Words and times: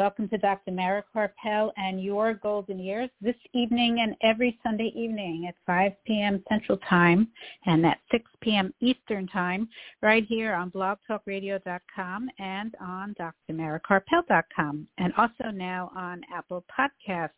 Welcome 0.00 0.26
to 0.30 0.38
Dr. 0.38 0.70
Mara 0.70 1.04
Karpel 1.14 1.72
and 1.76 2.02
Your 2.02 2.32
Golden 2.32 2.78
Years 2.78 3.10
this 3.20 3.34
evening 3.52 4.00
and 4.00 4.16
every 4.22 4.58
Sunday 4.62 4.90
evening 4.96 5.44
at 5.46 5.54
5 5.66 5.92
p.m. 6.06 6.42
Central 6.48 6.78
Time 6.88 7.28
and 7.66 7.84
at 7.84 7.98
6 8.10 8.24
p.m. 8.40 8.72
Eastern 8.80 9.26
Time 9.26 9.68
right 10.00 10.24
here 10.26 10.54
on 10.54 10.70
blogtalkradio.com 10.70 12.30
and 12.38 12.74
on 12.80 13.14
drmarakarpel.com 13.50 14.86
and 14.96 15.12
also 15.18 15.50
now 15.52 15.92
on 15.94 16.22
Apple 16.34 16.64
Podcasts. 16.72 17.28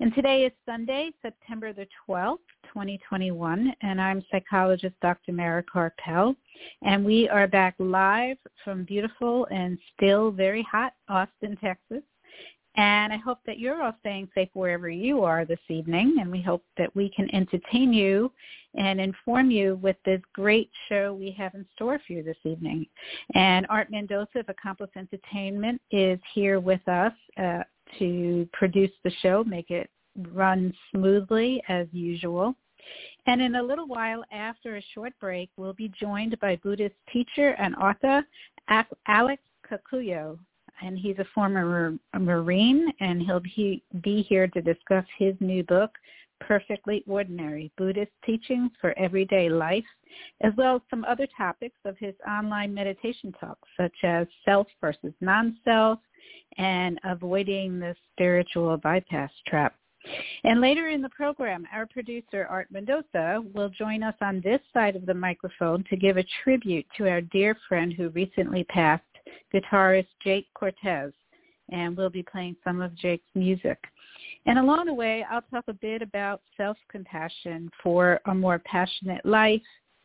And 0.00 0.14
today 0.14 0.44
is 0.44 0.52
Sunday, 0.66 1.10
September 1.22 1.72
the 1.72 1.86
12th, 2.08 2.38
2021, 2.72 3.72
and 3.82 4.00
I'm 4.00 4.24
psychologist 4.30 4.94
Dr. 5.02 5.32
Mara 5.32 5.62
Karpel, 5.62 6.34
and 6.82 7.04
we 7.04 7.28
are 7.28 7.46
back 7.46 7.74
live 7.78 8.38
from 8.64 8.84
beautiful 8.84 9.46
and 9.50 9.78
still 9.94 10.30
very 10.30 10.66
hot 10.70 10.94
Austin, 11.08 11.56
Texas. 11.62 12.02
And 12.76 13.12
I 13.12 13.16
hope 13.16 13.38
that 13.46 13.58
you're 13.58 13.82
all 13.82 13.94
staying 14.00 14.28
safe 14.34 14.48
wherever 14.54 14.88
you 14.88 15.24
are 15.24 15.44
this 15.44 15.58
evening, 15.68 16.18
and 16.20 16.30
we 16.30 16.40
hope 16.40 16.64
that 16.78 16.94
we 16.94 17.10
can 17.10 17.28
entertain 17.34 17.92
you 17.92 18.32
and 18.74 19.00
inform 19.00 19.50
you 19.50 19.76
with 19.82 19.96
this 20.04 20.20
great 20.32 20.70
show 20.88 21.12
we 21.12 21.32
have 21.32 21.54
in 21.54 21.66
store 21.74 22.00
for 22.06 22.12
you 22.12 22.22
this 22.22 22.36
evening. 22.44 22.86
And 23.34 23.66
Art 23.68 23.90
Mendoza 23.90 24.38
of 24.38 24.48
Accomplice 24.48 24.90
Entertainment 24.96 25.80
is 25.90 26.20
here 26.32 26.60
with 26.60 26.86
us 26.88 27.12
uh, 27.36 27.64
to 27.98 28.48
produce 28.52 28.90
the 29.04 29.10
show, 29.22 29.44
make 29.44 29.70
it 29.70 29.90
run 30.32 30.72
smoothly 30.90 31.62
as 31.68 31.86
usual. 31.92 32.54
And 33.26 33.40
in 33.40 33.56
a 33.56 33.62
little 33.62 33.86
while 33.86 34.24
after 34.32 34.76
a 34.76 34.82
short 34.94 35.12
break, 35.20 35.50
we'll 35.56 35.74
be 35.74 35.92
joined 36.00 36.38
by 36.40 36.56
Buddhist 36.56 36.94
teacher 37.12 37.50
and 37.58 37.74
author 37.76 38.24
Alex 39.06 39.42
Kakuyo. 39.70 40.38
And 40.82 40.98
he's 40.98 41.18
a 41.18 41.26
former 41.34 41.98
Marine, 42.18 42.90
and 43.00 43.20
he'll 43.20 43.40
be, 43.40 43.82
here 44.22 44.48
to 44.48 44.62
discuss 44.62 45.04
his 45.18 45.34
new 45.40 45.62
book, 45.64 45.90
Perfectly 46.40 47.04
Ordinary, 47.06 47.70
Buddhist 47.76 48.12
Teachings 48.24 48.70
for 48.80 48.98
Everyday 48.98 49.48
Life, 49.48 49.84
as 50.42 50.52
well 50.56 50.76
as 50.76 50.82
some 50.90 51.04
other 51.04 51.26
topics 51.36 51.78
of 51.84 51.96
his 51.98 52.14
online 52.28 52.74
meditation 52.74 53.32
talks, 53.38 53.68
such 53.78 53.94
as 54.02 54.26
self 54.44 54.66
versus 54.80 55.12
non-self, 55.20 55.98
and 56.58 56.98
avoiding 57.04 57.78
the 57.78 57.94
spiritual 58.12 58.76
bypass 58.78 59.30
trap. 59.46 59.74
And 60.44 60.60
later 60.60 60.88
in 60.88 61.02
the 61.02 61.10
program, 61.10 61.66
our 61.72 61.86
producer, 61.86 62.46
Art 62.48 62.68
Mendoza, 62.70 63.42
will 63.54 63.68
join 63.68 64.02
us 64.02 64.14
on 64.20 64.40
this 64.40 64.60
side 64.72 64.96
of 64.96 65.06
the 65.06 65.14
microphone 65.14 65.84
to 65.90 65.96
give 65.96 66.16
a 66.16 66.24
tribute 66.42 66.86
to 66.96 67.08
our 67.08 67.20
dear 67.20 67.56
friend 67.68 67.92
who 67.92 68.08
recently 68.10 68.64
passed, 68.64 69.04
guitarist 69.52 70.08
Jake 70.24 70.48
Cortez. 70.54 71.12
And 71.70 71.96
we'll 71.96 72.10
be 72.10 72.22
playing 72.22 72.56
some 72.64 72.80
of 72.80 72.96
Jake's 72.96 73.28
music. 73.34 73.78
And 74.46 74.58
along 74.58 74.86
the 74.86 74.94
way, 74.94 75.24
I'll 75.30 75.42
talk 75.42 75.64
a 75.68 75.74
bit 75.74 76.02
about 76.02 76.42
self-compassion 76.56 77.70
for 77.82 78.20
a 78.26 78.34
more 78.34 78.58
passionate 78.60 79.24
life, 79.24 79.62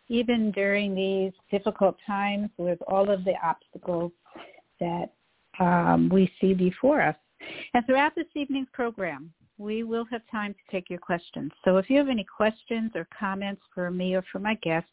even 0.08 0.52
during 0.52 0.94
these 0.94 1.32
difficult 1.52 1.98
times 2.06 2.50
with 2.58 2.80
all 2.88 3.10
of 3.10 3.24
the 3.24 3.34
obstacles 3.44 4.12
that 4.80 5.12
um, 5.60 6.10
we 6.10 6.32
see 6.40 6.54
before 6.54 7.02
us. 7.02 7.16
And 7.74 7.86
throughout 7.86 8.16
this 8.16 8.28
evening's 8.36 8.68
program, 8.74 9.34
we 9.58 9.84
will 9.84 10.06
have 10.12 10.22
time 10.30 10.54
to 10.54 10.72
take 10.72 10.90
your 10.90 11.00
questions. 11.00 11.52
So 11.64 11.78
if 11.78 11.90
you 11.90 11.98
have 11.98 12.10
any 12.10 12.26
questions 12.26 12.92
or 12.94 13.08
comments 13.18 13.62
for 13.74 13.90
me 13.90 14.16
or 14.16 14.24
for 14.32 14.40
my 14.40 14.56
guest, 14.56 14.90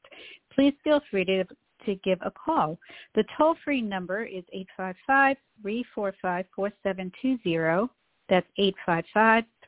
please 0.55 0.73
feel 0.85 1.01
free 1.11 1.25
to, 1.25 1.43
to 1.87 1.95
give 2.05 2.21
a 2.23 2.31
call. 2.31 2.79
The 3.15 3.25
toll-free 3.37 3.83
number 3.83 4.25
is 4.25 4.45
855-345-4720. 5.65 7.89
That's 8.33 8.47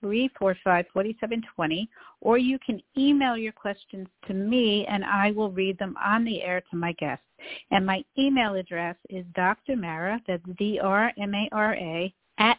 855-345-4720. 0.03 1.89
Or 2.23 2.39
you 2.39 2.59
can 2.65 2.81
email 2.97 3.37
your 3.37 3.53
questions 3.53 4.09
to 4.27 4.33
me 4.33 4.87
and 4.87 5.05
I 5.05 5.33
will 5.33 5.51
read 5.51 5.79
them 5.79 5.95
on 6.03 6.25
the 6.25 6.41
air 6.43 6.63
to 6.71 6.77
my 6.77 6.93
guests. 6.93 7.27
And 7.71 7.85
my 7.85 8.03
email 8.19 8.55
address 8.55 8.97
is 9.11 9.27
drmara, 9.37 10.19
that's 10.27 10.43
D-R-M-A-R-A, 10.57 12.15
at 12.39 12.59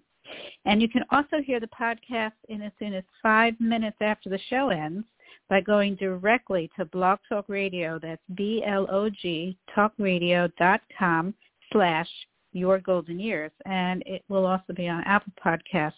And 0.64 0.80
you 0.80 0.88
can 0.88 1.04
also 1.10 1.42
hear 1.44 1.60
the 1.60 1.68
podcast 1.68 2.32
in 2.48 2.62
as 2.62 2.72
soon 2.78 2.94
as 2.94 3.04
five 3.22 3.54
minutes 3.60 3.96
after 4.00 4.30
the 4.30 4.38
show 4.48 4.70
ends 4.70 5.04
by 5.48 5.60
going 5.60 5.96
directly 5.96 6.70
to 6.76 6.84
Blog 6.86 7.18
Talk 7.28 7.48
Radio. 7.48 7.98
That's 7.98 8.22
B-L-O-G 8.34 9.56
talkradio.com 9.76 11.34
slash 11.72 12.08
your 12.52 12.78
golden 12.78 13.18
years. 13.18 13.50
And 13.66 14.02
it 14.06 14.22
will 14.28 14.46
also 14.46 14.72
be 14.74 14.88
on 14.88 15.02
Apple 15.04 15.32
Podcasts 15.44 15.92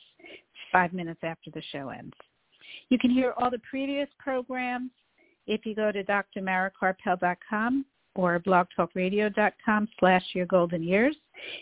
five 0.73 0.93
minutes 0.93 1.21
after 1.23 1.51
the 1.51 1.62
show 1.73 1.91
ends. 1.91 2.15
You 2.89 2.99
can 2.99 3.11
hear 3.11 3.35
all 3.37 3.51
the 3.51 3.61
previous 3.69 4.09
programs 4.19 4.91
if 5.47 5.66
you 5.66 5.75
go 5.75 5.93
to 5.93 6.03
drmarakarpel.com 6.05 7.84
or 8.15 8.41
blogtalkradio.com 8.41 9.88
slash 9.99 10.25
your 10.34 10.47
golden 10.47 10.82
years. 10.82 11.16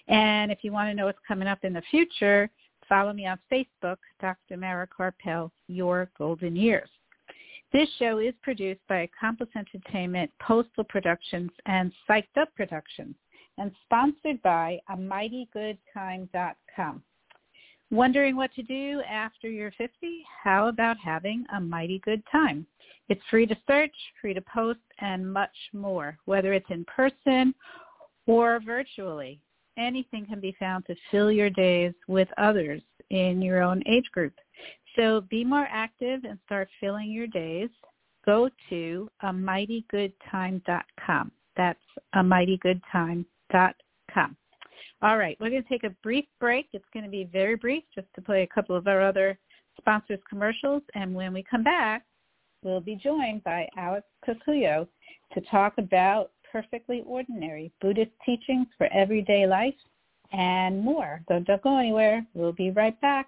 And 0.09 0.53
if 0.53 0.59
you 0.62 0.72
want 0.72 0.91
to 0.91 0.94
know 0.94 1.06
what's 1.06 1.19
coming 1.26 1.48
up 1.48 1.65
in 1.65 1.72
the 1.72 1.82
future, 1.91 2.48
follow 2.88 3.12
me 3.12 3.26
on 3.26 3.41
Facebook, 3.50 3.97
Dr. 4.20 4.56
Mara 4.56 4.87
Karpel, 4.87 5.50
Your 5.69 6.09
Golden 6.19 6.54
Years. 6.54 6.91
This 7.72 7.88
show 7.98 8.19
is 8.19 8.34
produced 8.43 8.82
by 8.87 8.98
Accomplice 8.98 9.48
Entertainment, 9.56 10.31
Postal 10.43 10.84
Productions, 10.84 11.50
and 11.64 11.91
Psyched 12.06 12.37
Up 12.38 12.54
Productions, 12.54 13.14
and 13.56 13.72
sponsored 13.87 14.43
by 14.43 14.78
amightygoodtime.com. 14.91 17.03
Wondering 17.92 18.36
what 18.36 18.53
to 18.54 18.62
do 18.62 19.03
after 19.06 19.50
you're 19.50 19.72
50? 19.72 20.25
How 20.42 20.69
about 20.69 20.97
having 20.97 21.44
a 21.54 21.60
mighty 21.60 21.98
good 21.98 22.22
time? 22.32 22.66
It's 23.10 23.20
free 23.28 23.44
to 23.44 23.54
search, 23.69 23.92
free 24.19 24.32
to 24.32 24.41
post, 24.41 24.80
and 25.00 25.30
much 25.30 25.54
more, 25.75 26.16
whether 26.25 26.54
it's 26.54 26.70
in 26.70 26.86
person 26.86 27.54
or 28.26 28.60
virtually. 28.64 29.38
Anything 29.76 30.25
can 30.25 30.41
be 30.41 30.56
found 30.58 30.86
to 30.86 30.97
fill 31.10 31.31
your 31.31 31.50
days 31.50 31.92
with 32.08 32.28
others 32.38 32.81
in 33.10 33.42
your 33.42 33.62
own 33.62 33.82
age 33.86 34.10
group. 34.10 34.32
So 34.97 35.20
be 35.28 35.44
more 35.44 35.69
active 35.70 36.25
and 36.25 36.38
start 36.47 36.70
filling 36.81 37.12
your 37.12 37.26
days. 37.26 37.69
Go 38.25 38.48
to 38.70 39.10
a 39.20 39.26
mightygoodtime.com. 39.26 41.31
That's 41.58 41.78
a 42.14 42.20
mightygoodtime.com. 42.20 44.37
All 45.02 45.19
right, 45.19 45.37
we're 45.40 45.50
going 45.50 45.64
to 45.64 45.69
take 45.69 45.82
a 45.82 45.90
brief 46.04 46.26
break. 46.38 46.69
It's 46.72 46.84
going 46.93 47.04
to 47.04 47.10
be 47.10 47.25
very 47.25 47.56
brief 47.56 47.82
just 47.93 48.06
to 48.14 48.22
play 48.22 48.43
a 48.43 48.46
couple 48.46 48.76
of 48.76 48.87
our 48.87 49.02
other 49.02 49.37
sponsors 49.76 50.20
commercials. 50.28 50.82
And 50.94 51.12
when 51.12 51.32
we 51.32 51.43
come 51.43 51.64
back, 51.64 52.04
we'll 52.62 52.81
be 52.81 52.94
joined 52.94 53.43
by 53.43 53.69
Alex 53.76 54.06
Kakuyo 54.25 54.87
to 55.34 55.40
talk 55.50 55.75
about 55.78 56.31
perfectly 56.52 57.02
ordinary 57.04 57.72
Buddhist 57.81 58.12
teachings 58.25 58.69
for 58.78 58.88
everyday 58.93 59.44
life 59.44 59.75
and 60.32 60.81
more. 60.81 61.20
So 61.26 61.40
don't 61.40 61.62
go 61.62 61.78
anywhere. 61.78 62.25
We'll 62.34 62.52
be 62.52 62.70
right 62.70 62.98
back. 63.00 63.26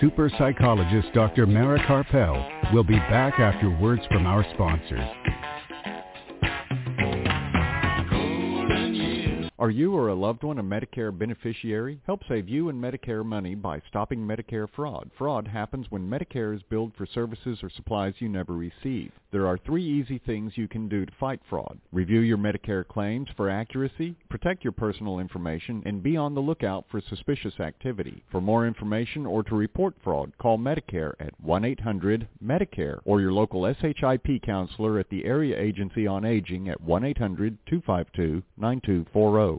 Super 0.00 0.30
psychologist 0.38 1.08
Dr. 1.12 1.46
Mara 1.46 1.80
Karpel 1.80 2.57
will 2.72 2.84
be 2.84 2.98
back 2.98 3.38
after 3.38 3.70
words 3.70 4.02
from 4.10 4.26
our 4.26 4.44
sponsors. 4.54 5.08
Are 9.60 9.70
you 9.70 9.94
or 9.94 10.08
a 10.08 10.14
loved 10.14 10.44
one 10.44 10.58
a 10.58 10.62
Medicare 10.62 11.16
beneficiary? 11.16 12.00
Help 12.06 12.20
save 12.28 12.48
you 12.48 12.68
and 12.68 12.80
Medicare 12.80 13.24
money 13.24 13.56
by 13.56 13.82
stopping 13.88 14.20
Medicare 14.20 14.68
fraud. 14.74 15.10
Fraud 15.18 15.48
happens 15.48 15.86
when 15.90 16.08
Medicare 16.08 16.54
is 16.54 16.62
billed 16.70 16.92
for 16.96 17.06
services 17.06 17.58
or 17.62 17.70
supplies 17.70 18.14
you 18.18 18.28
never 18.28 18.52
receive. 18.52 19.10
There 19.30 19.46
are 19.46 19.58
three 19.58 19.84
easy 19.84 20.16
things 20.16 20.56
you 20.56 20.68
can 20.68 20.88
do 20.88 21.04
to 21.04 21.12
fight 21.20 21.42
fraud. 21.50 21.78
Review 21.92 22.20
your 22.20 22.38
Medicare 22.38 22.88
claims 22.88 23.28
for 23.36 23.50
accuracy, 23.50 24.16
protect 24.30 24.64
your 24.64 24.72
personal 24.72 25.18
information, 25.18 25.82
and 25.84 26.02
be 26.02 26.16
on 26.16 26.34
the 26.34 26.40
lookout 26.40 26.86
for 26.90 27.02
suspicious 27.02 27.60
activity. 27.60 28.24
For 28.30 28.40
more 28.40 28.66
information 28.66 29.26
or 29.26 29.42
to 29.42 29.54
report 29.54 29.96
fraud, 30.02 30.32
call 30.38 30.56
Medicare 30.56 31.12
at 31.20 31.34
1-800-MEDICARE 31.44 33.02
or 33.04 33.20
your 33.20 33.32
local 33.32 33.70
SHIP 33.74 34.40
counselor 34.42 34.98
at 34.98 35.10
the 35.10 35.26
Area 35.26 35.60
Agency 35.60 36.06
on 36.06 36.24
Aging 36.24 36.70
at 36.70 36.80
1-800-252-9240. 36.80 39.58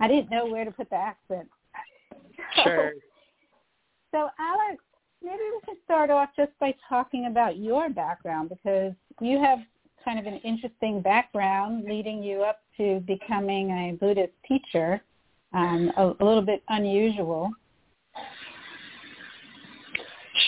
I 0.00 0.08
didn't 0.08 0.30
know 0.30 0.46
where 0.46 0.64
to 0.64 0.72
put 0.72 0.90
the 0.90 0.96
accent. 0.96 1.48
Sure. 2.64 2.92
So 4.10 4.28
Alex, 4.38 4.82
maybe 5.22 5.42
we 5.52 5.60
could 5.64 5.82
start 5.84 6.10
off 6.10 6.30
just 6.36 6.52
by 6.60 6.74
talking 6.88 7.26
about 7.26 7.58
your 7.58 7.90
background 7.90 8.48
because 8.48 8.92
you 9.20 9.40
have 9.42 9.58
kind 10.04 10.18
of 10.18 10.26
an 10.26 10.40
interesting 10.44 11.00
background 11.00 11.84
leading 11.84 12.22
you 12.22 12.42
up 12.42 12.60
to 12.76 13.00
becoming 13.00 13.70
a 13.70 13.96
Buddhist 14.00 14.32
teacher, 14.46 15.02
um, 15.52 15.92
a, 15.96 16.14
a 16.20 16.24
little 16.24 16.42
bit 16.42 16.62
unusual. 16.68 17.50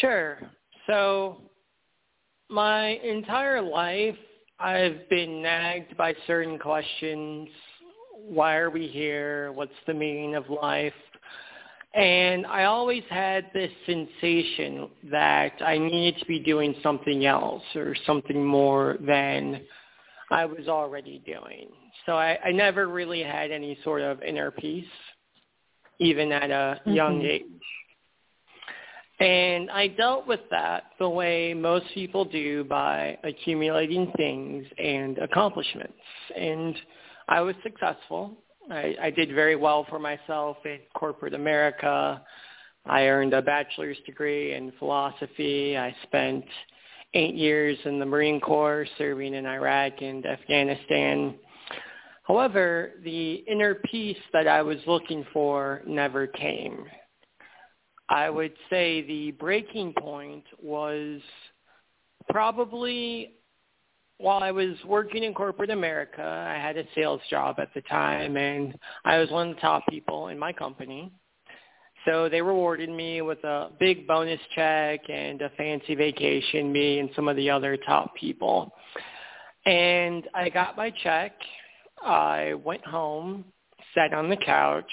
Sure. 0.00 0.38
So 0.86 1.42
my 2.48 2.98
entire 3.04 3.60
life, 3.60 4.16
I've 4.58 5.08
been 5.08 5.42
nagged 5.42 5.96
by 5.96 6.14
certain 6.26 6.58
questions. 6.58 7.48
Why 8.14 8.56
are 8.56 8.70
we 8.70 8.86
here? 8.86 9.52
What's 9.52 9.72
the 9.86 9.94
meaning 9.94 10.36
of 10.36 10.48
life? 10.48 10.92
And 11.94 12.46
I 12.46 12.64
always 12.64 13.02
had 13.10 13.50
this 13.52 13.70
sensation 13.84 14.88
that 15.10 15.54
I 15.60 15.76
needed 15.76 16.20
to 16.20 16.26
be 16.26 16.38
doing 16.38 16.74
something 16.82 17.26
else 17.26 17.64
or 17.74 17.96
something 18.06 18.44
more 18.44 18.96
than 19.00 19.62
I 20.30 20.44
was 20.44 20.68
already 20.68 21.20
doing. 21.26 21.68
So 22.06 22.12
I, 22.12 22.38
I 22.44 22.52
never 22.52 22.88
really 22.88 23.22
had 23.22 23.50
any 23.50 23.76
sort 23.82 24.02
of 24.02 24.22
inner 24.22 24.52
peace, 24.52 24.84
even 25.98 26.30
at 26.30 26.50
a 26.50 26.80
mm-hmm. 26.80 26.92
young 26.92 27.22
age. 27.22 27.42
And 29.18 29.68
I 29.70 29.88
dealt 29.88 30.26
with 30.28 30.40
that 30.50 30.84
the 30.98 31.08
way 31.08 31.52
most 31.54 31.86
people 31.92 32.24
do 32.24 32.64
by 32.64 33.18
accumulating 33.24 34.12
things 34.16 34.64
and 34.78 35.18
accomplishments. 35.18 35.98
And 36.38 36.74
I 37.28 37.40
was 37.40 37.54
successful 37.62 38.38
I, 38.68 38.96
I 39.00 39.10
did 39.10 39.34
very 39.34 39.56
well 39.56 39.86
for 39.88 39.98
myself 39.98 40.58
in 40.64 40.78
corporate 40.94 41.34
America. 41.34 42.22
I 42.86 43.04
earned 43.06 43.34
a 43.34 43.42
bachelor's 43.42 43.98
degree 44.06 44.54
in 44.54 44.72
philosophy. 44.78 45.76
I 45.76 45.94
spent 46.02 46.44
eight 47.14 47.34
years 47.34 47.78
in 47.84 47.98
the 47.98 48.06
Marine 48.06 48.40
Corps 48.40 48.86
serving 48.98 49.34
in 49.34 49.46
Iraq 49.46 49.94
and 50.00 50.24
Afghanistan. 50.26 51.34
However, 52.22 52.92
the 53.02 53.44
inner 53.48 53.74
peace 53.74 54.16
that 54.32 54.46
I 54.46 54.62
was 54.62 54.78
looking 54.86 55.26
for 55.32 55.82
never 55.86 56.26
came. 56.26 56.84
I 58.08 58.30
would 58.30 58.54
say 58.68 59.02
the 59.02 59.32
breaking 59.32 59.94
point 59.98 60.44
was 60.60 61.20
probably 62.28 63.34
while 64.20 64.42
I 64.42 64.50
was 64.50 64.76
working 64.86 65.24
in 65.24 65.32
corporate 65.32 65.70
America, 65.70 66.22
I 66.22 66.60
had 66.60 66.76
a 66.76 66.84
sales 66.94 67.22
job 67.30 67.56
at 67.58 67.72
the 67.74 67.80
time, 67.82 68.36
and 68.36 68.78
I 69.04 69.18
was 69.18 69.30
one 69.30 69.48
of 69.48 69.54
the 69.54 69.60
top 69.60 69.82
people 69.88 70.28
in 70.28 70.38
my 70.38 70.52
company. 70.52 71.10
So 72.04 72.28
they 72.28 72.42
rewarded 72.42 72.90
me 72.90 73.22
with 73.22 73.42
a 73.44 73.70
big 73.78 74.06
bonus 74.06 74.40
check 74.54 75.00
and 75.08 75.40
a 75.42 75.50
fancy 75.50 75.94
vacation, 75.94 76.72
me 76.72 76.98
and 76.98 77.10
some 77.16 77.28
of 77.28 77.36
the 77.36 77.50
other 77.50 77.76
top 77.76 78.14
people. 78.14 78.72
And 79.66 80.26
I 80.34 80.48
got 80.48 80.76
my 80.76 80.90
check. 81.02 81.32
I 82.02 82.54
went 82.64 82.84
home, 82.86 83.44
sat 83.94 84.14
on 84.14 84.30
the 84.30 84.36
couch, 84.36 84.90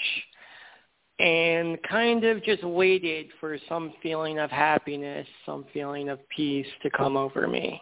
and 1.18 1.78
kind 1.82 2.24
of 2.24 2.42
just 2.44 2.62
waited 2.62 3.26
for 3.40 3.58
some 3.68 3.94
feeling 4.02 4.38
of 4.38 4.50
happiness, 4.50 5.26
some 5.46 5.64
feeling 5.72 6.10
of 6.10 6.18
peace 6.28 6.66
to 6.82 6.90
come 6.90 7.16
over 7.16 7.46
me. 7.46 7.80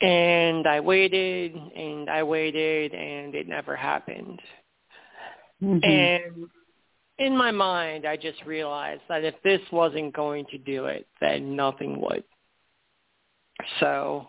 And 0.00 0.66
I 0.66 0.80
waited 0.80 1.54
and 1.54 2.10
I 2.10 2.22
waited 2.22 2.92
and 2.94 3.34
it 3.34 3.48
never 3.48 3.76
happened. 3.76 4.40
Mm-hmm. 5.62 5.84
And 5.84 6.48
in 7.18 7.36
my 7.36 7.50
mind, 7.50 8.06
I 8.06 8.16
just 8.16 8.44
realized 8.44 9.02
that 9.08 9.24
if 9.24 9.34
this 9.44 9.60
wasn't 9.70 10.14
going 10.14 10.46
to 10.50 10.58
do 10.58 10.86
it, 10.86 11.06
then 11.20 11.54
nothing 11.54 12.00
would. 12.00 12.24
So 13.80 14.28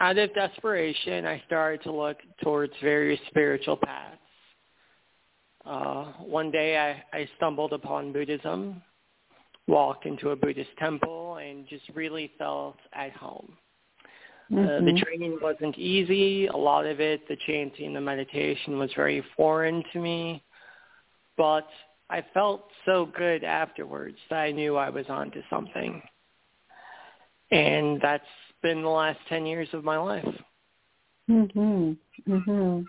out 0.00 0.16
of 0.16 0.34
desperation, 0.34 1.26
I 1.26 1.42
started 1.46 1.82
to 1.82 1.92
look 1.92 2.16
towards 2.42 2.72
various 2.82 3.20
spiritual 3.28 3.76
paths. 3.76 4.16
Uh, 5.66 6.04
one 6.24 6.50
day 6.50 6.78
I, 7.12 7.16
I 7.16 7.28
stumbled 7.36 7.74
upon 7.74 8.12
Buddhism, 8.12 8.82
walked 9.68 10.06
into 10.06 10.30
a 10.30 10.36
Buddhist 10.36 10.70
temple, 10.78 11.36
and 11.36 11.68
just 11.68 11.84
really 11.94 12.32
felt 12.38 12.78
at 12.94 13.12
home. 13.12 13.58
Mm-hmm. 14.52 14.64
Uh, 14.64 14.66
the 14.66 14.92
mm-hmm. 14.92 14.96
training 15.04 15.38
wasn't 15.40 15.78
easy. 15.78 16.46
A 16.48 16.56
lot 16.56 16.86
of 16.86 17.00
it, 17.00 17.26
the 17.28 17.36
chanting, 17.46 17.94
the 17.94 18.00
meditation 18.00 18.78
was 18.78 18.90
very 18.96 19.22
foreign 19.36 19.82
to 19.92 20.00
me. 20.00 20.42
But 21.36 21.68
I 22.08 22.24
felt 22.34 22.66
so 22.84 23.06
good 23.16 23.44
afterwards 23.44 24.16
that 24.28 24.38
I 24.40 24.50
knew 24.50 24.76
I 24.76 24.90
was 24.90 25.06
onto 25.08 25.42
something. 25.48 26.02
And 27.52 28.00
that's 28.00 28.24
been 28.62 28.82
the 28.82 28.88
last 28.88 29.18
10 29.28 29.46
years 29.46 29.68
of 29.72 29.84
my 29.84 29.96
life. 29.96 30.34
Mhm. 31.28 31.96
Mhm. 32.28 32.86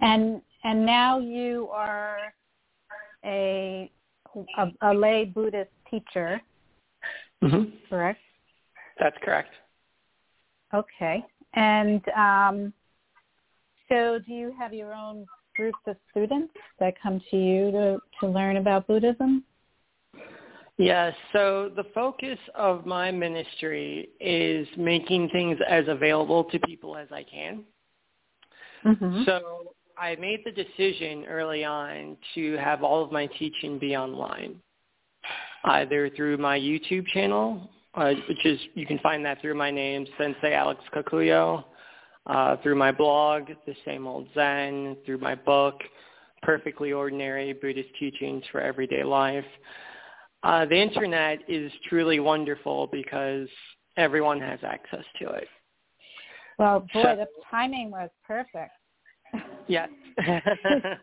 And 0.00 0.42
and 0.62 0.86
now 0.86 1.18
you 1.18 1.68
are 1.72 2.32
a 3.24 3.90
a, 4.58 4.72
a 4.82 4.94
lay 4.94 5.24
Buddhist 5.24 5.70
teacher, 5.90 6.40
mm-hmm. 7.42 7.76
correct? 7.88 8.20
That's 8.98 9.16
correct. 9.22 9.50
Okay. 10.74 11.24
And 11.54 12.02
um, 12.16 12.72
so 13.88 14.18
do 14.26 14.32
you 14.32 14.54
have 14.58 14.72
your 14.74 14.92
own 14.92 15.26
groups 15.54 15.78
of 15.86 15.96
students 16.10 16.52
that 16.78 16.94
come 17.02 17.20
to 17.30 17.36
you 17.36 17.70
to, 17.70 17.98
to 18.20 18.26
learn 18.26 18.56
about 18.56 18.86
Buddhism? 18.86 19.44
Yes. 20.78 21.14
So 21.32 21.70
the 21.74 21.84
focus 21.94 22.38
of 22.54 22.84
my 22.84 23.10
ministry 23.10 24.10
is 24.20 24.68
making 24.76 25.30
things 25.30 25.58
as 25.68 25.84
available 25.88 26.44
to 26.44 26.58
people 26.60 26.96
as 26.96 27.08
I 27.10 27.22
can. 27.22 27.64
Mm-hmm. 28.84 29.24
So 29.24 29.72
I 29.98 30.16
made 30.16 30.40
the 30.44 30.52
decision 30.52 31.24
early 31.26 31.64
on 31.64 32.16
to 32.34 32.56
have 32.58 32.82
all 32.82 33.02
of 33.02 33.10
my 33.10 33.26
teaching 33.26 33.78
be 33.78 33.96
online, 33.96 34.60
either 35.64 36.10
through 36.10 36.36
my 36.36 36.58
YouTube 36.58 37.06
channel, 37.06 37.70
uh, 37.96 38.12
which 38.28 38.44
is 38.44 38.60
you 38.74 38.86
can 38.86 38.98
find 38.98 39.24
that 39.24 39.40
through 39.40 39.54
my 39.54 39.70
name, 39.70 40.06
Sensei 40.18 40.52
Alex 40.52 40.80
Kakuyo, 40.94 41.64
uh, 42.26 42.56
through 42.62 42.76
my 42.76 42.92
blog, 42.92 43.48
The 43.66 43.74
Same 43.84 44.06
Old 44.06 44.28
Zen, 44.34 44.96
through 45.04 45.18
my 45.18 45.34
book, 45.34 45.80
Perfectly 46.42 46.92
Ordinary 46.92 47.52
Buddhist 47.52 47.88
Teachings 47.98 48.44
for 48.52 48.60
Everyday 48.60 49.02
Life. 49.02 49.44
Uh, 50.42 50.64
the 50.66 50.76
internet 50.76 51.38
is 51.48 51.72
truly 51.88 52.20
wonderful 52.20 52.88
because 52.92 53.48
everyone 53.96 54.40
has 54.40 54.60
access 54.62 55.04
to 55.20 55.30
it. 55.30 55.48
Well, 56.58 56.80
boy, 56.92 57.02
so, 57.02 57.16
the 57.16 57.26
timing 57.50 57.90
was 57.90 58.10
perfect. 58.26 58.72
Yeah. 59.66 59.86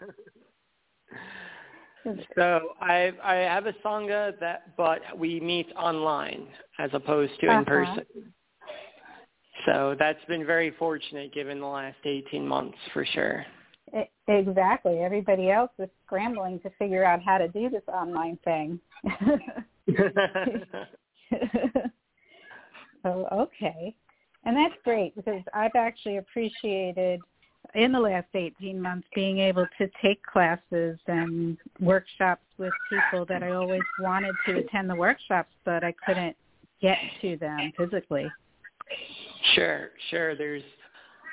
so 2.36 2.70
I 2.82 3.12
I 3.24 3.36
have 3.36 3.66
a 3.66 3.74
sangha 3.86 4.40
that, 4.40 4.76
but 4.78 5.02
we 5.18 5.40
meet 5.40 5.68
online 5.78 6.48
as 6.80 6.90
opposed 6.94 7.34
to 7.42 7.48
uh-huh. 7.48 7.60
in 7.60 7.66
person. 7.66 8.06
So 9.66 9.96
that's 9.98 10.24
been 10.28 10.46
very 10.46 10.72
fortunate 10.72 11.34
given 11.34 11.60
the 11.60 11.66
last 11.68 11.98
18 12.04 12.48
months 12.48 12.78
for 12.92 13.06
sure. 13.06 13.46
Exactly. 14.28 15.00
Everybody 15.00 15.52
else 15.52 15.72
is 15.80 15.90
scrambling 16.06 16.60
to 16.62 16.70
figure 16.80 17.04
out 17.04 17.22
how 17.24 17.38
to 17.38 17.48
do 17.50 17.70
this 17.70 17.84
online 17.88 18.38
thing. 18.44 18.80
oh, 23.06 23.28
okay. 23.32 23.96
And 24.46 24.58
that's 24.58 24.74
great 24.84 25.16
because 25.16 25.42
I've 25.54 25.76
actually 25.76 26.18
appreciated 26.18 27.22
in 27.76 27.92
the 27.92 28.00
last 28.00 28.28
18 28.34 28.80
months 28.80 29.08
being 29.16 29.40
able 29.40 29.66
to 29.78 29.90
take 30.02 30.24
classes 30.24 30.98
and 31.08 31.58
workshops 31.80 32.44
with 32.58 32.72
people 32.90 33.26
that 33.26 33.44
I 33.44 33.52
always 33.52 33.82
wanted 34.00 34.36
to 34.48 34.58
attend 34.58 34.90
the 34.90 34.96
workshops, 34.96 35.50
but 35.66 35.84
I 35.84 35.94
couldn't 36.06 36.36
get 36.82 36.98
to 37.22 37.38
them 37.38 37.72
physically. 37.78 38.32
Sure, 39.56 39.90
sure. 40.10 40.36
There's 40.36 40.64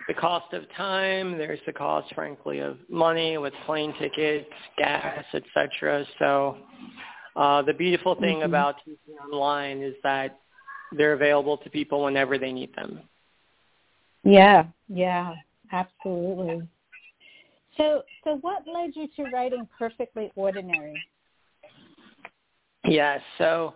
the 0.08 0.14
cost 0.14 0.52
of 0.52 0.64
time. 0.76 1.36
There's 1.36 1.60
the 1.66 1.72
cost, 1.72 2.14
frankly, 2.14 2.60
of 2.60 2.78
money 2.88 3.38
with 3.38 3.52
plane 3.66 3.94
tickets, 3.98 4.48
gas, 4.78 5.24
etc. 5.34 6.04
So 6.18 6.56
uh, 7.36 7.62
the 7.62 7.74
beautiful 7.74 8.14
thing 8.14 8.36
mm-hmm. 8.36 8.48
about 8.48 8.76
teaching 8.84 9.14
online 9.32 9.82
is 9.82 9.94
that 10.02 10.38
they're 10.92 11.12
available 11.12 11.56
to 11.58 11.70
people 11.70 12.02
whenever 12.02 12.38
they 12.38 12.52
need 12.52 12.74
them. 12.74 13.00
Yeah, 14.24 14.64
yeah, 14.88 15.34
absolutely. 15.72 16.66
So, 17.76 18.02
so 18.24 18.38
what 18.40 18.64
led 18.66 18.90
you 18.94 19.08
to 19.16 19.30
writing 19.30 19.66
Perfectly 19.78 20.30
Ordinary? 20.34 21.02
Yes, 22.84 23.20
so 23.38 23.74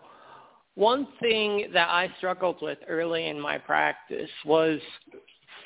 one 0.75 1.07
thing 1.21 1.69
that 1.73 1.89
I 1.89 2.11
struggled 2.19 2.61
with 2.61 2.79
early 2.89 3.29
in 3.29 3.41
my 3.41 3.59
practice 3.59 4.31
was 4.45 4.81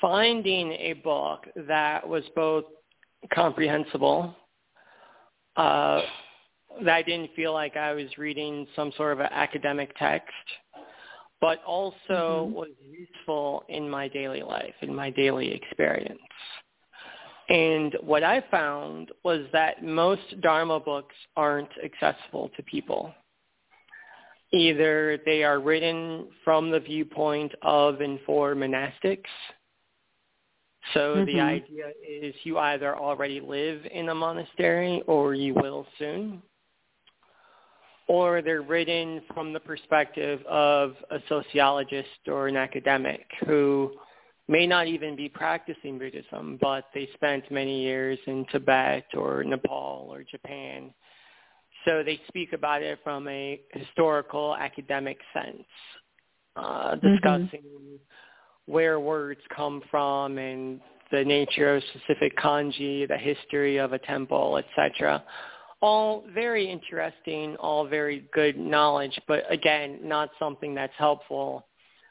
finding 0.01 0.73
a 0.73 0.95
book 0.95 1.47
that 1.57 2.07
was 2.07 2.25
both 2.37 2.65
comprehensible, 3.33 4.35
uh, 5.57 6.03
that 6.85 6.95
I 6.95 7.03
didn't 7.03 7.35
feel 7.35 7.53
like 7.53 7.77
I 7.77 7.93
was 7.93 8.07
reading 8.19 8.67
some 8.77 8.93
sort 8.97 9.13
of 9.13 9.21
an 9.21 9.29
academic 9.33 9.97
text, 9.97 10.33
but 11.41 11.63
also 11.65 12.47
mm-hmm. 12.47 12.55
was 12.55 12.71
useful 12.81 13.65
in 13.69 13.89
my 13.89 14.09
daily 14.09 14.43
life, 14.43 14.75
in 14.83 14.95
my 14.95 15.11
daily 15.11 15.53
experience. 15.53 16.19
And 17.49 17.97
what 18.03 18.23
I 18.23 18.43
found 18.51 19.11
was 19.25 19.47
that 19.53 19.83
most 19.83 20.41
Dharma 20.41 20.81
books 20.81 21.15
aren't 21.37 21.71
accessible 21.83 22.51
to 22.57 22.63
people. 22.65 23.15
Either 24.53 25.19
they 25.25 25.45
are 25.45 25.61
written 25.61 26.29
from 26.45 26.71
the 26.71 26.81
viewpoint 26.81 27.53
of 27.63 28.01
and 28.01 28.19
for 28.27 28.55
monastics, 28.55 29.25
so 30.95 31.17
mm-hmm. 31.17 31.27
the 31.27 31.41
idea 31.41 31.93
is 32.09 32.35
you 32.45 32.59
either 32.59 32.97
already 32.97 33.41
live 33.41 33.83
in 33.93 34.09
a 34.09 34.15
monastery 34.15 35.03
or 35.07 35.35
you 35.35 35.55
will 35.55 35.87
soon. 35.99 36.43
Or 38.09 38.41
they're 38.41 38.63
written 38.63 39.23
from 39.35 39.53
the 39.53 39.61
perspective 39.61 40.41
of 40.49 40.95
a 41.11 41.19
sociologist 41.29 42.27
or 42.27 42.49
an 42.49 42.57
academic 42.57 43.27
who 43.47 43.93
may 44.49 44.67
not 44.67 44.87
even 44.87 45.15
be 45.15 45.29
practicing 45.29 45.99
Buddhism, 45.99 46.59
but 46.61 46.85
they 46.95 47.09
spent 47.15 47.51
many 47.51 47.83
years 47.83 48.19
in 48.27 48.47
Tibet 48.51 49.05
or 49.15 49.45
Nepal 49.45 50.09
or 50.11 50.25
Japan. 50.25 50.95
So 51.85 52.03
they 52.03 52.21
speak 52.29 52.55
about 52.55 52.83
it 52.83 52.99
from 53.05 53.29
a 53.29 53.61
historical 53.73 54.57
academic 54.57 55.19
sense, 55.35 55.65
uh, 56.57 56.95
mm-hmm. 56.95 57.07
discussing 57.07 57.61
mm-hmm 57.61 57.97
where 58.69 59.01
words 59.01 59.41
come 59.55 59.83
from 59.91 60.37
and 60.37 60.79
the 61.11 61.25
nature 61.25 61.77
of 61.77 61.83
specific 61.85 62.37
kanji, 62.37 63.09
the 63.09 63.17
history 63.17 63.79
of 63.79 63.95
a 63.95 63.99
temple, 64.01 64.59
etc. 64.59 65.25
All 65.81 66.25
very 66.35 66.69
interesting, 66.69 67.55
all 67.57 67.87
very 67.87 68.29
good 68.33 68.59
knowledge, 68.59 69.19
but 69.29 69.45
again, 69.51 70.01
not 70.03 70.31
something 70.39 70.75
that's 70.75 70.93
helpful 70.99 71.67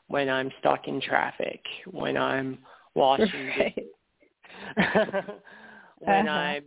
when 0.08 0.30
I'm 0.30 0.52
stuck 0.60 0.88
in 0.88 1.02
traffic, 1.02 1.62
when 1.92 2.18
I'm 2.18 2.60
washing 2.96 3.48
right. 3.60 3.86
when 6.00 6.28
uh-huh. 6.28 6.38
I'm 6.38 6.64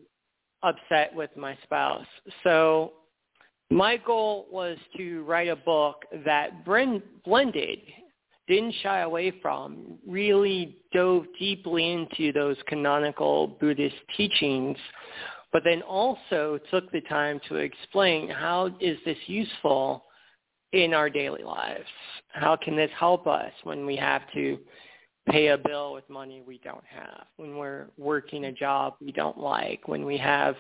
upset 0.63 1.15
with 1.15 1.31
my 1.37 1.57
spouse. 1.63 2.07
So 2.45 2.93
my 3.71 3.97
goal 3.97 4.47
was 4.51 4.77
to 4.97 5.23
write 5.25 5.49
a 5.49 5.57
book 5.57 6.05
that 6.25 6.65
blended 6.65 7.79
didn't 8.49 8.75
shy 8.83 9.01
away 9.01 9.33
from, 9.41 9.97
really 10.07 10.77
dove 10.93 11.25
deeply 11.39 11.93
into 11.93 12.33
those 12.33 12.57
canonical 12.67 13.47
Buddhist 13.47 13.95
teachings, 14.17 14.77
but 15.53 15.65
then 15.65 15.83
also 15.83 16.59
took 16.71 16.91
the 16.93 17.01
time 17.03 17.41
to 17.49 17.57
explain 17.57 18.29
how 18.29 18.71
is 18.81 18.99
this 19.05 19.19
useful 19.27 20.05
in 20.73 20.95
our 20.95 21.11
daily 21.11 21.43
lives? 21.43 21.87
How 22.29 22.57
can 22.57 22.77
this 22.77 22.91
help 22.99 23.27
us 23.27 23.53
when 23.65 23.85
we 23.85 23.97
have 23.97 24.23
to 24.35 24.59
pay 25.29 25.49
a 25.49 25.59
bill 25.59 25.93
with 25.93 26.09
money 26.09 26.43
we 26.47 26.61
don't 26.65 26.85
have, 26.89 27.27
when 27.37 27.57
we're 27.57 27.87
working 27.99 28.45
a 28.45 28.53
job 28.53 28.95
we 29.01 29.13
don't 29.13 29.39
like, 29.39 29.87
when 29.89 30.05
we 30.05 30.17
have 30.17 30.57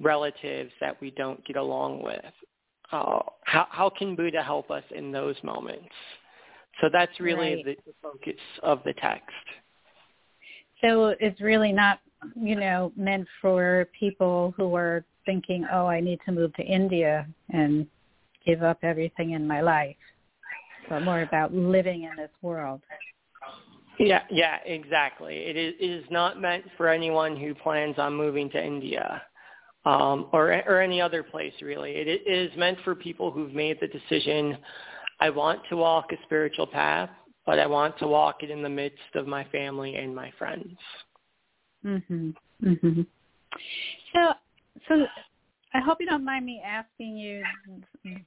relatives 0.00 0.72
that 0.80 1.00
we 1.00 1.10
don't 1.10 1.44
get 1.46 1.56
along 1.56 2.02
with? 2.02 2.24
Uh, 2.92 3.20
how, 3.44 3.66
how 3.70 3.90
can 3.90 4.14
Buddha 4.14 4.42
help 4.42 4.70
us 4.70 4.84
in 4.94 5.12
those 5.12 5.36
moments? 5.42 5.88
So 6.80 6.88
that's 6.92 7.18
really 7.20 7.56
right. 7.56 7.64
the, 7.64 7.76
the 7.86 7.94
focus 8.02 8.40
of 8.62 8.80
the 8.84 8.94
text. 8.94 9.30
So 10.80 11.14
it's 11.20 11.40
really 11.40 11.72
not, 11.72 12.00
you 12.34 12.56
know, 12.56 12.92
meant 12.96 13.26
for 13.40 13.88
people 13.98 14.54
who 14.56 14.74
are 14.74 15.04
thinking, 15.26 15.66
oh, 15.72 15.86
I 15.86 16.00
need 16.00 16.20
to 16.26 16.32
move 16.32 16.54
to 16.54 16.62
India 16.62 17.26
and 17.50 17.86
give 18.44 18.62
up 18.62 18.78
everything 18.82 19.32
in 19.32 19.46
my 19.46 19.60
life, 19.60 19.96
but 20.88 21.02
more 21.02 21.22
about 21.22 21.54
living 21.54 22.04
in 22.04 22.16
this 22.16 22.30
world. 22.42 22.82
Yeah, 23.98 24.22
yeah, 24.30 24.58
exactly. 24.66 25.36
It 25.36 25.56
is, 25.56 25.74
it 25.78 25.84
is 25.84 26.04
not 26.10 26.40
meant 26.40 26.64
for 26.76 26.88
anyone 26.88 27.36
who 27.36 27.54
plans 27.54 27.94
on 27.98 28.14
moving 28.14 28.50
to 28.50 28.62
India 28.62 29.22
um, 29.86 30.28
or 30.32 30.62
or 30.66 30.80
any 30.80 31.00
other 31.00 31.22
place 31.22 31.52
really. 31.62 31.92
It, 31.92 32.08
It 32.08 32.26
is 32.26 32.50
meant 32.56 32.78
for 32.84 32.94
people 32.94 33.30
who've 33.30 33.54
made 33.54 33.78
the 33.80 33.86
decision 33.86 34.58
I 35.20 35.30
want 35.30 35.60
to 35.68 35.76
walk 35.76 36.12
a 36.12 36.16
spiritual 36.24 36.66
path, 36.66 37.10
but 37.46 37.58
I 37.58 37.66
want 37.66 37.96
to 37.98 38.08
walk 38.08 38.42
it 38.42 38.50
in 38.50 38.62
the 38.62 38.68
midst 38.68 39.14
of 39.14 39.26
my 39.26 39.44
family 39.44 39.96
and 39.96 40.14
my 40.14 40.32
friends. 40.38 40.76
Mhm. 41.84 42.34
Mhm. 42.62 43.06
So, 44.12 44.32
so 44.88 45.06
I 45.74 45.80
hope 45.80 45.98
you 46.00 46.06
don't 46.06 46.24
mind 46.24 46.46
me 46.46 46.62
asking 46.64 47.16
you. 47.16 47.42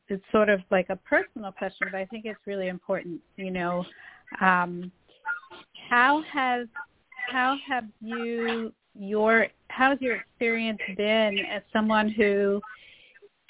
It's 0.10 0.24
sort 0.32 0.50
of 0.50 0.62
like 0.70 0.90
a 0.90 0.96
personal 0.98 1.52
question, 1.52 1.88
but 1.92 1.98
I 1.98 2.06
think 2.06 2.26
it's 2.26 2.40
really 2.46 2.68
important. 2.68 3.22
You 3.38 3.52
know, 3.52 3.86
um, 4.42 4.92
how 5.90 6.22
has 6.32 6.68
how 7.32 7.58
have 7.68 7.86
you 8.02 8.74
your 8.96 9.48
how's 9.70 10.00
your 10.02 10.16
experience 10.16 10.80
been 10.96 11.40
as 11.52 11.62
someone 11.72 12.10
who 12.10 12.62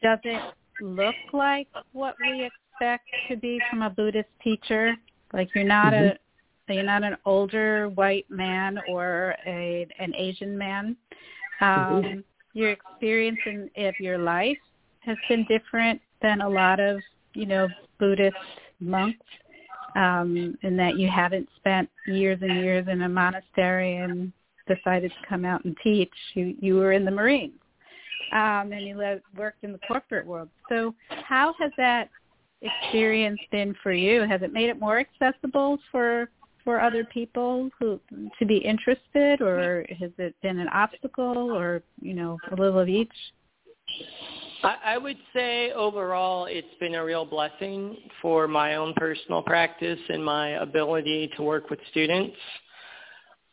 does 0.01 0.19
it 0.23 0.41
look 0.79 1.15
like 1.33 1.67
what 1.93 2.15
we 2.21 2.45
expect 2.45 3.05
to 3.29 3.35
be 3.35 3.59
from 3.69 3.81
a 3.81 3.89
Buddhist 3.89 4.29
teacher? 4.43 4.95
Like 5.33 5.49
you're 5.55 5.63
not 5.63 5.93
mm-hmm. 5.93 6.07
a 6.07 6.26
you're 6.73 6.83
not 6.83 7.03
an 7.03 7.17
older 7.25 7.89
white 7.89 8.25
man 8.29 8.79
or 8.89 9.35
a 9.45 9.87
an 9.99 10.13
Asian 10.15 10.57
man. 10.57 10.95
Mm-hmm. 11.61 11.95
Um, 11.95 12.03
mm-hmm. 12.03 12.19
Your 12.53 12.71
experience 12.71 13.37
in, 13.45 13.69
of 13.77 13.93
your 13.99 14.17
life 14.17 14.57
has 14.99 15.17
been 15.29 15.45
different 15.45 16.01
than 16.21 16.41
a 16.41 16.49
lot 16.49 16.79
of 16.79 16.99
you 17.33 17.45
know 17.45 17.67
Buddhist 17.99 18.35
monks, 18.79 19.25
um, 19.95 20.57
in 20.63 20.77
that 20.77 20.97
you 20.97 21.09
haven't 21.09 21.47
spent 21.57 21.89
years 22.07 22.39
and 22.41 22.63
years 22.63 22.87
in 22.89 23.01
a 23.03 23.09
monastery 23.09 23.97
and 23.97 24.31
decided 24.67 25.11
to 25.11 25.27
come 25.27 25.45
out 25.45 25.63
and 25.65 25.75
teach. 25.83 26.13
You 26.33 26.55
you 26.59 26.75
were 26.75 26.91
in 26.91 27.05
the 27.05 27.11
Marines 27.11 27.59
um, 28.31 28.71
and 28.71 28.85
you 28.85 28.97
worked 29.35 29.63
in 29.63 29.71
the 29.71 29.79
corporate 29.87 30.25
world. 30.25 30.49
So 30.69 30.93
how 31.09 31.53
has 31.59 31.71
that 31.77 32.09
experience 32.61 33.39
been 33.51 33.75
for 33.81 33.93
you? 33.93 34.21
Has 34.27 34.41
it 34.41 34.53
made 34.53 34.69
it 34.69 34.79
more 34.79 34.99
accessible 34.99 35.77
for 35.91 36.29
for 36.67 36.81
other 36.81 37.05
people 37.05 37.69
who 37.79 37.97
to 38.37 38.45
be 38.45 38.57
interested, 38.57 39.41
or 39.41 39.85
has 39.97 40.11
it 40.17 40.35
been 40.41 40.59
an 40.59 40.67
obstacle, 40.67 41.55
or 41.55 41.81
you 42.01 42.13
know, 42.13 42.37
a 42.51 42.55
little 42.59 42.77
of 42.77 42.89
each? 42.89 43.07
I, 44.63 44.75
I 44.83 44.97
would 44.97 45.15
say 45.33 45.71
overall 45.71 46.47
it's 46.47 46.67
been 46.81 46.95
a 46.95 47.05
real 47.05 47.23
blessing 47.23 47.95
for 48.21 48.49
my 48.49 48.75
own 48.75 48.93
personal 48.97 49.41
practice 49.41 49.99
and 50.09 50.21
my 50.21 50.61
ability 50.61 51.31
to 51.37 51.41
work 51.41 51.69
with 51.69 51.79
students. 51.89 52.35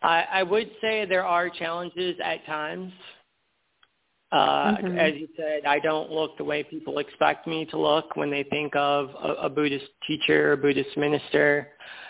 I, 0.03 0.25
I 0.33 0.43
would 0.43 0.73
say 0.81 1.07
there 1.07 1.25
are 1.25 1.49
challenges 1.49 2.17
at 2.21 2.45
times. 2.47 2.93
Uh, 4.33 4.75
mm-hmm. 4.75 4.99
As 4.99 5.13
you 5.15 5.29
said, 5.37 5.67
I 5.67 5.79
don't 5.79 6.11
look 6.11 6.37
the 6.37 6.43
way 6.43 6.65
people 6.65 6.99
expect 6.99 7.47
me 7.47 7.65
to 7.67 7.79
look 7.79 8.17
when 8.17 8.29
they 8.29 8.43
think 8.43 8.75
of 8.75 9.11
a, 9.23 9.45
a 9.45 9.49
Buddhist 9.49 9.87
teacher 10.05 10.55
or 10.55 10.57
Buddhist 10.57 10.97
minister. 10.97 11.69
Uh, 11.79 12.04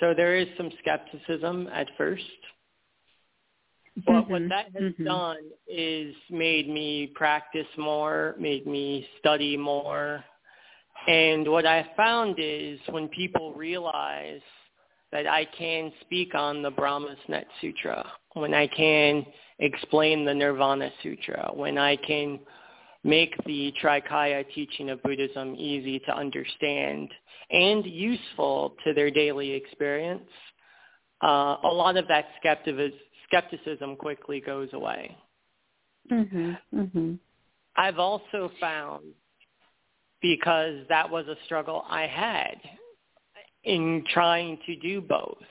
so 0.00 0.14
there 0.16 0.36
is 0.36 0.48
some 0.56 0.70
skepticism 0.80 1.68
at 1.72 1.88
first. 1.96 2.24
But 4.06 4.12
mm-hmm. 4.12 4.32
what 4.32 4.48
that 4.48 4.66
has 4.74 4.92
mm-hmm. 4.92 5.04
done 5.04 5.38
is 5.68 6.14
made 6.30 6.68
me 6.68 7.12
practice 7.14 7.66
more, 7.76 8.34
made 8.38 8.66
me 8.66 9.06
study 9.18 9.56
more. 9.56 10.24
And 11.06 11.48
what 11.48 11.66
I 11.66 11.90
found 11.96 12.36
is 12.38 12.78
when 12.90 13.08
people 13.08 13.52
realize 13.54 14.40
that 15.12 15.26
I 15.26 15.44
can 15.44 15.92
speak 16.02 16.34
on 16.34 16.62
the 16.62 16.70
Brahma's 16.70 17.18
Net 17.28 17.46
Sutra, 17.60 18.06
when 18.34 18.54
I 18.54 18.66
can 18.68 19.26
explain 19.58 20.24
the 20.24 20.34
Nirvana 20.34 20.90
Sutra, 21.02 21.50
when 21.52 21.78
I 21.78 21.96
can 21.96 22.38
make 23.04 23.34
the 23.46 23.72
Trikaya 23.82 24.44
teaching 24.54 24.90
of 24.90 25.02
Buddhism 25.02 25.54
easy 25.56 25.98
to 26.00 26.16
understand 26.16 27.08
and 27.50 27.84
useful 27.84 28.74
to 28.84 28.92
their 28.92 29.10
daily 29.10 29.52
experience, 29.52 30.28
uh, 31.22 31.56
a 31.64 31.68
lot 31.68 31.96
of 31.96 32.06
that 32.08 32.26
skepticism 33.26 33.96
quickly 33.96 34.40
goes 34.40 34.68
away. 34.72 35.16
Mm-hmm, 36.10 36.52
mm-hmm. 36.78 37.14
I've 37.76 37.98
also 37.98 38.50
found, 38.60 39.04
because 40.20 40.84
that 40.88 41.08
was 41.08 41.26
a 41.26 41.36
struggle 41.44 41.84
I 41.88 42.06
had 42.06 42.56
in 43.64 44.04
trying 44.12 44.58
to 44.66 44.76
do 44.76 45.00
both, 45.00 45.42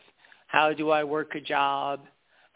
how 0.48 0.74
do 0.74 0.90
I 0.90 1.04
work 1.04 1.36
a 1.36 1.42
job 1.42 2.02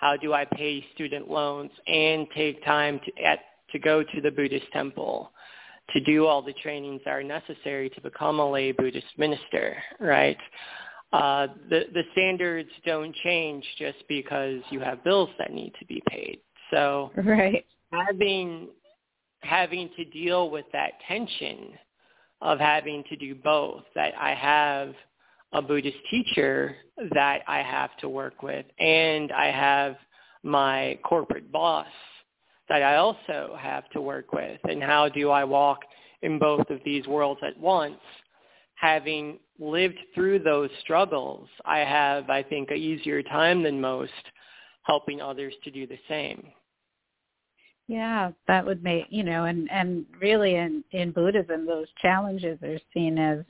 how 0.03 0.17
do 0.17 0.33
I 0.33 0.43
pay 0.43 0.85
student 0.93 1.29
loans 1.29 1.71
and 1.87 2.27
take 2.35 2.63
time 2.65 2.99
to, 3.05 3.23
at, 3.23 3.39
to 3.73 3.79
go 3.79 4.03
to 4.03 4.21
the 4.21 4.31
Buddhist 4.31 4.65
temple 4.71 5.31
to 5.91 5.99
do 5.99 6.25
all 6.25 6.41
the 6.41 6.53
trainings 6.53 7.01
that 7.03 7.11
are 7.11 7.23
necessary 7.23 7.89
to 7.89 8.01
become 8.01 8.39
a 8.39 8.49
lay 8.49 8.71
Buddhist 8.71 9.05
minister, 9.17 9.75
right? 9.99 10.37
Uh, 11.11 11.47
the, 11.69 11.83
the 11.93 12.03
standards 12.13 12.69
don't 12.85 13.13
change 13.17 13.65
just 13.77 13.97
because 14.07 14.61
you 14.69 14.79
have 14.79 15.03
bills 15.03 15.29
that 15.37 15.51
need 15.51 15.73
to 15.79 15.85
be 15.85 16.01
paid. 16.07 16.39
So 16.71 17.11
right. 17.17 17.65
having 17.91 18.69
having 19.41 19.89
to 19.97 20.05
deal 20.05 20.49
with 20.49 20.65
that 20.71 20.93
tension 21.05 21.73
of 22.41 22.59
having 22.59 23.03
to 23.09 23.17
do 23.17 23.35
both, 23.35 23.83
that 23.93 24.13
I 24.17 24.33
have– 24.33 24.93
a 25.53 25.61
Buddhist 25.61 25.97
teacher 26.09 26.75
that 27.13 27.41
I 27.47 27.61
have 27.61 27.95
to 27.97 28.09
work 28.09 28.43
with, 28.43 28.65
and 28.79 29.31
I 29.31 29.51
have 29.51 29.95
my 30.41 30.99
corporate 31.03 31.51
boss 31.51 31.87
that 32.69 32.81
I 32.81 32.97
also 32.97 33.57
have 33.59 33.89
to 33.91 34.01
work 34.01 34.33
with. 34.33 34.59
And 34.63 34.81
how 34.81 35.09
do 35.09 35.29
I 35.29 35.43
walk 35.43 35.79
in 36.21 36.39
both 36.39 36.69
of 36.69 36.79
these 36.85 37.05
worlds 37.07 37.41
at 37.45 37.57
once? 37.59 37.99
Having 38.75 39.39
lived 39.59 39.99
through 40.15 40.39
those 40.39 40.69
struggles, 40.81 41.47
I 41.65 41.79
have, 41.79 42.29
I 42.29 42.43
think, 42.43 42.71
a 42.71 42.75
easier 42.75 43.21
time 43.23 43.63
than 43.63 43.79
most 43.79 44.11
helping 44.83 45.21
others 45.21 45.53
to 45.63 45.71
do 45.71 45.87
the 45.87 45.99
same. 46.09 46.47
Yeah, 47.87 48.31
that 48.47 48.65
would 48.65 48.81
make 48.81 49.05
you 49.09 49.23
know, 49.23 49.43
and 49.45 49.69
and 49.69 50.05
really 50.19 50.55
in 50.55 50.83
in 50.91 51.11
Buddhism, 51.11 51.65
those 51.65 51.87
challenges 52.01 52.57
are 52.63 52.79
seen 52.93 53.17
as 53.17 53.43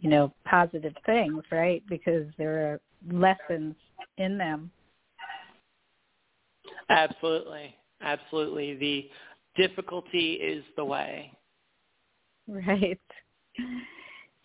you 0.00 0.10
know, 0.10 0.32
positive 0.44 0.94
things, 1.06 1.42
right? 1.50 1.82
Because 1.88 2.26
there 2.36 2.72
are 2.72 2.80
lessons 3.12 3.74
in 4.18 4.36
them. 4.36 4.70
Absolutely. 6.88 7.76
Absolutely. 8.02 8.74
The 8.76 9.10
difficulty 9.56 10.32
is 10.34 10.64
the 10.76 10.84
way. 10.84 11.32
Right. 12.48 13.00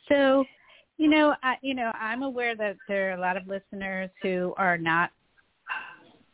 So, 0.07 0.45
you 0.97 1.09
know, 1.09 1.35
I, 1.43 1.55
you 1.61 1.73
know, 1.73 1.91
I'm 1.99 2.23
aware 2.23 2.55
that 2.55 2.77
there 2.87 3.11
are 3.11 3.17
a 3.17 3.19
lot 3.19 3.37
of 3.37 3.47
listeners 3.47 4.09
who 4.21 4.53
are 4.57 4.77
not 4.77 5.11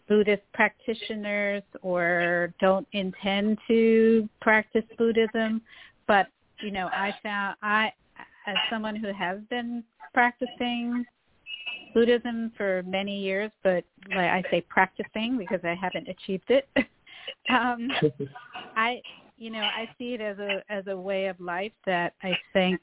Buddhist 0.08 0.44
practitioners 0.54 1.64
or 1.82 2.54
don't 2.60 2.88
intend 2.92 3.58
to 3.68 4.28
practice 4.42 4.84
Buddhism, 4.98 5.62
but 6.08 6.28
you 6.62 6.72
know, 6.72 6.88
I 6.88 7.14
found 7.24 7.56
I 7.62 7.92
as 8.48 8.56
someone 8.70 8.96
who 8.96 9.14
has 9.14 9.40
been 9.50 9.84
practicing 10.14 11.06
Buddhism 11.94 12.52
for 12.58 12.84
many 12.86 13.20
years, 13.20 13.52
but 13.64 13.84
like 14.10 14.30
I 14.30 14.44
say 14.52 14.62
practicing 14.62 15.38
because 15.38 15.60
I 15.64 15.76
haven't 15.76 16.08
achieved 16.08 16.50
it. 16.50 16.68
um, 17.50 17.90
I, 18.76 19.02
you 19.38 19.50
know, 19.50 19.62
I 19.62 19.90
see 19.98 20.14
it 20.14 20.22
as 20.22 20.38
a 20.40 20.64
as 20.70 20.88
a 20.88 20.98
way 20.98 21.28
of 21.28 21.40
life 21.40 21.72
that 21.86 22.14
I 22.24 22.38
think 22.54 22.80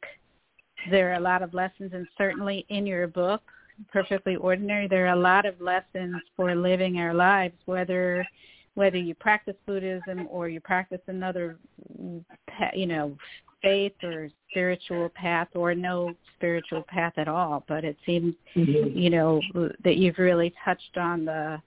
there 0.90 1.10
are 1.10 1.14
a 1.14 1.20
lot 1.20 1.42
of 1.42 1.54
lessons, 1.54 1.92
and 1.94 2.06
certainly 2.16 2.66
in 2.68 2.86
your 2.86 3.06
book, 3.06 3.42
Perfectly 3.92 4.36
Ordinary, 4.36 4.88
there 4.88 5.06
are 5.06 5.14
a 5.14 5.20
lot 5.20 5.46
of 5.46 5.60
lessons 5.60 6.16
for 6.36 6.54
living 6.54 6.98
our 6.98 7.14
lives, 7.14 7.54
whether 7.66 8.26
whether 8.74 8.98
you 8.98 9.14
practice 9.14 9.56
Buddhism 9.66 10.26
or 10.30 10.48
you 10.48 10.60
practice 10.60 11.00
another, 11.08 11.58
you 11.98 12.86
know, 12.86 13.16
faith 13.62 13.92
or 14.02 14.28
spiritual 14.50 15.08
path 15.10 15.48
or 15.54 15.74
no 15.74 16.14
spiritual 16.36 16.82
path 16.88 17.12
at 17.16 17.28
all 17.28 17.64
but 17.68 17.84
it 17.84 17.96
seems 18.06 18.34
mm-hmm. 18.56 18.96
you 18.96 19.10
know 19.10 19.40
that 19.84 19.96
you've 19.96 20.18
really 20.18 20.54
touched 20.64 20.96
on 20.96 21.24
the 21.24 21.60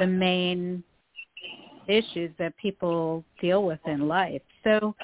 the 0.00 0.06
main 0.06 0.82
issues 1.88 2.30
that 2.38 2.56
people 2.56 3.24
deal 3.40 3.64
with 3.64 3.80
in 3.86 4.08
life 4.08 4.42
so 4.62 4.94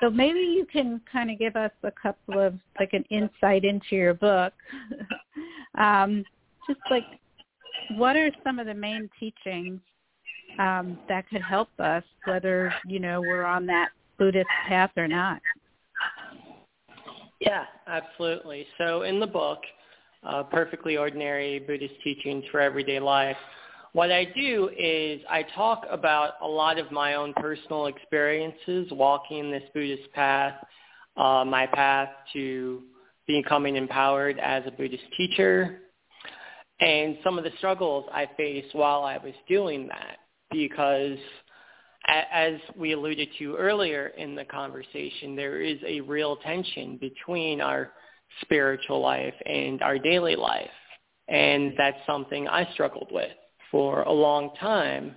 so 0.00 0.10
maybe 0.10 0.40
you 0.40 0.66
can 0.70 1.00
kind 1.10 1.30
of 1.30 1.38
give 1.38 1.54
us 1.54 1.70
a 1.84 1.90
couple 1.90 2.38
of 2.38 2.54
like 2.78 2.92
an 2.92 3.04
insight 3.10 3.64
into 3.64 3.94
your 3.96 4.14
book 4.14 4.52
um 5.78 6.24
just 6.66 6.80
like 6.90 7.04
what 7.96 8.16
are 8.16 8.30
some 8.44 8.58
of 8.58 8.66
the 8.66 8.74
main 8.74 9.08
teachings 9.18 9.80
um, 10.58 10.98
that 11.08 11.28
could 11.28 11.42
help 11.42 11.68
us, 11.78 12.04
whether 12.24 12.72
you 12.86 12.98
know 12.98 13.20
we're 13.20 13.44
on 13.44 13.66
that 13.66 13.90
Buddhist 14.18 14.48
path 14.68 14.90
or 14.96 15.08
not. 15.08 15.40
Yeah, 17.40 17.64
absolutely. 17.86 18.66
So 18.78 19.02
in 19.02 19.18
the 19.18 19.26
book, 19.26 19.60
uh, 20.22 20.44
Perfectly 20.44 20.96
Ordinary 20.96 21.58
Buddhist 21.58 21.94
Teachings 22.04 22.44
for 22.52 22.60
Everyday 22.60 23.00
Life, 23.00 23.36
what 23.92 24.10
I 24.10 24.24
do 24.24 24.70
is 24.76 25.20
I 25.28 25.44
talk 25.54 25.84
about 25.90 26.34
a 26.40 26.46
lot 26.46 26.78
of 26.78 26.90
my 26.90 27.14
own 27.14 27.34
personal 27.34 27.86
experiences 27.86 28.88
walking 28.90 29.50
this 29.50 29.64
Buddhist 29.74 30.10
path, 30.14 30.54
uh, 31.16 31.44
my 31.46 31.66
path 31.66 32.08
to 32.32 32.82
becoming 33.26 33.76
empowered 33.76 34.38
as 34.38 34.62
a 34.66 34.70
Buddhist 34.70 35.04
teacher, 35.16 35.80
and 36.80 37.18
some 37.22 37.36
of 37.36 37.44
the 37.44 37.52
struggles 37.58 38.06
I 38.12 38.28
faced 38.36 38.74
while 38.74 39.04
I 39.04 39.18
was 39.18 39.34
doing 39.46 39.88
that 39.88 40.16
because 40.50 41.18
as 42.08 42.54
we 42.76 42.92
alluded 42.92 43.28
to 43.38 43.56
earlier 43.56 44.08
in 44.16 44.34
the 44.34 44.44
conversation, 44.46 45.36
there 45.36 45.60
is 45.60 45.78
a 45.86 46.00
real 46.00 46.36
tension 46.36 46.96
between 46.96 47.60
our 47.60 47.92
spiritual 48.40 49.00
life 49.00 49.34
and 49.46 49.82
our 49.82 49.98
daily 49.98 50.34
life. 50.34 50.70
And 51.28 51.74
that's 51.78 51.98
something 52.06 52.48
I 52.48 52.68
struggled 52.72 53.08
with 53.12 53.30
for 53.72 54.02
a 54.02 54.12
long 54.12 54.54
time. 54.60 55.16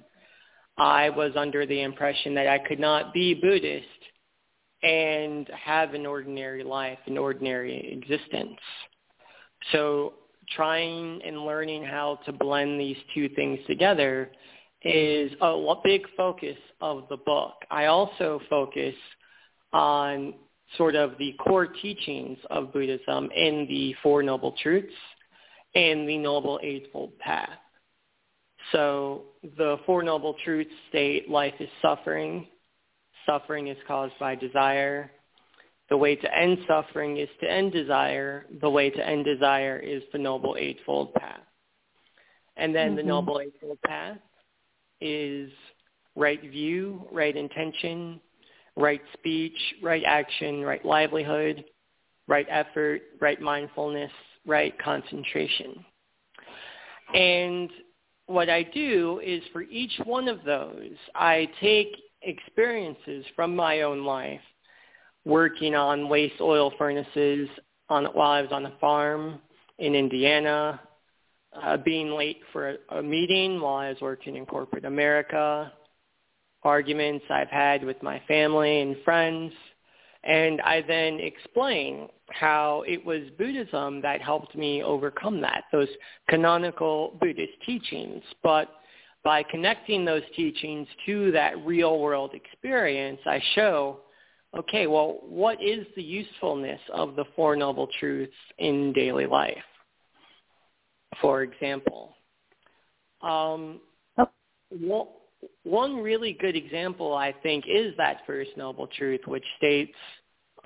I 0.78 1.10
was 1.12 1.34
under 1.36 1.68
the 1.68 1.84
impression 1.84 2.34
that 2.36 2.48
I 2.48 2.58
could 2.58 2.80
not 2.80 3.14
be 3.14 3.36
Buddhist 3.36 3.86
and 4.82 5.48
have 5.50 5.94
an 5.94 6.08
ordinary 6.08 6.64
life, 6.64 6.98
an 7.06 7.18
ordinary 7.18 7.94
existence. 7.94 8.58
So 9.72 10.14
trying 10.56 11.22
and 11.24 11.46
learning 11.46 11.84
how 11.84 12.20
to 12.26 12.32
blend 12.32 12.80
these 12.80 12.98
two 13.14 13.30
things 13.30 13.60
together 13.68 14.32
is 14.84 15.32
a 15.42 15.76
big 15.84 16.06
focus 16.16 16.58
of 16.82 17.04
the 17.10 17.18
book. 17.18 17.54
I 17.72 17.86
also 17.86 18.40
focus 18.50 18.96
on 19.74 20.36
sort 20.78 20.96
of 20.96 21.18
the 21.18 21.34
core 21.34 21.68
teachings 21.68 22.38
of 22.50 22.74
Buddhism 22.74 23.30
in 23.36 23.66
the 23.68 23.96
Four 24.04 24.24
Noble 24.24 24.56
Truths 24.62 24.94
and 25.74 26.08
the 26.08 26.18
Noble 26.18 26.60
Eightfold 26.64 27.18
Path. 27.20 27.50
So 28.72 29.24
the 29.58 29.78
Four 29.86 30.04
Noble 30.04 30.36
Truths 30.44 30.72
state 30.90 31.30
life 31.30 31.54
is 31.60 31.70
suffering. 31.82 32.48
Suffering 33.26 33.68
is 33.68 33.78
caused 33.88 34.14
by 34.20 34.36
desire. 34.36 35.12
The 35.90 35.98
way 35.98 36.16
to 36.16 36.38
end 36.38 36.58
suffering 36.68 37.18
is 37.18 37.30
to 37.42 37.52
end 37.52 37.72
desire. 37.72 38.46
The 38.62 38.70
way 38.70 38.90
to 38.90 39.08
end 39.08 39.26
desire 39.26 39.78
is 39.78 40.02
the 40.12 40.18
Noble 40.18 40.56
Eightfold 40.58 41.14
Path. 41.14 41.42
And 42.58 42.74
then 42.74 42.90
mm-hmm. 42.90 42.98
the 42.98 43.04
Noble 43.04 43.40
Eightfold 43.40 43.80
Path 43.86 44.18
is 45.02 45.52
right 46.16 46.42
view, 46.42 47.08
right 47.12 47.36
intention, 47.36 48.20
right 48.76 49.02
speech, 49.14 49.58
right 49.84 50.04
action, 50.08 50.62
right 50.62 50.84
livelihood, 50.84 51.66
right 52.28 52.48
effort, 52.50 53.02
right 53.20 53.40
mindfulness, 53.40 54.12
right 54.46 54.74
concentration. 54.80 55.86
And 57.14 57.70
what 58.28 58.50
I 58.50 58.64
do 58.64 59.22
is 59.24 59.44
for 59.54 59.62
each 59.64 59.94
one 60.04 60.28
of 60.28 60.44
those, 60.44 60.96
I 61.14 61.50
take 61.62 61.96
experiences 62.22 63.26
from 63.36 63.56
my 63.56 63.82
own 63.82 64.04
life 64.04 64.42
working 65.26 65.76
on 65.76 66.10
waste 66.10 66.42
oil 66.42 66.74
furnaces 66.78 67.50
on, 67.90 68.06
while 68.06 68.32
I 68.32 68.42
was 68.42 68.52
on 68.52 68.66
a 68.66 68.74
farm 68.80 69.40
in 69.78 69.96
Indiana, 69.96 70.80
uh, 71.54 71.78
being 71.78 72.12
late 72.12 72.42
for 72.52 72.70
a, 72.90 72.98
a 72.98 73.04
meeting 73.04 73.60
while 73.62 73.76
I 73.76 73.90
was 73.90 74.02
working 74.02 74.36
in 74.36 74.46
corporate 74.46 74.86
America, 74.86 75.72
arguments 76.64 77.26
I've 77.30 77.50
had 77.50 77.84
with 77.84 78.02
my 78.02 78.22
family 78.28 78.82
and 78.82 78.96
friends. 79.04 79.54
And 80.26 80.60
I 80.62 80.82
then 80.82 81.20
explain 81.20 82.10
how 82.32 82.84
it 82.88 83.06
was 83.06 83.22
Buddhism 83.38 84.02
that 84.02 84.22
helped 84.22 84.56
me 84.56 84.84
overcome 84.84 85.40
that, 85.42 85.66
those 85.72 85.88
canonical 86.30 87.16
Buddhist 87.22 87.54
teachings. 87.66 88.24
But 88.42 88.70
by 89.24 89.44
connecting 89.44 90.04
those 90.04 90.24
teachings 90.36 90.88
to 91.06 91.32
that 91.32 91.64
real 91.64 92.00
world 92.00 92.32
experience, 92.34 93.20
I 93.26 93.40
show, 93.54 94.00
okay, 94.58 94.88
well, 94.88 95.20
what 95.22 95.62
is 95.64 95.86
the 95.96 96.04
usefulness 96.04 96.80
of 96.92 97.16
the 97.16 97.26
Four 97.36 97.56
Noble 97.56 97.88
Truths 98.00 98.34
in 98.58 98.94
daily 98.94 99.28
life? 99.28 99.58
For 101.22 101.44
example, 101.44 102.16
um, 103.22 103.80
oh. 104.18 104.30
well, 104.72 105.10
one 105.64 105.98
really 105.98 106.34
good 106.34 106.56
example, 106.56 107.14
I 107.14 107.34
think, 107.44 107.66
is 107.68 107.94
that 107.98 108.18
first 108.26 108.52
noble 108.58 108.88
truth, 108.88 109.22
which 109.26 109.46
states 109.58 109.96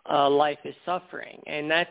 uh, 0.09 0.29
life 0.29 0.59
is 0.65 0.75
suffering, 0.85 1.41
and 1.47 1.69
that's 1.69 1.89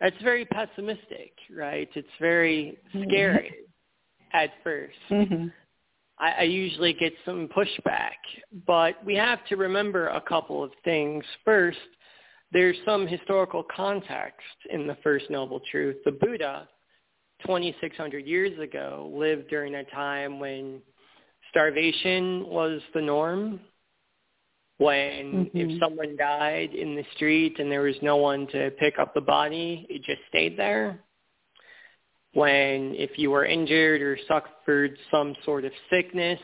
that's 0.00 0.20
very 0.22 0.44
pessimistic, 0.44 1.32
right? 1.54 1.88
It's 1.94 2.08
very 2.20 2.78
mm-hmm. 2.94 3.08
scary 3.08 3.54
mm-hmm. 4.34 4.36
at 4.36 4.50
1st 4.64 4.88
mm-hmm. 5.10 5.46
I, 6.18 6.32
I 6.32 6.42
usually 6.42 6.92
get 6.92 7.12
some 7.24 7.48
pushback, 7.48 8.16
but 8.66 9.02
we 9.04 9.14
have 9.14 9.44
to 9.46 9.56
remember 9.56 10.08
a 10.08 10.20
couple 10.20 10.62
of 10.62 10.70
things. 10.84 11.24
First, 11.44 11.78
there's 12.52 12.76
some 12.84 13.06
historical 13.06 13.64
context 13.74 14.46
in 14.70 14.86
the 14.86 14.96
first 15.02 15.28
noble 15.30 15.60
truth. 15.70 15.96
The 16.04 16.12
Buddha, 16.12 16.68
2,600 17.46 18.26
years 18.26 18.58
ago, 18.60 19.12
lived 19.12 19.48
during 19.48 19.74
a 19.74 19.84
time 19.84 20.38
when 20.38 20.80
starvation 21.54 22.46
was 22.48 22.80
the 22.94 23.00
norm 23.00 23.60
when 24.78 25.46
mm-hmm. 25.46 25.56
if 25.56 25.80
someone 25.80 26.16
died 26.16 26.74
in 26.74 26.96
the 26.96 27.04
street 27.14 27.60
and 27.60 27.70
there 27.70 27.82
was 27.82 27.94
no 28.02 28.16
one 28.16 28.48
to 28.48 28.70
pick 28.72 28.98
up 28.98 29.14
the 29.14 29.20
body, 29.20 29.86
it 29.88 30.02
just 30.02 30.20
stayed 30.28 30.58
there. 30.58 31.00
When 32.32 32.96
if 32.96 33.16
you 33.16 33.30
were 33.30 33.44
injured 33.44 34.02
or 34.02 34.18
suffered 34.26 34.98
some 35.12 35.36
sort 35.44 35.64
of 35.64 35.70
sickness, 35.88 36.40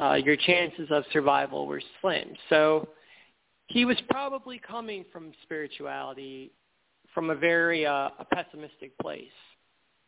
uh, 0.00 0.14
your 0.14 0.36
chances 0.36 0.88
of 0.90 1.04
survival 1.12 1.66
were 1.66 1.82
slim. 2.00 2.28
So 2.48 2.88
he 3.66 3.84
was 3.84 3.98
probably 4.08 4.58
coming 4.58 5.04
from 5.12 5.32
spirituality 5.42 6.52
from 7.12 7.28
a 7.28 7.34
very 7.34 7.84
uh, 7.84 8.08
a 8.18 8.26
pessimistic 8.32 8.96
place 9.02 9.26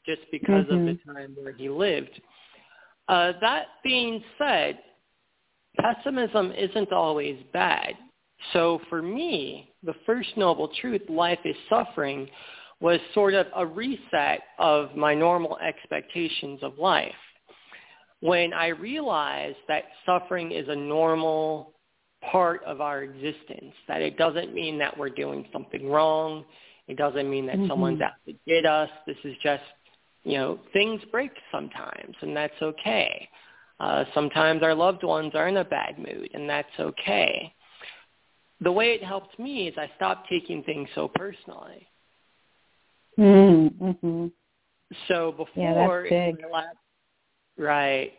just 0.06 0.22
because 0.32 0.64
mm-hmm. 0.66 0.88
of 0.88 0.96
the 0.96 1.12
time 1.12 1.37
where 1.42 1.52
he 1.52 1.68
lived. 1.68 2.20
Uh, 3.08 3.32
that 3.40 3.66
being 3.82 4.22
said, 4.38 4.78
pessimism 5.80 6.52
isn't 6.52 6.92
always 6.92 7.38
bad. 7.52 7.94
So 8.52 8.80
for 8.88 9.02
me, 9.02 9.72
the 9.82 9.94
first 10.06 10.30
noble 10.36 10.70
truth, 10.80 11.02
life 11.08 11.38
is 11.44 11.56
suffering, 11.68 12.28
was 12.80 13.00
sort 13.14 13.34
of 13.34 13.46
a 13.56 13.64
reset 13.64 14.40
of 14.58 14.94
my 14.96 15.14
normal 15.14 15.58
expectations 15.58 16.60
of 16.62 16.78
life. 16.78 17.14
When 18.20 18.52
I 18.52 18.68
realized 18.68 19.58
that 19.68 19.84
suffering 20.06 20.52
is 20.52 20.66
a 20.68 20.76
normal 20.76 21.72
part 22.30 22.62
of 22.64 22.80
our 22.80 23.02
existence, 23.02 23.74
that 23.88 24.02
it 24.02 24.16
doesn't 24.16 24.54
mean 24.54 24.78
that 24.78 24.96
we're 24.96 25.10
doing 25.10 25.46
something 25.52 25.90
wrong. 25.90 26.44
It 26.88 26.96
doesn't 26.96 27.28
mean 27.28 27.46
that 27.46 27.56
mm-hmm. 27.56 27.68
someone's 27.68 28.00
out 28.00 28.12
to 28.26 28.34
get 28.46 28.66
us. 28.66 28.88
This 29.06 29.16
is 29.24 29.34
just 29.42 29.62
you 30.24 30.38
know, 30.38 30.58
things 30.72 31.00
break 31.10 31.32
sometimes, 31.52 32.16
and 32.22 32.37
that's 32.37 32.60
okay. 32.62 33.28
Uh, 33.80 34.04
sometimes 34.14 34.62
our 34.62 34.74
loved 34.74 35.02
ones 35.02 35.32
are 35.34 35.48
in 35.48 35.58
a 35.58 35.64
bad 35.64 35.98
mood, 35.98 36.30
and 36.34 36.48
that's 36.48 36.68
okay. 36.80 37.52
The 38.60 38.72
way 38.72 38.92
it 38.92 39.04
helped 39.04 39.38
me 39.38 39.68
is 39.68 39.74
I 39.76 39.90
stopped 39.96 40.28
taking 40.28 40.62
things 40.62 40.88
so 40.94 41.08
personally. 41.14 41.87
Mm-hmm. 43.18 44.26
So 45.08 45.32
before, 45.32 46.06
yeah, 46.06 46.46
lap, 46.52 46.76
right. 47.58 48.12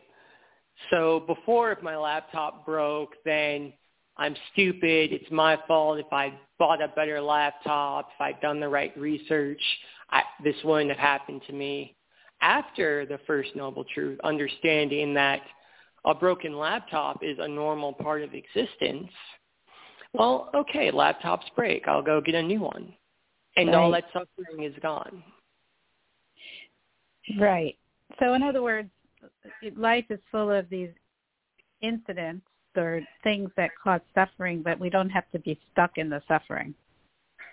So 0.91 1.23
before, 1.25 1.71
if 1.71 1.81
my 1.81 1.95
laptop 1.95 2.65
broke, 2.65 3.13
then 3.23 3.73
I'm 4.17 4.35
stupid. 4.53 5.11
It's 5.11 5.31
my 5.31 5.57
fault. 5.67 5.99
If 5.99 6.11
I 6.11 6.33
bought 6.59 6.81
a 6.81 6.89
better 6.89 7.21
laptop, 7.21 8.09
if 8.13 8.21
I'd 8.21 8.41
done 8.41 8.59
the 8.59 8.69
right 8.69 8.95
research, 8.97 9.61
I, 10.09 10.21
this 10.43 10.55
wouldn't 10.63 10.91
have 10.91 10.99
happened 10.99 11.41
to 11.47 11.53
me. 11.53 11.94
After 12.41 13.05
the 13.05 13.19
first 13.25 13.55
noble 13.55 13.83
truth, 13.93 14.19
understanding 14.23 15.13
that 15.15 15.41
a 16.05 16.13
broken 16.13 16.57
laptop 16.57 17.23
is 17.23 17.37
a 17.39 17.47
normal 17.47 17.93
part 17.93 18.21
of 18.21 18.33
existence, 18.33 19.09
well, 20.13 20.49
okay, 20.53 20.91
laptops 20.91 21.43
break. 21.55 21.87
I'll 21.87 22.01
go 22.01 22.21
get 22.21 22.35
a 22.35 22.43
new 22.43 22.61
one. 22.61 22.93
And 23.57 23.69
right. 23.69 23.75
all 23.75 23.91
that 23.91 24.05
suffering 24.13 24.63
is 24.63 24.73
gone. 24.81 25.23
Right. 27.39 27.77
So 28.19 28.33
in 28.33 28.43
other 28.43 28.61
words, 28.61 28.89
life 29.75 30.05
is 30.09 30.19
full 30.31 30.51
of 30.51 30.69
these 30.69 30.91
incidents 31.81 32.45
or 32.77 33.01
things 33.23 33.49
that 33.57 33.71
cause 33.81 34.01
suffering, 34.13 34.61
but 34.61 34.79
we 34.79 34.89
don't 34.89 35.09
have 35.09 35.29
to 35.31 35.39
be 35.39 35.59
stuck 35.71 35.97
in 35.97 36.09
the 36.09 36.21
suffering. 36.27 36.73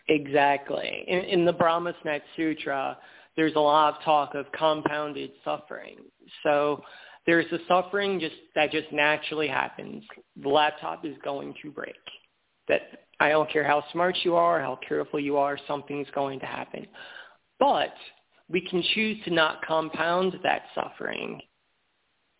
Exactly. 0.08 1.04
In, 1.06 1.18
in 1.20 1.44
the 1.44 1.52
Brahma's 1.52 1.94
Net 2.04 2.22
Sutra, 2.36 2.98
there's 3.36 3.54
a 3.54 3.60
lot 3.60 3.94
of 3.94 4.02
talk 4.02 4.34
of 4.34 4.46
compounded 4.52 5.30
suffering. 5.44 5.96
So 6.42 6.82
there's 7.26 7.50
a 7.52 7.58
suffering 7.68 8.18
just 8.20 8.34
that 8.54 8.72
just 8.72 8.92
naturally 8.92 9.48
happens. 9.48 10.02
The 10.42 10.48
laptop 10.48 11.04
is 11.04 11.16
going 11.24 11.54
to 11.62 11.70
break. 11.70 11.94
That 12.68 13.04
I 13.20 13.30
don't 13.30 13.50
care 13.50 13.64
how 13.64 13.84
smart 13.92 14.16
you 14.22 14.34
are, 14.34 14.60
how 14.60 14.78
careful 14.86 15.20
you 15.20 15.36
are, 15.36 15.58
something's 15.66 16.08
going 16.14 16.40
to 16.40 16.46
happen. 16.46 16.86
But 17.58 17.94
we 18.48 18.60
can 18.60 18.82
choose 18.94 19.22
to 19.24 19.30
not 19.30 19.62
compound 19.64 20.38
that 20.42 20.62
suffering 20.74 21.40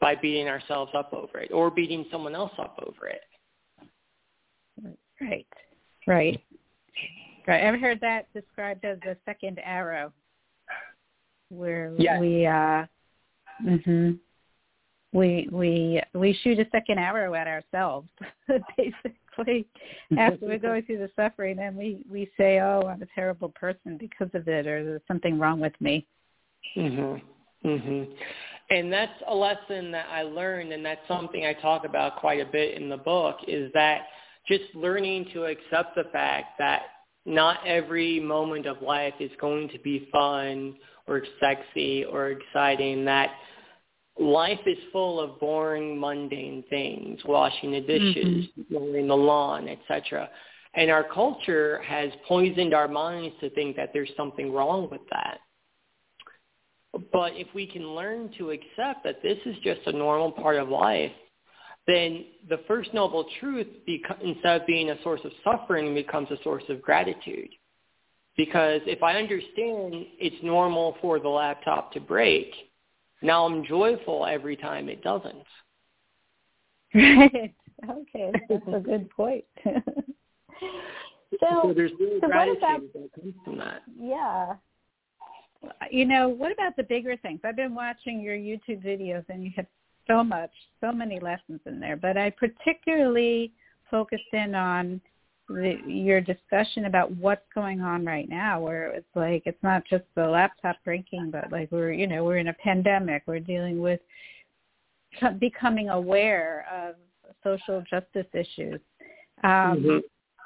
by 0.01 0.16
beating 0.16 0.48
ourselves 0.48 0.90
up 0.94 1.12
over 1.12 1.38
it 1.38 1.53
or 1.53 1.70
beating 1.70 2.05
someone 2.11 2.35
else 2.35 2.53
up 2.59 2.77
over 2.85 3.09
it. 3.09 3.22
Right. 5.20 5.46
Right. 6.07 6.42
Right. 7.46 7.64
I've 7.64 7.81
heard 7.81 8.00
that 8.00 8.33
described 8.33 8.85
as 8.85 8.98
the 9.00 9.16
second 9.24 9.59
arrow, 9.64 10.12
where 11.48 11.92
yes. 11.98 12.20
we 12.20 12.46
uh, 12.46 12.87
mhm, 13.64 14.18
we 15.12 15.48
we 15.50 16.00
we 16.14 16.38
shoot 16.42 16.59
a 16.59 16.66
second 16.70 16.98
arrow 16.98 17.35
at 17.35 17.48
ourselves, 17.48 18.09
basically. 18.76 19.66
After 20.16 20.46
we're 20.46 20.59
going 20.59 20.83
through 20.87 20.98
the 20.98 21.11
suffering, 21.16 21.59
and 21.59 21.76
we 21.76 22.05
we 22.09 22.31
say, 22.37 22.61
"Oh, 22.61 22.83
I'm 22.87 23.02
a 23.02 23.07
terrible 23.14 23.48
person 23.48 23.98
because 23.98 24.31
of 24.35 24.46
it," 24.46 24.66
or 24.66 24.85
"There's 24.85 25.02
something 25.09 25.38
wrong 25.38 25.59
with 25.59 25.78
me." 25.81 26.07
Mhm. 26.76 27.20
Mhm. 27.64 28.16
And 28.70 28.92
that's 28.92 29.22
a 29.26 29.35
lesson 29.35 29.90
that 29.90 30.07
I 30.11 30.22
learned, 30.22 30.72
and 30.72 30.85
that's 30.85 31.07
something 31.07 31.44
I 31.44 31.52
talk 31.52 31.85
about 31.85 32.16
quite 32.16 32.40
a 32.40 32.50
bit 32.50 32.81
in 32.81 32.88
the 32.88 32.96
book. 32.96 33.38
Is 33.46 33.70
that 33.74 34.07
just 34.46 34.64
learning 34.74 35.26
to 35.35 35.44
accept 35.44 35.94
the 35.94 36.05
fact 36.05 36.59
that 36.59 36.83
not 37.25 37.59
every 37.67 38.19
moment 38.21 38.67
of 38.67 38.83
life 38.83 39.15
is 39.21 39.31
going 39.41 39.69
to 39.71 39.79
be 39.79 40.09
fun 40.11 40.77
or 41.07 41.23
sexy 41.41 42.05
or 42.05 42.31
exciting, 42.31 43.05
that 43.05 43.31
life 44.19 44.61
is 44.67 44.79
full 44.93 45.21
of 45.21 45.39
boring, 45.41 45.99
mundane 45.99 46.65
things, 46.69 47.21
washing 47.25 47.73
the 47.73 47.81
dishes, 47.81 48.47
mm-hmm. 48.59 48.75
mowing 48.75 49.09
the 49.09 49.15
lawn, 49.15 49.69
etc. 49.69 50.29
And 50.75 50.91
our 50.91 51.05
culture 51.05 51.81
has 51.83 52.11
poisoned 52.27 52.75
our 52.75 52.89
minds 52.89 53.35
to 53.41 53.51
think 53.51 53.77
that 53.77 53.91
there's 53.93 54.11
something 54.17 54.53
wrong 54.53 54.89
with 54.91 55.03
that. 55.11 55.39
But 57.13 57.33
if 57.37 57.47
we 57.55 57.67
can 57.67 57.95
learn 57.95 58.31
to 58.39 58.51
accept 58.51 59.05
that 59.05 59.23
this 59.23 59.39
is 59.47 59.57
just 59.63 59.81
a 59.87 59.93
normal 59.93 60.33
part 60.33 60.57
of 60.57 60.69
life, 60.69 61.13
then 61.87 62.27
the 62.49 62.61
first 62.68 62.95
noble 62.95 63.27
truth, 63.40 63.66
instead 64.23 64.61
of 64.61 64.66
being 64.66 64.90
a 64.90 65.03
source 65.03 65.21
of 65.25 65.33
suffering, 65.42 65.95
becomes 65.95 66.31
a 66.31 66.37
source 66.45 66.62
of 66.68 66.81
gratitude. 66.81 67.51
Because 68.37 68.81
if 68.87 69.03
I 69.03 69.16
understand 69.16 70.07
it's 70.18 70.37
normal 70.42 70.97
for 71.01 71.18
the 71.18 71.29
laptop 71.29 71.92
to 71.92 72.01
break, 72.01 72.47
now 73.21 73.45
I'm 73.45 73.64
joyful 73.64 74.27
every 74.27 74.57
time 74.57 74.88
it 74.88 75.03
doesn't. 75.03 75.35
Right. 76.95 77.55
Okay, 77.90 78.31
that's 78.49 78.62
a 78.73 78.79
good 78.79 79.09
point. 79.11 79.45
so, 79.64 79.73
so 81.40 81.73
there's 81.75 81.90
real 81.99 82.18
so 82.21 82.27
gratitude 82.29 82.59
about, 82.59 82.81
that 82.92 83.09
comes 83.14 83.35
from 83.45 83.59
that. 83.59 83.83
Yeah. 83.99 84.55
You 85.90 86.05
know, 86.05 86.29
what 86.29 86.53
about 86.53 86.77
the 86.77 86.83
bigger 86.83 87.16
things? 87.16 87.40
I've 87.45 87.57
been 87.57 87.75
watching 87.75 88.21
your 88.21 88.37
YouTube 88.37 88.85
videos 88.85 89.25
and 89.31 89.42
you 89.42 89.51
have 89.57 89.66
so 90.07 90.23
much, 90.25 90.51
so 90.81 90.93
many 90.93 91.21
lessons 91.21 91.61
in 91.67 91.81
there, 91.81 91.97
but 91.97 92.17
I 92.17 92.31
particularly 92.31 93.53
focused 93.91 94.33
in 94.33 94.55
on 94.55 95.01
the, 95.49 95.79
your 95.87 96.21
discussion 96.21 96.87
about 96.87 97.11
what's 97.12 97.45
going 97.55 97.81
on 97.81 98.05
right 98.05 98.29
now 98.29 98.61
where 98.61 98.88
it's 98.88 99.07
like 99.15 99.43
it's 99.45 99.62
not 99.62 99.83
just 99.88 100.05
the 100.15 100.27
laptop 100.27 100.77
breaking 100.85 101.31
but 101.31 101.51
like 101.53 101.71
we're 101.71 101.93
you 101.93 102.07
know 102.07 102.25
we're 102.25 102.38
in 102.38 102.49
a 102.49 102.55
pandemic. 102.55 103.23
We're 103.27 103.41
dealing 103.41 103.81
with 103.81 104.01
becoming 105.38 105.91
aware 105.91 106.67
of 106.73 106.95
social 107.45 107.83
justice 107.91 108.27
issues. 108.33 108.81
Um, 109.45 109.51
mm-hmm. 109.51 109.99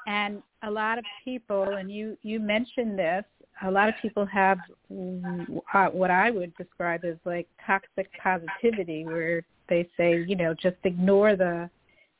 and 0.07 0.41
a 0.63 0.71
lot 0.71 0.97
of 0.97 1.05
people 1.23 1.63
and 1.63 1.91
you 1.91 2.17
you 2.23 2.39
mentioned 2.39 2.97
this 2.97 3.23
a 3.63 3.71
lot 3.71 3.89
of 3.89 3.95
people 4.01 4.25
have 4.25 4.59
what 4.89 6.11
I 6.11 6.31
would 6.31 6.55
describe 6.55 7.03
as 7.05 7.15
like 7.25 7.47
toxic 7.65 8.09
positivity 8.21 9.05
where 9.05 9.43
they 9.69 9.89
say, 9.97 10.23
you 10.27 10.35
know, 10.35 10.53
just 10.53 10.77
ignore 10.83 11.35
the 11.35 11.69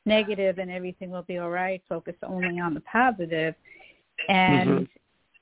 negative 0.04 0.58
and 0.58 0.70
everything 0.70 1.10
will 1.10 1.22
be 1.22 1.38
all 1.38 1.50
right, 1.50 1.82
focus 1.88 2.14
only 2.22 2.58
on 2.60 2.74
the. 2.74 3.54
And, 4.28 4.70
mm-hmm. 4.70 4.82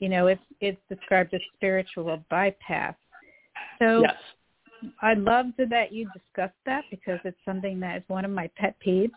you 0.01 0.09
know, 0.09 0.27
it's 0.27 0.43
it's 0.61 0.81
described 0.89 1.33
as 1.35 1.41
spiritual 1.57 2.23
bypass. 2.29 2.95
So 3.79 4.03
yes. 4.03 4.15
I 5.01 5.15
love 5.15 5.47
that 5.59 5.93
you 5.93 6.09
discussed 6.13 6.59
that 6.67 6.85
because 6.91 7.19
it's 7.25 7.39
something 7.45 7.81
that 7.81 7.99
is 7.99 8.03
one 8.09 8.25
of 8.25 8.31
my 8.31 8.51
pet 8.57 8.77
peeves. 8.85 9.11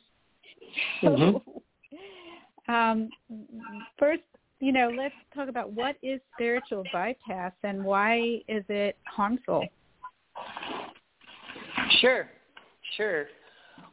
Mm-hmm. 1.04 2.72
um, 2.74 3.10
first, 3.98 4.22
you 4.60 4.72
know, 4.72 4.92
let's 4.96 5.16
talk 5.34 5.48
about 5.48 5.72
what 5.72 5.96
is 6.04 6.20
spiritual 6.36 6.84
bypass 6.92 7.54
and 7.64 7.84
why 7.84 8.42
is 8.48 8.64
it 8.70 8.98
harmful? 9.06 9.66
Sure, 12.02 12.28
sure. 12.98 13.28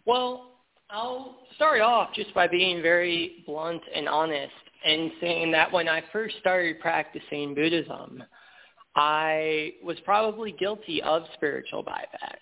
Well, 0.05 0.53
I'll 0.91 1.39
start 1.57 1.81
off 1.81 2.11
just 2.15 2.33
by 2.35 2.47
being 2.47 2.83
very 2.83 3.45
blunt 3.47 3.83
and 3.95 4.09
honest 4.09 4.53
and 4.85 5.11
saying 5.21 5.51
that 5.53 5.73
when 5.73 5.89
I 5.89 6.03
first 6.13 6.37
started 6.41 6.81
practicing 6.81 7.55
Buddhism, 7.55 8.23
I 8.95 9.73
was 9.85 9.97
probably 10.05 10.53
guilty 10.53 11.03
of 11.03 11.25
spiritual 11.35 11.83
bypass. 11.83 12.39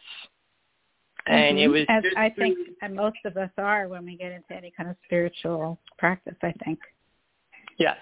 And 1.27 1.57
mm-hmm. 1.57 1.59
it 1.59 1.69
was 1.69 1.87
as 1.89 2.05
I 2.17 2.31
think 2.31 2.59
and 2.83 2.95
most 2.95 3.17
of 3.25 3.37
us 3.37 3.51
are 3.57 3.89
when 3.89 4.05
we 4.05 4.17
get 4.17 4.31
into 4.31 4.53
any 4.55 4.73
kind 4.77 4.91
of 4.91 4.97
spiritual 5.05 5.81
practice, 5.99 6.37
I 6.43 6.53
think. 6.65 6.79
Yes. 7.79 7.97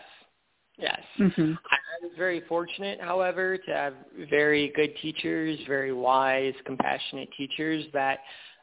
Yes. 0.79 1.01
Mm-hmm. 1.19 1.53
I 1.71 1.77
was 2.07 2.13
very 2.17 2.43
fortunate, 2.49 3.01
however, 3.01 3.59
to 3.59 3.71
have 3.73 3.95
very 4.31 4.73
good 4.75 4.95
teachers, 5.01 5.59
very 5.69 5.93
wise, 5.93 6.55
compassionate 6.65 7.29
teachers 7.37 7.85
that 7.93 8.21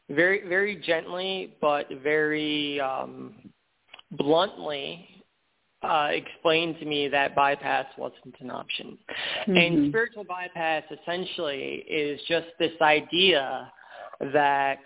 very, 0.08 0.46
very 0.48 0.76
gently 0.76 1.54
but 1.60 1.86
very 2.02 2.80
um, 2.80 3.34
bluntly 4.12 5.06
uh, 5.82 6.08
explained 6.10 6.78
to 6.78 6.84
me 6.84 7.08
that 7.08 7.34
bypass 7.34 7.86
wasn't 7.96 8.34
an 8.40 8.50
option. 8.50 8.98
Mm-hmm. 9.42 9.56
And 9.56 9.90
spiritual 9.90 10.24
bypass 10.24 10.82
essentially 10.90 11.84
is 11.88 12.20
just 12.28 12.48
this 12.58 12.72
idea 12.82 13.72
that 14.32 14.80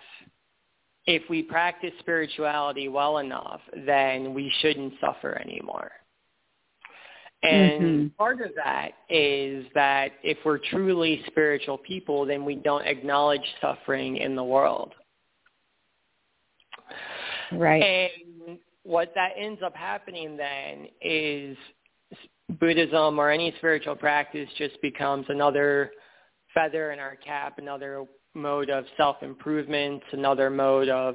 if 1.06 1.22
we 1.28 1.42
practice 1.42 1.92
spirituality 1.98 2.88
well 2.88 3.18
enough, 3.18 3.60
then 3.84 4.32
we 4.34 4.52
shouldn't 4.60 4.94
suffer 5.00 5.40
anymore. 5.40 5.90
And 7.44 7.82
mm-hmm. 7.82 8.06
part 8.16 8.40
of 8.40 8.52
that 8.56 8.92
is 9.10 9.66
that 9.74 10.12
if 10.22 10.38
we're 10.46 10.58
truly 10.58 11.22
spiritual 11.26 11.76
people, 11.76 12.24
then 12.24 12.42
we 12.44 12.54
don't 12.54 12.86
acknowledge 12.86 13.42
suffering 13.60 14.16
in 14.16 14.34
the 14.34 14.44
world. 14.44 14.94
Right. 17.52 18.10
And 18.46 18.58
what 18.82 19.12
that 19.14 19.32
ends 19.36 19.60
up 19.62 19.76
happening 19.76 20.38
then 20.38 20.88
is 21.02 21.56
Buddhism 22.60 23.18
or 23.18 23.30
any 23.30 23.52
spiritual 23.58 23.96
practice 23.96 24.48
just 24.56 24.80
becomes 24.80 25.26
another 25.28 25.90
feather 26.54 26.92
in 26.92 26.98
our 26.98 27.16
cap, 27.16 27.58
another 27.58 28.06
mode 28.32 28.70
of 28.70 28.86
self-improvement, 28.96 30.02
another 30.12 30.48
mode 30.48 30.88
of 30.88 31.14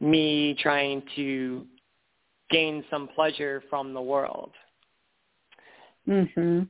me 0.00 0.56
trying 0.60 1.02
to 1.16 1.66
gain 2.50 2.84
some 2.90 3.08
pleasure 3.14 3.62
from 3.70 3.94
the 3.94 4.00
world. 4.00 4.52
Mhm. 6.08 6.68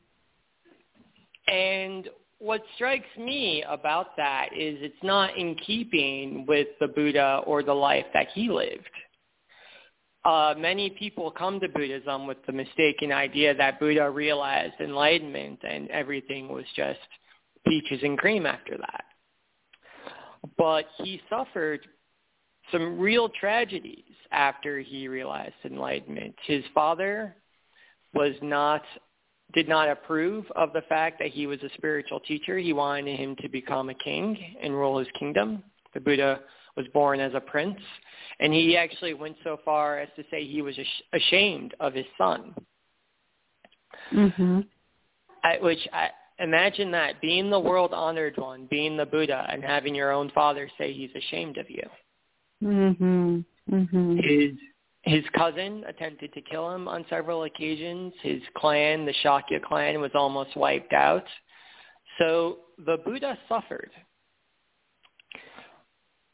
And 1.46 2.08
what 2.38 2.62
strikes 2.74 3.16
me 3.16 3.62
about 3.62 4.16
that 4.16 4.50
is 4.52 4.78
it's 4.80 5.02
not 5.02 5.36
in 5.36 5.54
keeping 5.56 6.44
with 6.46 6.68
the 6.80 6.88
Buddha 6.88 7.42
or 7.46 7.62
the 7.62 7.74
life 7.74 8.06
that 8.12 8.28
he 8.34 8.48
lived. 8.48 8.90
Uh, 10.24 10.54
many 10.58 10.90
people 10.90 11.30
come 11.30 11.58
to 11.60 11.68
Buddhism 11.68 12.26
with 12.26 12.44
the 12.46 12.52
mistaken 12.52 13.12
idea 13.12 13.54
that 13.54 13.80
Buddha 13.80 14.10
realized 14.10 14.74
enlightenment 14.80 15.60
and 15.62 15.88
everything 15.90 16.48
was 16.48 16.64
just 16.76 16.98
peaches 17.66 18.00
and 18.02 18.18
cream 18.18 18.44
after 18.44 18.76
that. 18.76 19.04
But 20.56 20.86
he 20.98 21.20
suffered 21.30 21.80
some 22.70 22.98
real 22.98 23.28
tragedies 23.28 24.04
after 24.30 24.80
he 24.80 25.08
realized 25.08 25.54
enlightenment. 25.64 26.34
His 26.44 26.64
father 26.74 27.36
was 28.12 28.34
not 28.42 28.82
did 29.54 29.68
not 29.68 29.88
approve 29.88 30.44
of 30.56 30.72
the 30.72 30.82
fact 30.82 31.18
that 31.18 31.28
he 31.28 31.46
was 31.46 31.62
a 31.62 31.70
spiritual 31.76 32.20
teacher. 32.20 32.58
He 32.58 32.72
wanted 32.72 33.18
him 33.18 33.34
to 33.36 33.48
become 33.48 33.88
a 33.88 33.94
king 33.94 34.36
and 34.62 34.74
rule 34.74 34.98
his 34.98 35.08
kingdom. 35.18 35.62
The 35.94 36.00
Buddha 36.00 36.40
was 36.76 36.86
born 36.92 37.18
as 37.18 37.32
a 37.34 37.40
prince, 37.40 37.80
and 38.40 38.52
he 38.52 38.76
actually 38.76 39.14
went 39.14 39.36
so 39.42 39.58
far 39.64 39.98
as 39.98 40.08
to 40.16 40.24
say 40.30 40.44
he 40.44 40.62
was 40.62 40.78
ashamed 41.12 41.74
of 41.80 41.94
his 41.94 42.06
son. 42.16 42.54
Mm-hmm. 44.12 44.60
I, 45.42 45.58
which 45.60 45.88
I 45.92 46.10
imagine 46.38 46.90
that 46.92 47.20
being 47.20 47.50
the 47.50 47.58
world 47.58 47.92
honored 47.92 48.36
one, 48.36 48.66
being 48.70 48.96
the 48.96 49.06
Buddha, 49.06 49.46
and 49.50 49.64
having 49.64 49.94
your 49.94 50.12
own 50.12 50.30
father 50.34 50.68
say 50.78 50.92
he's 50.92 51.10
ashamed 51.14 51.58
of 51.58 51.68
you. 51.68 51.82
Mhm. 52.62 53.44
Mhm. 53.70 54.18
Is 54.24 54.58
his 55.08 55.24
cousin 55.34 55.84
attempted 55.88 56.34
to 56.34 56.42
kill 56.42 56.70
him 56.70 56.86
on 56.86 57.04
several 57.08 57.44
occasions. 57.44 58.12
His 58.22 58.42
clan, 58.56 59.06
the 59.06 59.14
Shakya 59.24 59.62
clan, 59.62 60.00
was 60.00 60.10
almost 60.14 60.54
wiped 60.54 60.92
out. 60.92 61.24
So 62.18 62.58
the 62.84 62.98
Buddha 63.04 63.38
suffered. 63.48 63.90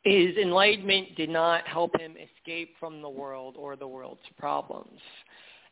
His 0.02 0.37
enlightenment 0.37 1.16
did 1.16 1.30
not 1.30 1.66
help 1.68 1.98
him 1.98 2.16
escape 2.16 2.74
from 2.80 3.00
the 3.00 3.08
world 3.08 3.54
or 3.56 3.76
the 3.76 3.87
world's 3.87 4.20
problems. 4.38 5.00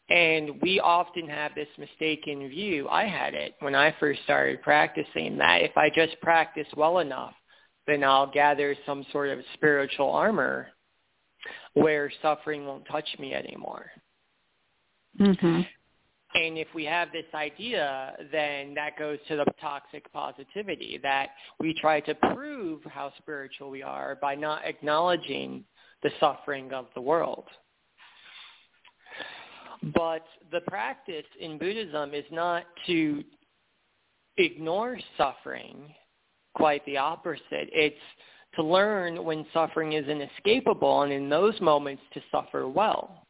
And 0.08 0.60
we 0.62 0.78
often 0.78 1.28
have 1.28 1.54
this 1.54 1.68
mistaken 1.78 2.48
view. 2.48 2.88
I 2.88 3.06
had 3.06 3.34
it 3.34 3.54
when 3.60 3.74
I 3.74 3.94
first 3.98 4.22
started 4.24 4.62
practicing 4.62 5.36
that 5.38 5.62
if 5.62 5.76
I 5.76 5.90
just 5.90 6.20
practice 6.20 6.66
well 6.76 6.98
enough, 6.98 7.34
then 7.86 8.04
I'll 8.04 8.30
gather 8.30 8.76
some 8.86 9.04
sort 9.10 9.28
of 9.30 9.40
spiritual 9.54 10.10
armor 10.10 10.68
where 11.74 12.10
suffering 12.20 12.66
won't 12.66 12.86
touch 12.86 13.08
me 13.18 13.34
anymore. 13.34 13.90
Mm-hmm. 15.20 15.60
And 16.34 16.56
if 16.56 16.68
we 16.74 16.84
have 16.86 17.12
this 17.12 17.26
idea, 17.34 18.14
then 18.32 18.72
that 18.74 18.98
goes 18.98 19.18
to 19.28 19.36
the 19.36 19.44
toxic 19.60 20.10
positivity 20.12 20.98
that 21.02 21.30
we 21.60 21.74
try 21.74 22.00
to 22.00 22.14
prove 22.14 22.82
how 22.84 23.12
spiritual 23.18 23.70
we 23.70 23.82
are 23.82 24.16
by 24.20 24.34
not 24.34 24.64
acknowledging 24.64 25.64
the 26.02 26.10
suffering 26.18 26.72
of 26.72 26.86
the 26.94 27.00
world. 27.00 27.44
But 29.94 30.24
the 30.50 30.60
practice 30.68 31.26
in 31.38 31.58
Buddhism 31.58 32.14
is 32.14 32.24
not 32.30 32.64
to 32.86 33.22
ignore 34.38 34.98
suffering, 35.18 35.92
quite 36.54 36.84
the 36.86 36.96
opposite. 36.96 37.42
It's 37.50 37.96
to 38.54 38.62
learn 38.62 39.24
when 39.24 39.46
suffering 39.52 39.94
is 39.94 40.06
inescapable 40.08 41.02
and 41.02 41.12
in 41.12 41.28
those 41.28 41.58
moments 41.60 42.02
to 42.14 42.20
suffer 42.30 42.68
well. 42.68 43.26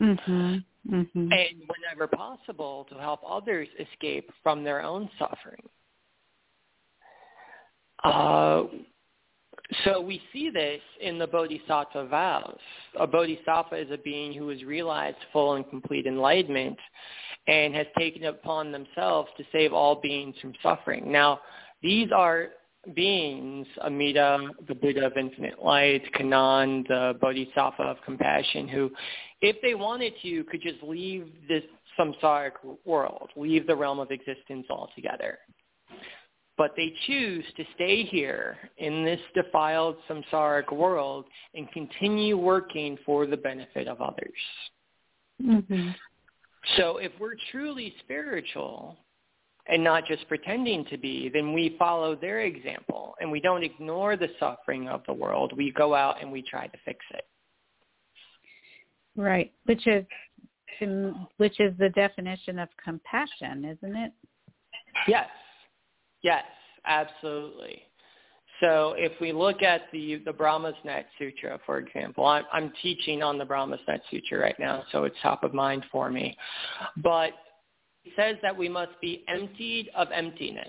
Mm-hmm. 0.00 0.56
Mm-hmm. 0.92 1.18
And 1.20 1.62
whenever 1.68 2.08
possible, 2.08 2.86
to 2.90 2.96
help 2.96 3.20
others 3.28 3.68
escape 3.78 4.30
from 4.42 4.64
their 4.64 4.82
own 4.82 5.08
suffering. 5.18 5.62
Uh, 8.02 8.64
so 9.84 10.00
we 10.00 10.20
see 10.32 10.50
this 10.50 10.80
in 11.00 11.18
the 11.18 11.26
Bodhisattva 11.26 12.08
vows. 12.08 12.58
A 12.98 13.06
Bodhisattva 13.06 13.76
is 13.76 13.90
a 13.92 13.98
being 13.98 14.32
who 14.32 14.48
has 14.48 14.64
realized 14.64 15.18
full 15.32 15.54
and 15.54 15.68
complete 15.70 16.06
enlightenment 16.06 16.76
and 17.46 17.74
has 17.74 17.86
taken 17.96 18.24
upon 18.24 18.72
themselves 18.72 19.28
to 19.36 19.44
save 19.52 19.72
all 19.72 20.00
beings 20.00 20.34
from 20.40 20.52
suffering. 20.62 21.10
Now, 21.10 21.40
these 21.80 22.08
are 22.14 22.48
beings, 22.94 23.66
Amida, 23.84 24.48
the 24.68 24.74
Buddha 24.74 25.06
of 25.06 25.16
infinite 25.16 25.62
light, 25.62 26.02
Kannon, 26.14 26.84
the 26.88 27.14
Bodhisattva 27.20 27.82
of 27.82 27.96
compassion, 28.04 28.68
who, 28.68 28.90
if 29.40 29.56
they 29.62 29.74
wanted 29.74 30.12
to, 30.22 30.44
could 30.44 30.62
just 30.62 30.82
leave 30.82 31.28
this 31.48 31.62
samsaric 31.98 32.52
world, 32.84 33.30
leave 33.36 33.66
the 33.66 33.76
realm 33.76 33.98
of 33.98 34.10
existence 34.10 34.66
altogether 34.70 35.38
but 36.58 36.72
they 36.76 36.92
choose 37.06 37.44
to 37.56 37.64
stay 37.74 38.04
here 38.04 38.56
in 38.78 39.04
this 39.04 39.20
defiled 39.34 39.96
samsaric 40.08 40.72
world 40.72 41.24
and 41.54 41.70
continue 41.72 42.36
working 42.36 42.98
for 43.04 43.26
the 43.26 43.36
benefit 43.36 43.88
of 43.88 44.00
others. 44.00 44.30
Mm-hmm. 45.42 45.90
So 46.76 46.98
if 46.98 47.10
we're 47.18 47.34
truly 47.50 47.94
spiritual 48.04 48.96
and 49.66 49.82
not 49.82 50.06
just 50.06 50.26
pretending 50.28 50.84
to 50.86 50.96
be, 50.98 51.30
then 51.32 51.52
we 51.52 51.76
follow 51.78 52.16
their 52.16 52.40
example 52.40 53.14
and 53.20 53.30
we 53.30 53.40
don't 53.40 53.62
ignore 53.62 54.16
the 54.16 54.28
suffering 54.40 54.88
of 54.88 55.02
the 55.06 55.12
world. 55.12 55.52
We 55.56 55.70
go 55.72 55.94
out 55.94 56.20
and 56.20 56.32
we 56.32 56.42
try 56.42 56.66
to 56.66 56.78
fix 56.84 56.98
it. 57.12 57.26
Right, 59.14 59.52
which 59.64 59.86
is 59.86 60.04
which 61.36 61.60
is 61.60 61.72
the 61.78 61.90
definition 61.90 62.58
of 62.58 62.68
compassion, 62.82 63.64
isn't 63.64 63.96
it? 63.96 64.12
Yes, 65.06 65.28
Yes, 66.22 66.44
absolutely. 66.86 67.82
So 68.60 68.94
if 68.96 69.12
we 69.20 69.32
look 69.32 69.62
at 69.62 69.82
the 69.92 70.22
the 70.24 70.32
Brahma's 70.32 70.74
Net 70.84 71.06
Sutra, 71.18 71.58
for 71.66 71.78
example, 71.78 72.24
I'm, 72.24 72.44
I'm 72.52 72.72
teaching 72.80 73.22
on 73.22 73.36
the 73.36 73.44
Brahma's 73.44 73.80
Net 73.88 74.00
Sutra 74.10 74.38
right 74.38 74.58
now, 74.58 74.84
so 74.92 75.04
it's 75.04 75.16
top 75.20 75.42
of 75.42 75.52
mind 75.52 75.84
for 75.90 76.10
me. 76.10 76.36
But 76.98 77.32
it 78.04 78.12
says 78.16 78.36
that 78.42 78.56
we 78.56 78.68
must 78.68 79.00
be 79.00 79.24
emptied 79.28 79.90
of 79.96 80.08
emptiness, 80.12 80.68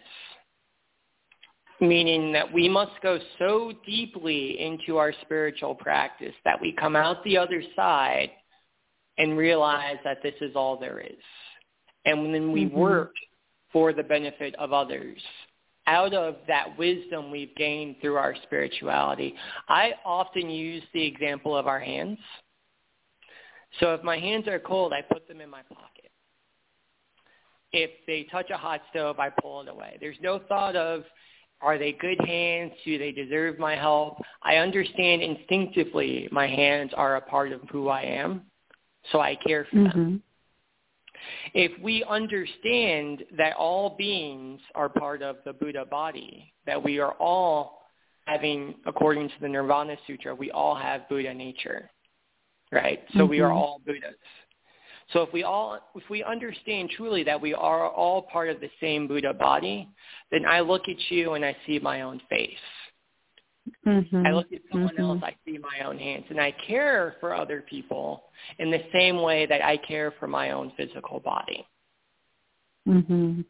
meaning 1.81 2.31
that 2.33 2.51
we 2.51 2.69
must 2.69 2.93
go 3.01 3.19
so 3.39 3.73
deeply 3.85 4.59
into 4.59 4.97
our 4.97 5.13
spiritual 5.21 5.75
practice 5.75 6.35
that 6.45 6.59
we 6.59 6.71
come 6.71 6.95
out 6.95 7.23
the 7.23 7.37
other 7.37 7.63
side 7.75 8.29
and 9.17 9.37
realize 9.37 9.97
that 10.03 10.21
this 10.23 10.35
is 10.41 10.55
all 10.55 10.77
there 10.77 10.99
is. 10.99 11.23
And 12.05 12.33
then 12.33 12.51
we 12.51 12.65
mm-hmm. 12.65 12.77
work 12.77 13.13
for 13.71 13.93
the 13.93 14.03
benefit 14.03 14.55
of 14.55 14.73
others 14.73 15.19
out 15.87 16.13
of 16.13 16.37
that 16.47 16.77
wisdom 16.77 17.29
we've 17.29 17.53
gained 17.55 17.95
through 17.99 18.15
our 18.15 18.35
spirituality. 18.43 19.35
I 19.67 19.93
often 20.05 20.49
use 20.49 20.83
the 20.93 21.03
example 21.03 21.57
of 21.57 21.67
our 21.67 21.79
hands. 21.79 22.19
So 23.79 23.93
if 23.93 24.03
my 24.03 24.17
hands 24.17 24.47
are 24.47 24.59
cold, 24.59 24.93
I 24.93 25.01
put 25.01 25.27
them 25.27 25.41
in 25.41 25.49
my 25.49 25.61
pocket. 25.63 26.11
If 27.73 27.89
they 28.05 28.27
touch 28.31 28.49
a 28.51 28.57
hot 28.57 28.81
stove, 28.91 29.19
I 29.19 29.29
pull 29.29 29.61
it 29.61 29.67
away. 29.67 29.97
There's 29.99 30.17
no 30.21 30.39
thought 30.47 30.75
of, 30.75 31.03
are 31.59 31.77
they 31.77 31.93
good 31.93 32.19
hands? 32.25 32.71
Do 32.85 32.97
they 32.97 33.11
deserve 33.11 33.57
my 33.57 33.75
help? 33.75 34.21
I 34.43 34.57
understand 34.57 35.21
instinctively 35.21 36.27
my 36.31 36.45
hands 36.45 36.91
are 36.95 37.15
a 37.15 37.21
part 37.21 37.51
of 37.51 37.61
who 37.71 37.87
I 37.89 38.01
am, 38.01 38.43
so 39.11 39.21
I 39.21 39.35
care 39.35 39.65
for 39.71 39.77
mm-hmm. 39.77 39.99
them. 39.99 40.23
If 41.53 41.71
we 41.81 42.03
understand 42.03 43.23
that 43.37 43.55
all 43.55 43.95
beings 43.97 44.59
are 44.75 44.89
part 44.89 45.21
of 45.21 45.37
the 45.45 45.53
Buddha 45.53 45.85
body, 45.85 46.53
that 46.65 46.83
we 46.83 46.99
are 46.99 47.13
all 47.13 47.83
having, 48.25 48.75
according 48.85 49.29
to 49.29 49.35
the 49.41 49.47
Nirvana 49.47 49.95
Sutra, 50.05 50.35
we 50.35 50.51
all 50.51 50.75
have 50.75 51.07
Buddha 51.07 51.33
nature, 51.33 51.89
right? 52.71 52.99
So 53.13 53.19
mm-hmm. 53.19 53.29
we 53.29 53.39
are 53.39 53.49
mm-hmm. 53.49 53.57
all 53.57 53.81
Buddhas. 53.85 54.15
So 55.11 55.21
if 55.21 55.33
we 55.33 55.43
all, 55.43 55.79
if 55.95 56.09
we 56.09 56.23
understand 56.23 56.89
truly 56.95 57.23
that 57.23 57.39
we 57.39 57.53
are 57.53 57.89
all 57.89 58.21
part 58.21 58.49
of 58.49 58.59
the 58.61 58.69
same 58.79 59.07
Buddha 59.07 59.33
body, 59.33 59.89
then 60.31 60.45
I 60.45 60.61
look 60.61 60.83
at 60.87 60.95
you 61.09 61.33
and 61.33 61.43
I 61.43 61.55
see 61.67 61.79
my 61.79 62.01
own 62.01 62.21
face. 62.29 62.49
Mm-hmm. 63.85 64.25
I 64.25 64.31
look 64.31 64.51
at 64.51 64.61
someone 64.71 64.93
mm-hmm. 64.93 65.03
else, 65.03 65.19
I 65.23 65.35
see 65.45 65.57
my 65.57 65.85
own 65.85 65.97
hands, 65.97 66.25
and 66.29 66.39
I 66.39 66.53
care 66.67 67.15
for 67.19 67.33
other 67.33 67.61
people 67.61 68.23
in 68.59 68.71
the 68.71 68.81
same 68.91 69.21
way 69.21 69.45
that 69.45 69.63
I 69.63 69.77
care 69.77 70.13
for 70.19 70.27
my 70.27 70.51
own 70.51 70.71
physical 70.75 71.19
body. 71.19 71.65
Mm-hmm. 72.87 73.41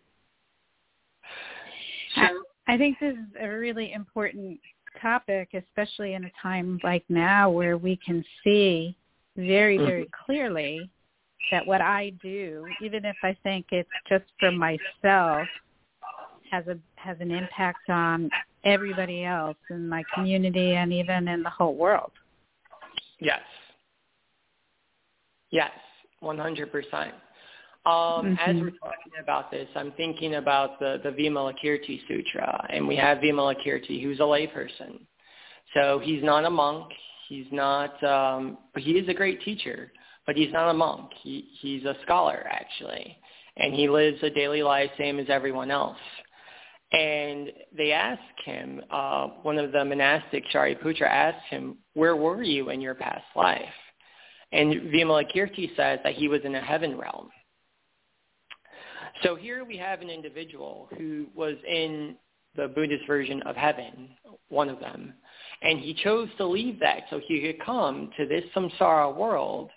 So, 2.15 2.21
I, 2.21 2.73
I 2.73 2.77
think 2.77 2.99
this 2.99 3.13
is 3.13 3.25
a 3.41 3.47
really 3.47 3.91
important 3.93 4.59
topic, 5.01 5.49
especially 5.53 6.13
in 6.13 6.25
a 6.25 6.31
time 6.41 6.79
like 6.83 7.03
now 7.09 7.49
where 7.49 7.77
we 7.77 7.99
can 8.05 8.23
see 8.43 8.95
very, 9.35 9.77
mm-hmm. 9.77 9.87
very 9.87 10.09
clearly 10.25 10.89
that 11.51 11.65
what 11.65 11.81
I 11.81 12.11
do, 12.21 12.65
even 12.81 13.05
if 13.05 13.15
I 13.23 13.35
think 13.43 13.67
it's 13.71 13.89
just 14.09 14.25
for 14.39 14.51
myself, 14.51 15.47
has 16.51 16.67
a 16.67 16.77
has 16.95 17.17
an 17.19 17.31
impact 17.31 17.89
on 17.89 18.29
everybody 18.63 19.25
else 19.25 19.57
in 19.69 19.89
my 19.89 20.03
community 20.13 20.73
and 20.75 20.93
even 20.93 21.27
in 21.27 21.43
the 21.43 21.49
whole 21.49 21.75
world. 21.75 22.11
Yes. 23.19 23.41
Yes, 25.51 25.71
100%. 26.23 27.11
Um, 27.85 27.91
mm-hmm. 27.91 28.33
As 28.39 28.55
we're 28.55 28.71
talking 28.71 29.13
about 29.21 29.51
this, 29.51 29.67
I'm 29.75 29.91
thinking 29.93 30.35
about 30.35 30.79
the, 30.79 30.99
the 31.03 31.09
Vimalakirti 31.09 31.99
Sutra, 32.07 32.65
and 32.69 32.87
we 32.87 32.95
have 32.95 33.17
Vimalakirti, 33.17 34.01
who's 34.01 34.19
a 34.19 34.23
layperson. 34.23 35.01
So 35.73 35.99
he's 36.01 36.23
not 36.23 36.45
a 36.45 36.49
monk. 36.49 36.91
He's 37.27 37.45
not, 37.51 38.01
um, 38.03 38.57
he 38.77 38.91
is 38.91 39.07
a 39.09 39.13
great 39.13 39.41
teacher, 39.41 39.91
but 40.25 40.35
he's 40.35 40.51
not 40.51 40.69
a 40.69 40.73
monk. 40.73 41.11
He, 41.21 41.49
he's 41.59 41.83
a 41.85 41.95
scholar, 42.03 42.47
actually, 42.49 43.17
and 43.57 43.73
he 43.73 43.89
lives 43.89 44.17
a 44.23 44.29
daily 44.29 44.63
life 44.63 44.89
same 44.97 45.19
as 45.19 45.27
everyone 45.29 45.71
else. 45.71 45.97
And 46.91 47.51
they 47.75 47.91
asked 47.91 48.21
him, 48.45 48.81
uh, 48.91 49.27
one 49.41 49.57
of 49.57 49.71
the 49.71 49.79
monastics, 49.79 50.51
Shariputra, 50.53 51.07
asked 51.07 51.45
him, 51.49 51.77
where 51.95 52.15
were 52.15 52.43
you 52.43 52.69
in 52.69 52.81
your 52.81 52.93
past 52.93 53.25
life? 53.35 53.61
And 54.51 54.73
Vimalakirti 54.93 55.75
says 55.75 55.99
that 56.03 56.13
he 56.13 56.27
was 56.27 56.41
in 56.43 56.53
a 56.53 56.61
heaven 56.61 56.95
realm. 56.95 57.29
So 59.23 59.35
here 59.35 59.65
we 59.65 59.77
have 59.77 60.01
an 60.01 60.09
individual 60.09 60.87
who 60.97 61.25
was 61.35 61.55
in 61.67 62.15
the 62.55 62.67
Buddhist 62.67 63.07
version 63.07 63.41
of 63.43 63.55
heaven, 63.55 64.09
one 64.49 64.69
of 64.69 64.79
them, 64.79 65.13
and 65.63 65.79
he 65.79 65.95
chose 66.03 66.29
to 66.37 66.45
leave 66.45 66.79
that 66.79 67.03
so 67.09 67.19
he 67.25 67.41
could 67.41 67.65
come 67.65 68.11
to 68.17 68.27
this 68.27 68.43
samsara 68.55 69.15
world 69.15 69.71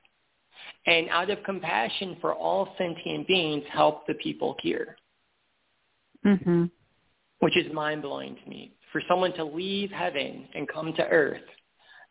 and 0.87 1.09
out 1.11 1.31
of 1.31 1.42
compassion 1.44 2.16
for 2.20 2.35
all 2.35 2.75
sentient 2.79 3.27
beings 3.27 3.64
help 3.70 4.07
the 4.07 4.14
people 4.14 4.56
here. 4.63 4.96
Mm-hmm 6.25 6.67
which 7.40 7.56
is 7.56 7.73
mind-blowing 7.73 8.37
to 8.42 8.50
me. 8.50 8.73
For 8.92 9.02
someone 9.08 9.33
to 9.35 9.44
leave 9.44 9.90
heaven 9.90 10.48
and 10.54 10.69
come 10.69 10.92
to 10.94 11.06
earth 11.06 11.42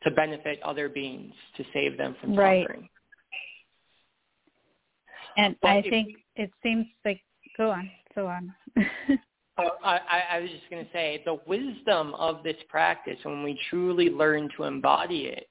to 0.03 0.11
benefit 0.11 0.61
other 0.61 0.87
beings, 0.87 1.33
to 1.57 1.63
save 1.73 1.97
them 1.97 2.15
from 2.21 2.35
right. 2.35 2.63
suffering. 2.63 2.89
And 5.37 5.55
but 5.61 5.71
I 5.71 5.81
think 5.81 6.15
it 6.35 6.51
seems 6.61 6.85
like, 7.03 7.21
go 7.57 7.71
on, 7.71 7.89
go 8.13 8.27
on. 8.27 8.53
oh, 9.57 9.69
I, 9.83 9.99
I 10.31 10.39
was 10.39 10.49
just 10.49 10.69
going 10.69 10.85
to 10.85 10.91
say, 10.91 11.23
the 11.25 11.39
wisdom 11.47 12.13
of 12.13 12.43
this 12.43 12.57
practice, 12.69 13.17
when 13.23 13.43
we 13.43 13.59
truly 13.69 14.09
learn 14.09 14.49
to 14.55 14.63
embody 14.63 15.25
it, 15.25 15.49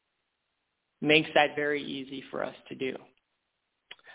makes 1.01 1.29
that 1.35 1.57
very 1.57 1.83
easy 1.83 2.23
for 2.31 2.45
us 2.45 2.55
to 2.69 2.75
do. 2.75 2.95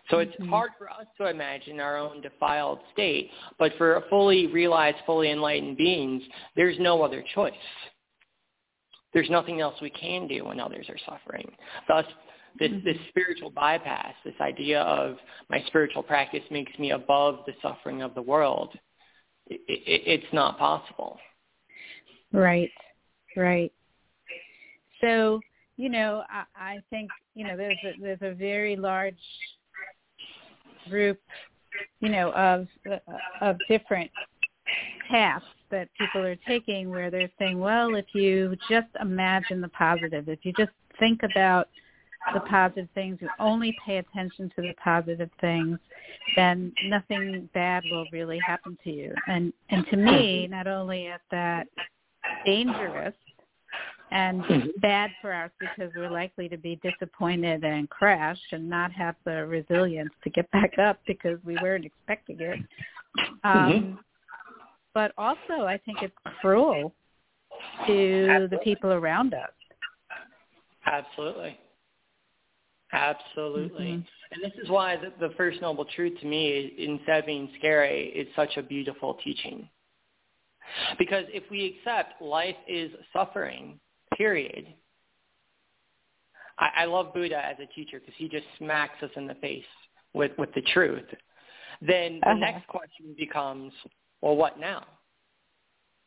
So 0.09 0.19
it's 0.19 0.31
mm-hmm. 0.33 0.49
hard 0.49 0.71
for 0.77 0.89
us 0.89 1.05
to 1.17 1.27
imagine 1.27 1.79
our 1.79 1.97
own 1.97 2.21
defiled 2.21 2.79
state, 2.93 3.29
but 3.57 3.71
for 3.77 4.03
fully 4.09 4.47
realized, 4.47 4.97
fully 5.05 5.31
enlightened 5.31 5.77
beings, 5.77 6.23
there's 6.55 6.77
no 6.79 7.01
other 7.03 7.23
choice. 7.35 7.53
There's 9.13 9.29
nothing 9.29 9.59
else 9.61 9.75
we 9.81 9.89
can 9.89 10.27
do 10.27 10.45
when 10.45 10.59
others 10.59 10.87
are 10.89 10.97
suffering. 11.05 11.49
Thus, 11.87 12.05
this, 12.59 12.69
mm-hmm. 12.71 12.85
this 12.85 12.97
spiritual 13.09 13.51
bypass, 13.51 14.13
this 14.23 14.35
idea 14.41 14.81
of 14.81 15.17
my 15.49 15.63
spiritual 15.67 16.03
practice 16.03 16.43
makes 16.51 16.77
me 16.79 16.91
above 16.91 17.39
the 17.45 17.53
suffering 17.61 18.01
of 18.01 18.15
the 18.15 18.21
world, 18.21 18.69
it, 19.47 19.61
it, 19.67 20.01
it's 20.05 20.33
not 20.33 20.57
possible. 20.57 21.17
Right, 22.31 22.71
right. 23.35 23.71
So 25.01 25.39
you 25.79 25.87
know, 25.87 26.23
I, 26.29 26.43
I 26.57 26.77
think 26.89 27.09
you 27.35 27.47
know 27.47 27.55
there's 27.55 27.77
a, 27.85 28.01
there's 28.01 28.21
a 28.21 28.35
very 28.35 28.75
large 28.75 29.15
group, 30.89 31.19
you 31.99 32.09
know, 32.09 32.31
of 32.31 32.67
of 33.41 33.57
different 33.67 34.11
paths 35.09 35.45
that 35.71 35.89
people 35.99 36.21
are 36.21 36.37
taking 36.47 36.89
where 36.89 37.11
they're 37.11 37.31
saying, 37.37 37.59
well, 37.59 37.95
if 37.95 38.05
you 38.13 38.55
just 38.69 38.87
imagine 39.01 39.61
the 39.61 39.69
positive, 39.69 40.27
if 40.29 40.39
you 40.43 40.53
just 40.53 40.71
think 40.99 41.21
about 41.23 41.69
the 42.33 42.39
positive 42.41 42.87
things, 42.93 43.17
you 43.21 43.29
only 43.39 43.75
pay 43.85 43.97
attention 43.97 44.51
to 44.55 44.61
the 44.61 44.73
positive 44.83 45.29
things, 45.39 45.79
then 46.35 46.73
nothing 46.85 47.49
bad 47.53 47.83
will 47.89 48.05
really 48.11 48.39
happen 48.45 48.77
to 48.83 48.91
you. 48.91 49.13
And 49.27 49.53
and 49.69 49.85
to 49.87 49.97
me, 49.97 50.47
not 50.47 50.67
only 50.67 51.07
is 51.07 51.21
that 51.31 51.67
dangerous 52.45 53.15
and 54.11 54.43
bad 54.81 55.11
for 55.21 55.33
us 55.33 55.51
because 55.59 55.91
we're 55.95 56.09
likely 56.09 56.49
to 56.49 56.57
be 56.57 56.79
disappointed 56.83 57.63
and 57.63 57.89
crash 57.89 58.39
and 58.51 58.69
not 58.69 58.91
have 58.91 59.15
the 59.25 59.45
resilience 59.45 60.11
to 60.23 60.29
get 60.29 60.49
back 60.51 60.77
up 60.79 60.99
because 61.07 61.37
we 61.45 61.57
weren't 61.61 61.85
expecting 61.85 62.39
it. 62.39 62.59
Um, 63.43 63.53
mm-hmm. 63.53 63.95
But 64.93 65.11
also, 65.17 65.65
I 65.65 65.79
think 65.85 65.99
it's 66.01 66.13
cruel 66.41 66.93
to 67.87 68.27
Absolutely. 68.29 68.57
the 68.57 68.63
people 68.63 68.91
around 68.91 69.33
us. 69.33 69.49
Absolutely. 70.85 71.59
Absolutely. 72.91 73.85
Mm-hmm. 73.85 74.31
And 74.31 74.43
this 74.43 74.63
is 74.63 74.69
why 74.69 74.95
the, 74.95 75.27
the, 75.27 75.33
first 75.35 75.61
noble 75.61 75.85
truth 75.95 76.19
to 76.21 76.25
me, 76.25 76.73
instead 76.77 77.19
of 77.19 77.25
being 77.25 77.49
scary, 77.57 78.07
is 78.09 78.27
such 78.35 78.57
a 78.57 78.63
beautiful 78.63 79.17
teaching. 79.23 79.69
Because 80.97 81.25
if 81.29 81.43
we 81.49 81.77
accept 81.77 82.21
life 82.21 82.55
is 82.67 82.91
suffering, 83.13 83.79
period, 84.19 84.67
I, 86.59 86.83
I 86.83 86.85
love 86.85 87.13
Buddha 87.13 87.43
as 87.43 87.55
a 87.63 87.73
teacher 87.73 87.99
because 87.99 88.13
he 88.17 88.27
just 88.27 88.45
smacks 88.57 89.01
us 89.01 89.09
in 89.15 89.25
the 89.25 89.35
face 89.35 89.63
with, 90.13 90.31
with 90.37 90.53
the 90.53 90.61
truth. 90.73 91.05
Then 91.81 92.19
the 92.21 92.31
uh-huh. 92.31 92.39
next 92.39 92.67
question 92.67 93.15
becomes, 93.17 93.71
well, 94.21 94.35
what 94.35 94.59
now? 94.59 94.83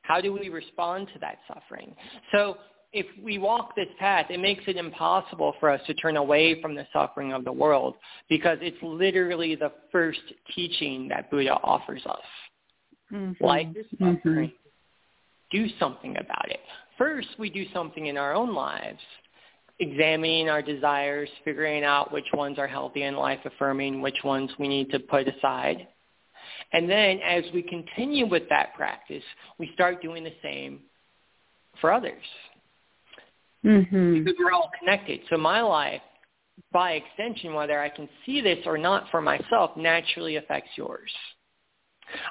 How 0.02 0.20
do 0.20 0.32
we 0.32 0.48
respond 0.48 1.08
to 1.14 1.18
that 1.20 1.38
suffering? 1.48 1.94
So 2.32 2.58
if 2.92 3.06
we 3.22 3.38
walk 3.38 3.74
this 3.74 3.88
path, 3.98 4.26
it 4.28 4.40
makes 4.40 4.64
it 4.66 4.76
impossible 4.76 5.54
for 5.58 5.70
us 5.70 5.80
to 5.86 5.94
turn 5.94 6.16
away 6.16 6.60
from 6.60 6.74
the 6.74 6.86
suffering 6.92 7.32
of 7.32 7.44
the 7.44 7.52
world 7.52 7.94
because 8.28 8.58
it's 8.60 8.76
literally 8.82 9.54
the 9.54 9.72
first 9.90 10.20
teaching 10.54 11.08
that 11.08 11.30
Buddha 11.30 11.54
offers 11.62 12.02
us. 12.04 12.18
Mm-hmm. 13.12 13.44
Like 13.44 13.72
this 13.72 13.86
mm-hmm. 13.94 14.16
suffering, 14.16 14.48
mm-hmm. 14.48 15.56
do 15.56 15.68
something 15.78 16.16
about 16.18 16.50
it. 16.50 16.60
First, 17.02 17.30
we 17.36 17.50
do 17.50 17.66
something 17.74 18.06
in 18.06 18.16
our 18.16 18.32
own 18.32 18.54
lives, 18.54 19.00
examining 19.80 20.48
our 20.48 20.62
desires, 20.62 21.28
figuring 21.44 21.82
out 21.82 22.12
which 22.12 22.28
ones 22.32 22.60
are 22.60 22.68
healthy 22.68 23.02
and 23.02 23.16
life-affirming, 23.16 24.00
which 24.00 24.18
ones 24.22 24.52
we 24.56 24.68
need 24.68 24.88
to 24.92 25.00
put 25.00 25.26
aside. 25.26 25.88
And 26.72 26.88
then 26.88 27.18
as 27.26 27.42
we 27.52 27.62
continue 27.62 28.28
with 28.28 28.44
that 28.50 28.74
practice, 28.74 29.24
we 29.58 29.72
start 29.74 30.00
doing 30.00 30.22
the 30.22 30.32
same 30.44 30.78
for 31.80 31.92
others 31.92 32.22
mm-hmm. 33.64 34.22
because 34.22 34.36
we're 34.38 34.52
all 34.52 34.70
connected. 34.78 35.22
So 35.28 35.36
my 35.36 35.60
life, 35.60 36.02
by 36.70 36.92
extension, 36.92 37.52
whether 37.52 37.80
I 37.80 37.88
can 37.88 38.08
see 38.24 38.40
this 38.40 38.60
or 38.64 38.78
not 38.78 39.10
for 39.10 39.20
myself, 39.20 39.72
naturally 39.76 40.36
affects 40.36 40.70
yours. 40.76 41.10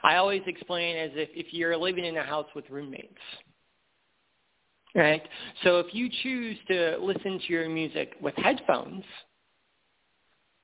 I 0.01 0.15
always 0.15 0.43
explain 0.47 0.95
as 0.95 1.11
if 1.15 1.27
if 1.33 1.47
you're 1.51 1.75
living 1.75 2.05
in 2.05 2.15
a 2.15 2.23
house 2.23 2.47
with 2.55 2.69
roommates. 2.69 3.19
Right? 4.93 5.21
So 5.63 5.79
if 5.79 5.87
you 5.93 6.09
choose 6.21 6.57
to 6.67 6.97
listen 6.99 7.39
to 7.39 7.53
your 7.53 7.69
music 7.69 8.13
with 8.21 8.35
headphones, 8.35 9.03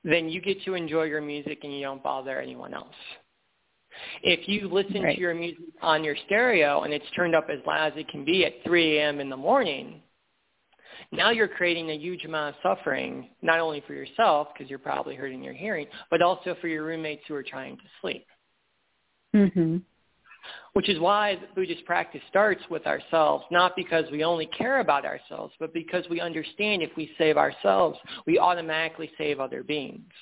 then 0.04 0.28
you 0.28 0.40
get 0.40 0.62
to 0.64 0.74
enjoy 0.74 1.04
your 1.04 1.20
music 1.20 1.60
and 1.62 1.72
you 1.72 1.80
don't 1.80 2.02
bother 2.02 2.40
anyone 2.40 2.74
else. 2.74 2.94
If 4.22 4.46
you 4.48 4.68
listen 4.68 5.02
right. 5.02 5.14
to 5.14 5.20
your 5.20 5.34
music 5.34 5.64
on 5.82 6.04
your 6.04 6.16
stereo 6.26 6.82
and 6.82 6.92
it's 6.92 7.06
turned 7.16 7.34
up 7.34 7.48
as 7.50 7.58
loud 7.66 7.92
as 7.92 7.98
it 7.98 8.08
can 8.08 8.24
be 8.24 8.44
at 8.44 8.52
3 8.64 8.98
a.m. 8.98 9.20
in 9.20 9.28
the 9.28 9.36
morning, 9.36 10.02
now 11.10 11.30
you're 11.30 11.48
creating 11.48 11.90
a 11.90 11.94
huge 11.94 12.24
amount 12.24 12.54
of 12.54 12.62
suffering, 12.62 13.30
not 13.42 13.60
only 13.60 13.82
for 13.86 13.94
yourself, 13.94 14.48
because 14.52 14.68
you're 14.68 14.78
probably 14.78 15.14
hurting 15.14 15.42
your 15.42 15.54
hearing, 15.54 15.86
but 16.10 16.22
also 16.22 16.54
for 16.60 16.68
your 16.68 16.84
roommates 16.84 17.22
who 17.26 17.34
are 17.34 17.42
trying 17.42 17.76
to 17.76 17.82
sleep. 18.00 18.26
Mm-hmm. 19.34 19.78
Which 20.72 20.88
is 20.88 20.98
why 21.00 21.36
the 21.36 21.46
Buddhist 21.54 21.84
practice 21.84 22.20
starts 22.28 22.62
with 22.70 22.86
ourselves, 22.86 23.44
not 23.50 23.74
because 23.76 24.04
we 24.12 24.22
only 24.24 24.46
care 24.46 24.80
about 24.80 25.04
ourselves, 25.04 25.52
but 25.58 25.74
because 25.74 26.04
we 26.08 26.20
understand 26.20 26.82
if 26.82 26.90
we 26.96 27.10
save 27.18 27.36
ourselves, 27.36 27.98
we 28.26 28.38
automatically 28.38 29.10
save 29.18 29.40
other 29.40 29.62
beings. 29.62 30.12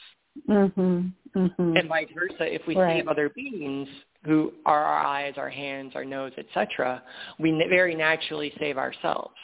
Mm-hmm. 0.48 1.08
Mm-hmm. 1.36 1.76
And 1.76 1.88
vice 1.88 2.08
versa, 2.14 2.52
if 2.52 2.62
we 2.66 2.76
right. 2.76 2.98
save 2.98 3.08
other 3.08 3.28
beings 3.30 3.88
who 4.24 4.52
are 4.64 4.82
our 4.82 5.04
eyes, 5.06 5.34
our 5.36 5.50
hands, 5.50 5.92
our 5.94 6.04
nose, 6.04 6.32
etc., 6.38 7.02
we 7.38 7.50
very 7.68 7.94
naturally 7.94 8.52
save 8.58 8.78
ourselves. 8.78 9.34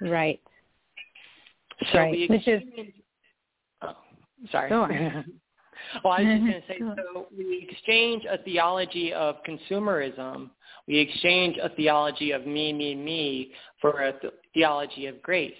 Right. 0.00 0.40
So 1.92 1.98
right. 1.98 2.30
Which 2.30 2.48
is 2.48 2.62
oh, 3.82 3.96
sorry. 4.50 4.68
Go 4.68 4.82
on. 4.82 5.24
well, 6.04 6.14
I 6.14 6.22
was 6.22 6.28
just 6.28 6.40
going 6.40 6.62
to 6.62 6.94
say, 6.96 7.02
so 7.12 7.26
we 7.36 7.68
exchange 7.70 8.24
a 8.30 8.38
theology 8.38 9.12
of 9.12 9.36
consumerism. 9.46 10.50
We 10.86 10.98
exchange 10.98 11.56
a 11.62 11.68
theology 11.70 12.32
of 12.32 12.46
me, 12.46 12.72
me, 12.72 12.94
me 12.94 13.52
for 13.80 14.02
a 14.02 14.12
th- 14.12 14.32
theology 14.54 15.06
of 15.06 15.22
grace, 15.22 15.52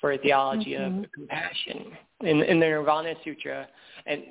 for 0.00 0.12
a 0.12 0.18
theology 0.18 0.72
mm-hmm. 0.72 1.04
of 1.04 1.12
compassion. 1.12 1.92
In, 2.20 2.42
in 2.42 2.60
the 2.60 2.66
Nirvana 2.66 3.14
Sutra, 3.24 3.66
and 4.06 4.22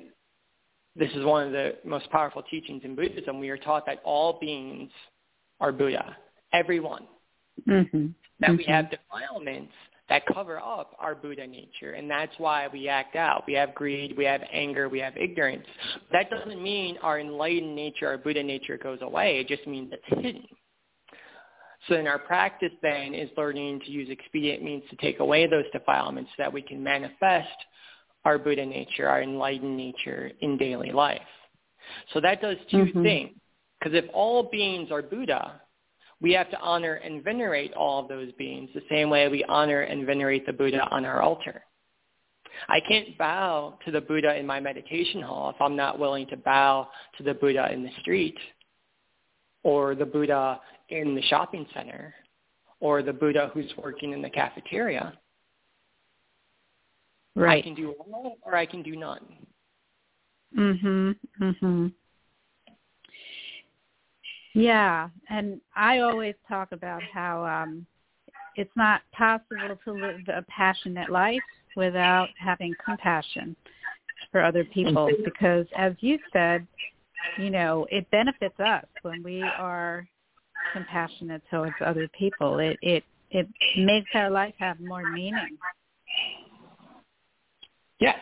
this 0.96 1.10
is 1.12 1.24
one 1.24 1.46
of 1.46 1.52
the 1.52 1.76
most 1.84 2.10
powerful 2.10 2.42
teachings 2.42 2.82
in 2.84 2.94
Buddhism, 2.94 3.38
we 3.38 3.50
are 3.50 3.58
taught 3.58 3.86
that 3.86 4.00
all 4.04 4.38
beings 4.40 4.90
are 5.60 5.72
Buddha, 5.72 6.16
everyone. 6.52 7.06
Mm-hmm 7.68 8.06
that 8.40 8.50
mm-hmm. 8.50 8.56
we 8.58 8.64
have 8.64 8.90
defilements 8.90 9.72
that 10.08 10.22
cover 10.32 10.58
up 10.58 10.94
our 10.98 11.14
Buddha 11.14 11.46
nature, 11.46 11.92
and 11.92 12.10
that's 12.10 12.32
why 12.38 12.68
we 12.68 12.88
act 12.88 13.16
out. 13.16 13.44
We 13.46 13.54
have 13.54 13.74
greed, 13.74 14.16
we 14.16 14.24
have 14.24 14.42
anger, 14.52 14.88
we 14.88 14.98
have 15.00 15.16
ignorance. 15.16 15.66
That 16.12 16.28
doesn't 16.30 16.62
mean 16.62 16.98
our 17.02 17.18
enlightened 17.18 17.74
nature, 17.74 18.08
our 18.08 18.18
Buddha 18.18 18.42
nature 18.42 18.76
goes 18.76 18.98
away. 19.00 19.38
It 19.38 19.48
just 19.48 19.66
means 19.66 19.92
it's 19.92 20.22
hidden. 20.22 20.44
So 21.88 21.96
in 21.96 22.06
our 22.06 22.18
practice 22.18 22.72
then 22.82 23.14
is 23.14 23.30
learning 23.36 23.80
to 23.80 23.90
use 23.90 24.08
expedient 24.10 24.62
means 24.62 24.82
to 24.90 24.96
take 24.96 25.20
away 25.20 25.46
those 25.46 25.64
defilements 25.72 26.30
so 26.36 26.42
that 26.42 26.52
we 26.52 26.62
can 26.62 26.82
manifest 26.82 27.48
our 28.24 28.38
Buddha 28.38 28.64
nature, 28.64 29.08
our 29.08 29.22
enlightened 29.22 29.76
nature 29.76 30.30
in 30.40 30.56
daily 30.56 30.92
life. 30.92 31.20
So 32.12 32.20
that 32.20 32.40
does 32.40 32.56
2 32.70 32.76
mm-hmm. 32.76 33.02
things. 33.02 33.30
Because 33.78 33.98
if 33.98 34.06
all 34.14 34.48
beings 34.50 34.90
are 34.90 35.02
Buddha, 35.02 35.60
we 36.24 36.32
have 36.32 36.50
to 36.50 36.58
honor 36.58 36.94
and 36.94 37.22
venerate 37.22 37.74
all 37.74 38.00
of 38.00 38.08
those 38.08 38.32
beings 38.38 38.70
the 38.74 38.80
same 38.88 39.10
way 39.10 39.28
we 39.28 39.44
honor 39.44 39.82
and 39.82 40.06
venerate 40.06 40.46
the 40.46 40.54
Buddha 40.54 40.88
on 40.90 41.04
our 41.04 41.20
altar. 41.20 41.62
I 42.66 42.80
can't 42.80 43.18
bow 43.18 43.78
to 43.84 43.90
the 43.90 44.00
Buddha 44.00 44.34
in 44.34 44.46
my 44.46 44.58
meditation 44.58 45.20
hall 45.20 45.50
if 45.50 45.60
I'm 45.60 45.76
not 45.76 45.98
willing 45.98 46.26
to 46.28 46.38
bow 46.38 46.88
to 47.18 47.22
the 47.22 47.34
Buddha 47.34 47.70
in 47.70 47.82
the 47.82 47.90
street 48.00 48.38
or 49.64 49.94
the 49.94 50.06
Buddha 50.06 50.62
in 50.88 51.14
the 51.14 51.20
shopping 51.24 51.66
center 51.74 52.14
or 52.80 53.02
the 53.02 53.12
Buddha 53.12 53.50
who's 53.52 53.70
working 53.76 54.14
in 54.14 54.22
the 54.22 54.30
cafeteria. 54.30 55.12
Right. 57.36 57.58
I 57.58 57.66
can 57.66 57.74
do 57.74 57.92
all 57.98 58.38
or 58.40 58.56
I 58.56 58.64
can 58.64 58.82
do 58.82 58.96
none. 58.96 59.26
Mhm. 60.56 61.16
Mhm. 61.38 61.92
Yeah, 64.54 65.08
and 65.28 65.60
I 65.74 65.98
always 65.98 66.34
talk 66.48 66.70
about 66.70 67.02
how 67.12 67.44
um 67.44 67.86
it's 68.56 68.70
not 68.76 69.02
possible 69.12 69.76
to 69.84 69.92
live 69.92 70.20
a 70.28 70.42
passionate 70.48 71.10
life 71.10 71.42
without 71.76 72.28
having 72.38 72.74
compassion 72.84 73.56
for 74.30 74.44
other 74.44 74.64
people 74.64 75.10
because 75.24 75.66
as 75.76 75.94
you 75.98 76.18
said, 76.32 76.66
you 77.36 77.50
know, 77.50 77.84
it 77.90 78.08
benefits 78.10 78.58
us 78.60 78.84
when 79.02 79.24
we 79.24 79.42
are 79.58 80.06
compassionate 80.72 81.42
towards 81.50 81.74
other 81.84 82.08
people. 82.16 82.60
It 82.60 82.78
it 82.80 83.04
it 83.30 83.48
makes 83.76 84.10
our 84.14 84.30
life 84.30 84.54
have 84.58 84.78
more 84.78 85.04
meaning. 85.04 85.58
Yes, 87.98 88.18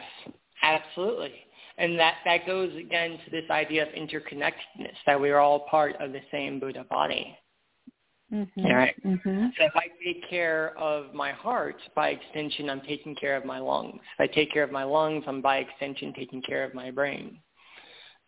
absolutely. 0.63 1.35
And 1.79 1.99
that, 1.99 2.17
that 2.25 2.47
goes 2.47 2.75
again 2.77 3.19
to 3.25 3.31
this 3.31 3.49
idea 3.51 3.83
of 3.83 3.89
interconnectedness, 3.91 4.97
that 5.07 5.21
we're 5.21 5.39
all 5.39 5.61
part 5.61 5.97
of 6.01 6.13
the 6.13 6.21
same 6.31 6.61
Buddha 6.61 6.85
body. 6.89 7.37
Mm-hmm. 8.33 8.65
Right? 8.65 8.95
Mm-hmm. 9.05 9.47
So 9.59 9.65
if 9.65 9.73
I 9.77 9.89
take 10.03 10.29
care 10.29 10.77
of 10.79 11.13
my 11.13 11.33
heart, 11.33 11.77
by 11.95 12.11
extension, 12.11 12.71
I'm 12.71 12.81
taking 12.81 13.15
care 13.15 13.37
of 13.37 13.45
my 13.45 13.59
lungs. 13.59 14.01
If 14.19 14.31
I 14.31 14.35
take 14.35 14.53
care 14.53 14.63
of 14.63 14.73
my 14.73 14.85
lungs, 14.85 15.25
I'm 15.27 15.43
by 15.43 15.59
extension 15.59 16.15
taking 16.15 16.41
care 16.41 16.65
of 16.65 16.73
my 16.73 16.91
brain. 16.91 17.39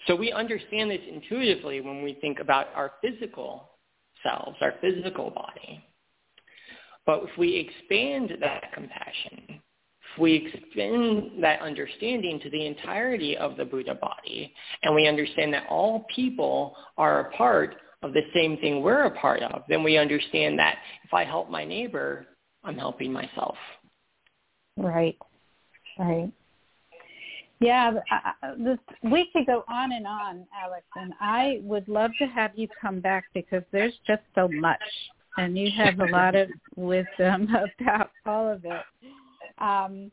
So 0.07 0.15
we 0.15 0.31
understand 0.33 0.91
this 0.91 1.01
intuitively 1.11 1.81
when 1.81 2.03
we 2.03 2.19
think 2.21 2.39
about 2.39 2.67
our 2.75 2.93
physical 3.01 3.71
selves, 4.23 4.57
our 4.61 4.75
physical 4.83 5.31
body. 5.31 5.83
But 7.07 7.23
if 7.25 7.39
we 7.39 7.57
expand 7.57 8.37
that 8.41 8.73
compassion, 8.73 9.61
we 10.19 10.51
extend 10.53 11.43
that 11.43 11.61
understanding 11.61 12.41
to 12.41 12.51
the 12.51 12.67
entirety 12.67 13.37
of 13.37 13.57
the 13.57 13.65
Buddha 13.65 13.95
body, 13.95 14.53
and 14.83 14.95
we 14.95 15.07
understand 15.07 15.53
that 15.55 15.67
all 15.69 16.07
people 16.15 16.77
are 16.97 17.21
a 17.21 17.33
part 17.33 17.77
of 18.03 18.13
the 18.13 18.23
same 18.35 18.59
thing 18.59 18.83
we're 18.83 19.05
a 19.05 19.11
part 19.11 19.43
of, 19.43 19.63
then 19.69 19.83
we 19.83 19.97
understand 19.97 20.59
that 20.59 20.77
if 21.05 21.15
I 21.15 21.25
help 21.25 21.49
my 21.51 21.65
neighbor, 21.65 22.27
I'm 22.63 22.77
helping 22.77 23.13
myself. 23.13 23.57
Right. 24.77 25.17
Right. 25.99 26.31
Yeah, 27.61 27.93
uh, 28.11 28.47
uh, 28.47 28.55
this 28.59 28.79
week 29.11 29.33
could 29.33 29.47
go 29.47 29.65
on 29.69 29.93
and 29.93 30.07
on, 30.07 30.47
Alex, 30.63 30.85
and 30.97 31.15
I 31.21 31.61
would 31.63 31.89
love 31.89 32.11
to 32.19 32.27
have 32.27 32.51
you 32.57 32.69
come 32.79 33.01
back 33.01 33.25
because 33.33 33.63
there's 33.73 33.95
just 34.07 34.23
so 34.35 34.49
much, 34.49 34.83
and 35.39 35.57
you 35.57 35.71
have 35.71 36.01
a 36.01 36.05
lot 36.05 36.35
of 36.35 36.51
wisdom 36.77 37.49
about 37.81 38.11
all 38.27 38.53
of 38.53 38.65
it. 38.65 38.83
Um, 39.59 40.11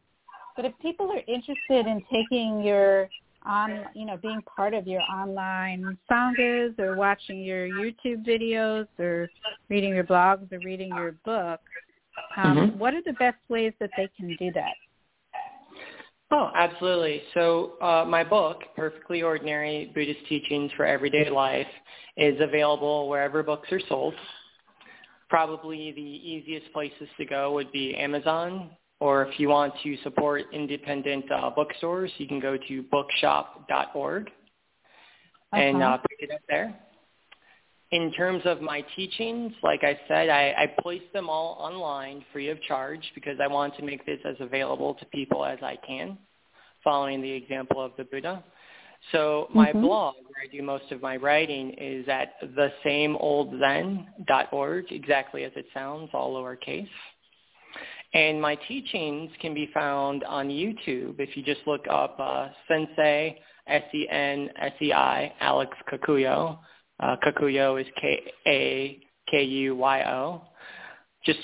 but 0.56 0.66
if 0.66 0.74
people 0.82 1.12
are 1.12 1.24
interested 1.28 1.88
in 1.88 2.04
taking 2.12 2.64
your 2.64 3.10
on, 3.44 3.86
you 3.96 4.06
know, 4.06 4.18
being 4.18 4.42
part 4.56 4.74
of 4.74 4.86
your 4.86 5.02
online 5.02 5.98
sanghas 6.10 6.78
or 6.78 6.96
watching 6.96 7.44
your 7.44 7.68
YouTube 7.68 8.26
videos 8.26 8.88
or 9.00 9.28
reading 9.70 9.96
your 9.96 10.04
blogs 10.04 10.52
or 10.52 10.60
reading 10.60 10.90
your 10.90 11.14
book, 11.26 11.60
um, 12.38 12.58
mm-hmm. 12.58 12.78
what 12.78 12.94
are 12.94 13.02
the 13.06 13.14
best 13.14 13.38
ways 13.50 13.74
that 13.80 13.90
they 13.98 14.10
can 14.18 14.36
do 14.38 14.52
that? 14.54 14.74
Oh, 16.34 16.50
absolutely. 16.56 17.24
So 17.34 17.74
uh, 17.82 18.06
my 18.08 18.24
book, 18.24 18.62
Perfectly 18.76 19.22
Ordinary 19.22 19.92
Buddhist 19.94 20.26
Teachings 20.30 20.72
for 20.78 20.86
Everyday 20.86 21.30
Life, 21.30 21.68
is 22.16 22.40
available 22.40 23.10
wherever 23.10 23.44
books 23.44 23.70
are 23.72 23.82
sold. 23.90 24.14
Probably 25.30 25.92
the 25.92 26.02
easiest 26.02 26.72
places 26.72 27.10
to 27.18 27.26
go 27.26 27.54
would 27.54 27.72
be 27.72 27.96
Amazon, 27.96 28.70
or 29.02 29.26
if 29.26 29.38
you 29.40 29.50
want 29.50 29.74
to 29.84 29.98
support 30.04 30.44
independent 30.54 31.26
uh, 31.32 31.50
bookstores, 31.50 32.12
you 32.18 32.28
can 32.28 32.40
go 32.40 32.56
to 32.56 32.84
bookshop.org 32.84 34.28
okay. 34.28 35.70
and 35.70 35.82
uh, 35.82 35.98
pick 35.98 36.30
it 36.30 36.32
up 36.32 36.42
there. 36.48 36.80
In 37.92 38.14
terms 38.14 38.44
of 38.46 38.62
my 38.62 38.86
teachings, 38.96 39.54
like 39.64 39.84
I 39.84 40.00
said, 40.08 40.30
I, 40.30 40.54
I 40.56 40.68
place 40.82 41.02
them 41.14 41.30
all 41.30 41.58
online 41.60 42.24
free 42.32 42.50
of 42.50 42.62
charge 42.62 43.02
because 43.16 43.38
I 43.44 43.48
want 43.48 43.76
to 43.78 43.84
make 43.84 44.06
this 44.06 44.20
as 44.24 44.36
available 44.40 44.94
to 44.94 45.06
people 45.08 45.44
as 45.44 45.58
I 45.64 45.80
can, 45.86 46.20
following 46.84 47.24
the 47.24 47.32
example 47.32 47.84
of 47.84 47.94
the 47.98 48.04
Buddha. 48.04 48.44
So 49.12 49.48
my 49.52 49.70
mm-hmm. 49.70 49.82
blog, 49.82 50.14
where 50.16 50.44
I 50.44 50.48
do 50.56 50.62
most 50.62 50.92
of 50.92 51.02
my 51.02 51.16
writing, 51.16 51.72
is 51.72 52.08
at 52.08 52.40
thesameoldzen.org, 52.86 54.92
exactly 54.92 55.44
as 55.44 55.52
it 55.56 55.66
sounds, 55.74 56.12
all 56.14 56.36
lowercase. 56.36 56.88
And 58.14 58.42
my 58.42 58.56
teachings 58.68 59.32
can 59.40 59.54
be 59.54 59.70
found 59.74 60.26
on 60.26 60.50
YouTube 60.50 61.20
if 61.20 61.38
you 61.38 61.44
just 61.44 61.62
look 61.66 61.86
up 61.90 62.18
uh, 62.20 62.50
Sensei, 62.68 63.40
S-E-N-S-E-I, 63.68 65.34
Alex 65.40 65.72
Kakuyo. 65.90 66.60
Uh, 67.00 67.16
Kakuyo 67.26 67.80
is 67.80 67.88
K-A-K-U-Y-O. 68.02 69.02
Just 71.26 71.40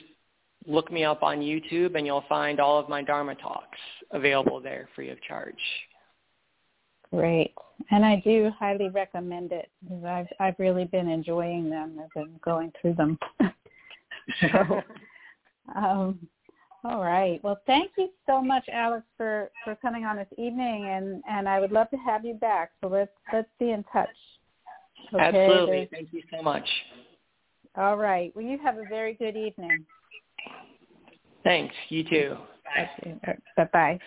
look 0.65 0.91
me 0.91 1.05
up 1.05 1.23
on 1.23 1.39
YouTube 1.39 1.95
and 1.95 2.05
you'll 2.05 2.25
find 2.27 2.59
all 2.59 2.77
of 2.77 2.89
my 2.89 3.01
Dharma 3.01 3.35
talks 3.35 3.79
available 4.11 4.59
there 4.59 4.89
free 4.93 5.09
of 5.09 5.21
charge. 5.21 5.55
Great. 7.11 7.53
And 7.91 8.03
I 8.03 8.21
do 8.23 8.51
highly 8.59 8.89
recommend 8.89 9.53
it 9.53 9.69
because 9.81 10.03
I've, 10.03 10.27
I've 10.39 10.59
really 10.59 10.85
been 10.85 11.07
enjoying 11.07 11.69
them. 11.69 11.97
I've 12.03 12.13
been 12.13 12.37
going 12.43 12.73
through 12.81 12.95
them. 12.95 13.17
so, 14.41 14.81
um, 15.75 16.19
all 16.83 17.01
right. 17.01 17.43
Well, 17.43 17.59
thank 17.65 17.91
you 17.97 18.09
so 18.25 18.41
much, 18.41 18.65
Alex, 18.71 19.05
for, 19.17 19.51
for 19.63 19.75
coming 19.75 20.05
on 20.05 20.17
this 20.17 20.27
evening, 20.37 20.85
and, 20.85 21.23
and 21.29 21.49
I 21.49 21.59
would 21.59 21.71
love 21.71 21.89
to 21.89 21.97
have 21.97 22.23
you 22.23 22.35
back. 22.35 22.71
So 22.81 22.87
let's 22.87 23.11
let's 23.33 23.49
be 23.59 23.71
in 23.71 23.83
touch. 23.91 24.07
Okay? 25.13 25.25
Absolutely. 25.25 25.89
Thank 25.91 26.13
you 26.13 26.21
so 26.31 26.41
much. 26.41 26.67
All 27.75 27.97
right. 27.97 28.31
Well, 28.35 28.45
you 28.45 28.57
have 28.59 28.77
a 28.77 28.85
very 28.89 29.13
good 29.13 29.35
evening. 29.35 29.85
Thanks. 31.43 31.75
You 31.89 32.03
too. 32.03 32.37
Bye. 32.75 33.35
Bye-bye. 33.55 33.99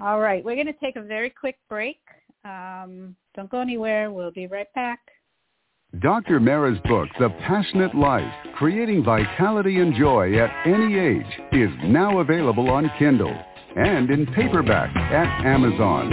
All 0.00 0.20
right. 0.20 0.44
We're 0.44 0.56
going 0.56 0.66
to 0.66 0.72
take 0.74 0.96
a 0.96 1.02
very 1.02 1.30
quick 1.30 1.58
break. 1.68 2.00
Um, 2.44 3.16
don't 3.34 3.48
go 3.50 3.60
anywhere. 3.60 4.10
We'll 4.10 4.32
be 4.32 4.46
right 4.46 4.72
back. 4.74 5.00
Dr. 6.00 6.40
Mara's 6.40 6.78
book, 6.86 7.08
The 7.20 7.28
Passionate 7.46 7.94
Life, 7.94 8.32
Creating 8.56 9.04
Vitality 9.04 9.78
and 9.78 9.94
Joy 9.94 10.36
at 10.38 10.50
Any 10.66 10.98
Age, 10.98 11.24
is 11.52 11.70
now 11.84 12.18
available 12.18 12.68
on 12.68 12.90
Kindle 12.98 13.32
and 13.76 14.10
in 14.10 14.26
paperback 14.34 14.90
at 14.96 15.46
Amazon. 15.46 16.10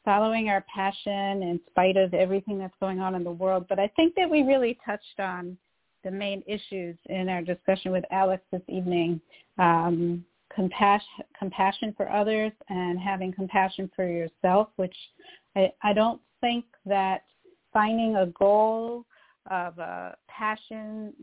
following 0.04 0.50
our 0.50 0.62
passion 0.72 1.42
in 1.42 1.58
spite 1.70 1.96
of 1.96 2.12
everything 2.12 2.58
that's 2.58 2.74
going 2.78 3.00
on 3.00 3.14
in 3.14 3.24
the 3.24 3.30
world. 3.30 3.64
But 3.66 3.78
I 3.78 3.90
think 3.96 4.14
that 4.16 4.28
we 4.28 4.42
really 4.42 4.78
touched 4.84 5.18
on 5.18 5.56
the 6.04 6.10
main 6.10 6.42
issues 6.46 6.98
in 7.06 7.30
our 7.30 7.40
discussion 7.40 7.90
with 7.90 8.04
Alex 8.10 8.42
this 8.52 8.60
evening. 8.68 9.18
Um, 9.56 10.26
compassion, 10.54 11.24
compassion 11.38 11.94
for 11.96 12.06
others 12.10 12.52
and 12.68 13.00
having 13.00 13.32
compassion 13.32 13.90
for 13.96 14.06
yourself, 14.06 14.68
which 14.76 14.94
I, 15.56 15.72
I 15.82 15.94
don't 15.94 16.20
think 16.42 16.66
that 16.84 17.22
finding 17.72 18.16
a 18.16 18.26
goal 18.26 19.06
of 19.50 19.78
a 19.78 20.18
passion 20.28 21.14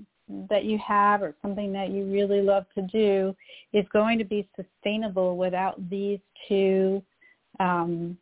that 0.49 0.65
you 0.65 0.77
have 0.85 1.21
or 1.21 1.35
something 1.41 1.71
that 1.73 1.89
you 1.89 2.05
really 2.05 2.41
love 2.41 2.65
to 2.75 2.81
do 2.83 3.35
is 3.71 3.85
going 3.91 4.17
to 4.17 4.25
be 4.25 4.47
sustainable 4.55 5.37
without 5.37 5.89
these 5.89 6.19
two 6.47 7.01
um, 7.59 8.17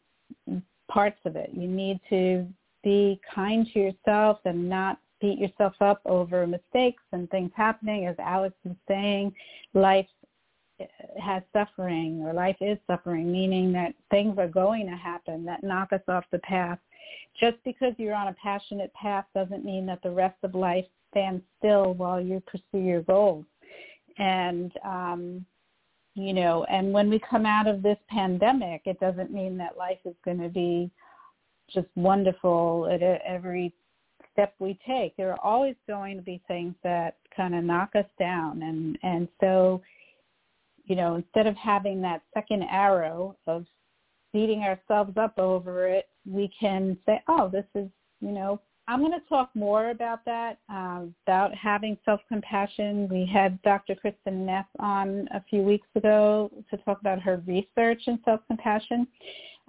parts 0.90 1.20
of 1.26 1.36
it. 1.36 1.52
You 1.54 1.68
need 1.68 2.00
to 2.10 2.48
be 2.84 3.20
kind 3.34 3.68
to 3.74 3.80
yourself 3.80 4.40
and 4.46 4.68
not 4.68 5.00
beat 5.20 5.38
yourself 5.38 5.74
up 5.82 6.02
over 6.06 6.48
mistakes 6.48 7.04
and 7.12 7.30
things 7.30 7.52
happening. 7.56 8.08
As 8.08 8.16
Alex 8.20 8.56
was 8.64 8.76
saying, 8.88 9.34
life 9.74 10.08
has 11.22 11.44
suffering 11.54 12.24
or 12.26 12.34
life 12.34 12.58
is 12.60 12.78
suffering, 12.88 13.32
meaning 13.32 13.72
that 13.74 13.94
things 14.10 14.38
are 14.38 14.48
going 14.48 14.88
to 14.88 14.96
happen 14.96 15.46
that 15.46 15.64
knock 15.64 15.94
us 15.94 16.02
off 16.08 16.26
the 16.32 16.40
path. 16.40 16.80
Just 17.40 17.58
because 17.64 17.94
you're 17.98 18.16
on 18.16 18.28
a 18.28 18.36
passionate 18.42 18.94
path 18.94 19.26
doesn't 19.36 19.64
mean 19.64 19.86
that 19.86 20.02
the 20.04 20.12
rest 20.12 20.38
of 20.44 20.56
life 20.56 20.86
stand 21.12 21.42
still 21.60 21.94
while 21.94 22.20
you 22.20 22.42
pursue 22.48 22.84
your 22.84 23.04
goals. 23.04 23.46
And 24.18 24.72
um, 24.84 25.46
you 26.16 26.34
know, 26.34 26.66
and 26.66 26.92
when 26.92 27.10
we 27.10 27.20
come 27.30 27.46
out 27.46 27.68
of 27.68 27.82
this 27.82 27.98
pandemic, 28.10 28.82
it 28.86 29.00
doesn't 29.00 29.32
mean 29.32 29.58
that 29.58 29.78
life 29.78 30.00
is 30.04 30.16
going 30.26 30.40
to 30.40 30.50
be 30.50 30.92
just 31.74 31.88
wonderful 31.96 32.90
at 32.92 33.02
every 33.02 33.74
step 34.34 34.54
we 34.60 34.78
take. 34.86 35.16
There 35.16 35.32
are 35.32 35.40
always 35.42 35.76
going 35.88 36.18
to 36.18 36.22
be 36.22 36.42
things 36.48 36.76
that 36.84 37.18
kind 37.36 37.56
of 37.56 37.64
knock 37.64 37.92
us 37.96 38.06
down, 38.20 38.62
and 38.62 38.98
and 39.04 39.28
so, 39.40 39.82
you 40.86 40.96
know, 40.96 41.16
instead 41.16 41.48
of 41.48 41.56
having 41.56 42.02
that 42.02 42.24
second 42.34 42.64
arrow 42.64 43.38
of 43.48 43.66
beating 44.34 44.62
ourselves 44.62 45.18
up 45.18 45.38
over 45.38 45.88
it, 45.88 46.08
we 46.30 46.52
can 46.60 46.98
say, 47.06 47.22
oh, 47.28 47.50
this 47.50 47.66
is, 47.76 47.90
you 48.22 48.32
know, 48.32 48.60
I'm 48.88 49.00
going 49.00 49.12
to 49.12 49.28
talk 49.30 49.50
more 49.54 49.92
about 49.92 50.26
that, 50.26 50.60
uh, 50.72 51.04
about 51.26 51.54
having 51.56 51.98
self-compassion. 52.04 53.08
We 53.10 53.30
had 53.32 53.62
Dr. 53.62 53.96
Kristin 53.96 54.46
Neff 54.46 54.66
on 54.80 55.28
a 55.34 55.44
few 55.50 55.62
weeks 55.62 55.88
ago 55.96 56.52
to 56.70 56.78
talk 56.78 57.00
about 57.00 57.22
her 57.22 57.42
research 57.46 58.02
in 58.08 58.20
self-compassion. 58.26 59.08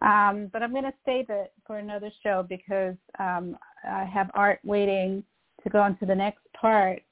Um, 0.00 0.48
but 0.52 0.62
I'm 0.62 0.72
going 0.72 0.84
to 0.84 0.94
save 1.04 1.26
it 1.28 1.52
for 1.66 1.78
another 1.78 2.10
show 2.22 2.44
because 2.48 2.96
um, 3.18 3.56
I 3.88 4.04
have 4.04 4.30
Art 4.34 4.58
waiting 4.64 5.22
to 5.62 5.70
go 5.70 5.80
on 5.80 5.96
to 5.98 6.06
the 6.06 6.14
next 6.14 6.42
part. 6.58 7.02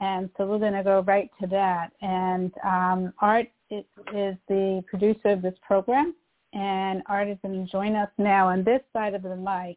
And 0.00 0.30
so 0.36 0.46
we're 0.46 0.58
going 0.58 0.72
to 0.72 0.82
go 0.82 1.00
right 1.00 1.30
to 1.42 1.46
that. 1.48 1.92
And 2.00 2.52
um, 2.64 3.12
Art 3.20 3.48
is, 3.70 3.84
is 4.14 4.36
the 4.48 4.82
producer 4.88 5.28
of 5.28 5.42
this 5.42 5.54
program. 5.66 6.14
And 6.54 7.02
Art 7.06 7.28
is 7.28 7.36
going 7.42 7.64
to 7.64 7.70
join 7.70 7.94
us 7.96 8.08
now 8.16 8.48
on 8.48 8.64
this 8.64 8.80
side 8.94 9.14
of 9.14 9.22
the 9.22 9.36
mic 9.36 9.76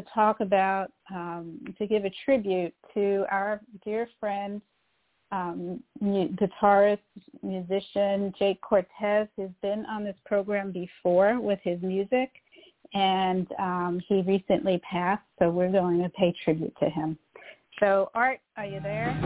to 0.00 0.06
talk 0.12 0.40
about, 0.40 0.92
um, 1.10 1.58
to 1.78 1.86
give 1.86 2.04
a 2.04 2.10
tribute 2.24 2.74
to 2.94 3.24
our 3.30 3.60
dear 3.84 4.08
friend 4.18 4.60
um, 5.32 5.82
guitarist, 6.02 6.98
musician 7.42 8.32
Jake 8.38 8.60
Cortez, 8.62 9.28
who's 9.36 9.50
been 9.62 9.86
on 9.86 10.02
this 10.04 10.16
program 10.26 10.72
before 10.72 11.40
with 11.40 11.60
his 11.62 11.80
music, 11.82 12.30
and 12.94 13.46
um, 13.58 14.00
he 14.08 14.22
recently 14.22 14.78
passed, 14.78 15.22
so 15.38 15.48
we're 15.50 15.70
going 15.70 16.02
to 16.02 16.08
pay 16.10 16.34
tribute 16.44 16.74
to 16.80 16.90
him. 16.90 17.16
So, 17.78 18.10
Art, 18.14 18.40
are 18.56 18.66
you 18.66 18.80
there? 18.80 19.16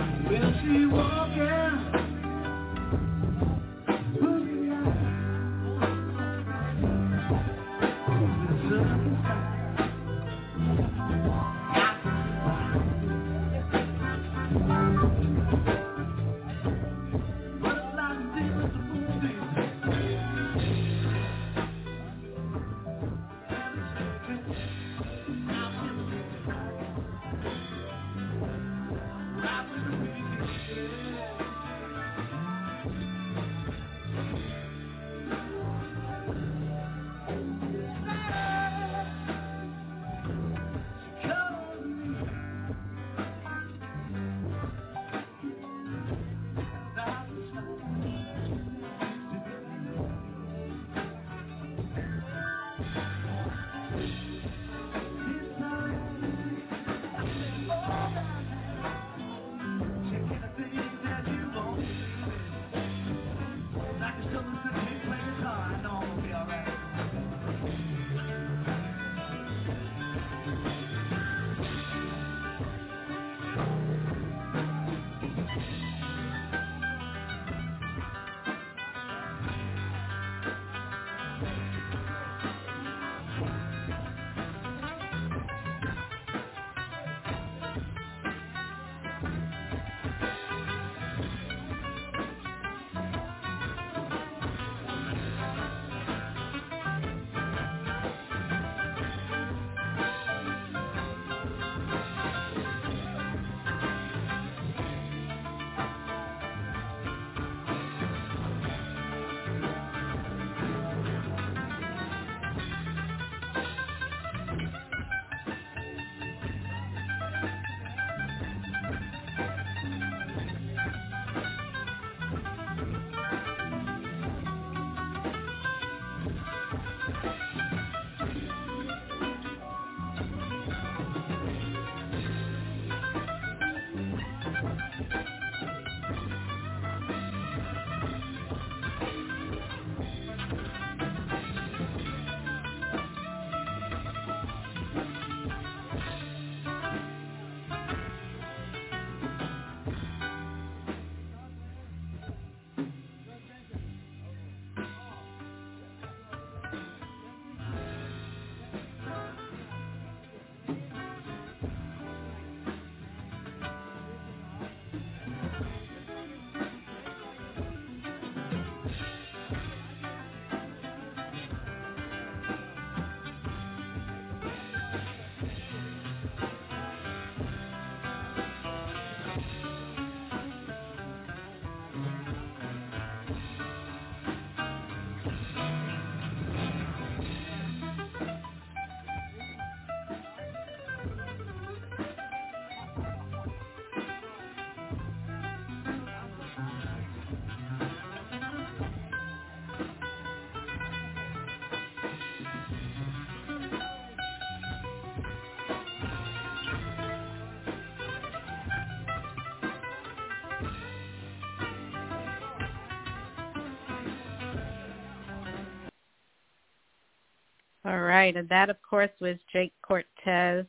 All 217.86 218.00
right, 218.00 218.34
and 218.34 218.48
that 218.48 218.70
of 218.70 218.76
course 218.88 219.10
was 219.20 219.36
Jake 219.52 219.72
Cortez 219.82 220.66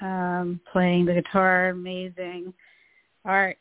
um, 0.00 0.60
playing 0.72 1.04
the 1.04 1.14
guitar. 1.14 1.70
Amazing 1.70 2.52
art. 3.24 3.58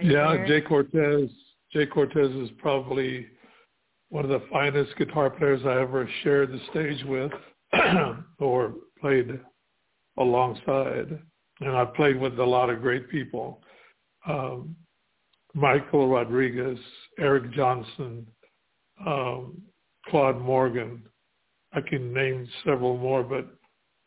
Yeah, 0.00 0.34
there? 0.34 0.46
Jake 0.46 0.68
Cortez. 0.68 1.30
Jake 1.72 1.90
Cortez 1.90 2.30
is 2.30 2.50
probably 2.58 3.26
one 4.10 4.24
of 4.24 4.30
the 4.30 4.46
finest 4.50 4.96
guitar 4.96 5.30
players 5.30 5.60
I 5.64 5.80
ever 5.80 6.08
shared 6.22 6.50
the 6.50 6.60
stage 6.70 7.04
with 7.04 7.32
or 8.38 8.74
played 9.00 9.38
alongside. 10.18 11.18
And 11.60 11.76
I've 11.76 11.94
played 11.94 12.20
with 12.20 12.38
a 12.38 12.44
lot 12.44 12.70
of 12.70 12.80
great 12.80 13.10
people. 13.10 13.60
Um, 14.26 14.76
Michael 15.54 16.08
Rodriguez, 16.08 16.78
Eric 17.18 17.52
Johnson, 17.52 18.26
um, 19.06 19.60
Claude 20.10 20.40
Morgan. 20.40 21.02
I 21.72 21.80
can 21.80 22.12
name 22.12 22.48
several 22.64 22.96
more, 22.96 23.22
but 23.22 23.46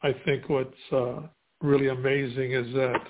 I 0.01 0.13
think 0.25 0.49
what's 0.49 0.91
uh, 0.91 1.21
really 1.61 1.89
amazing 1.89 2.53
is 2.53 2.73
that 2.73 3.01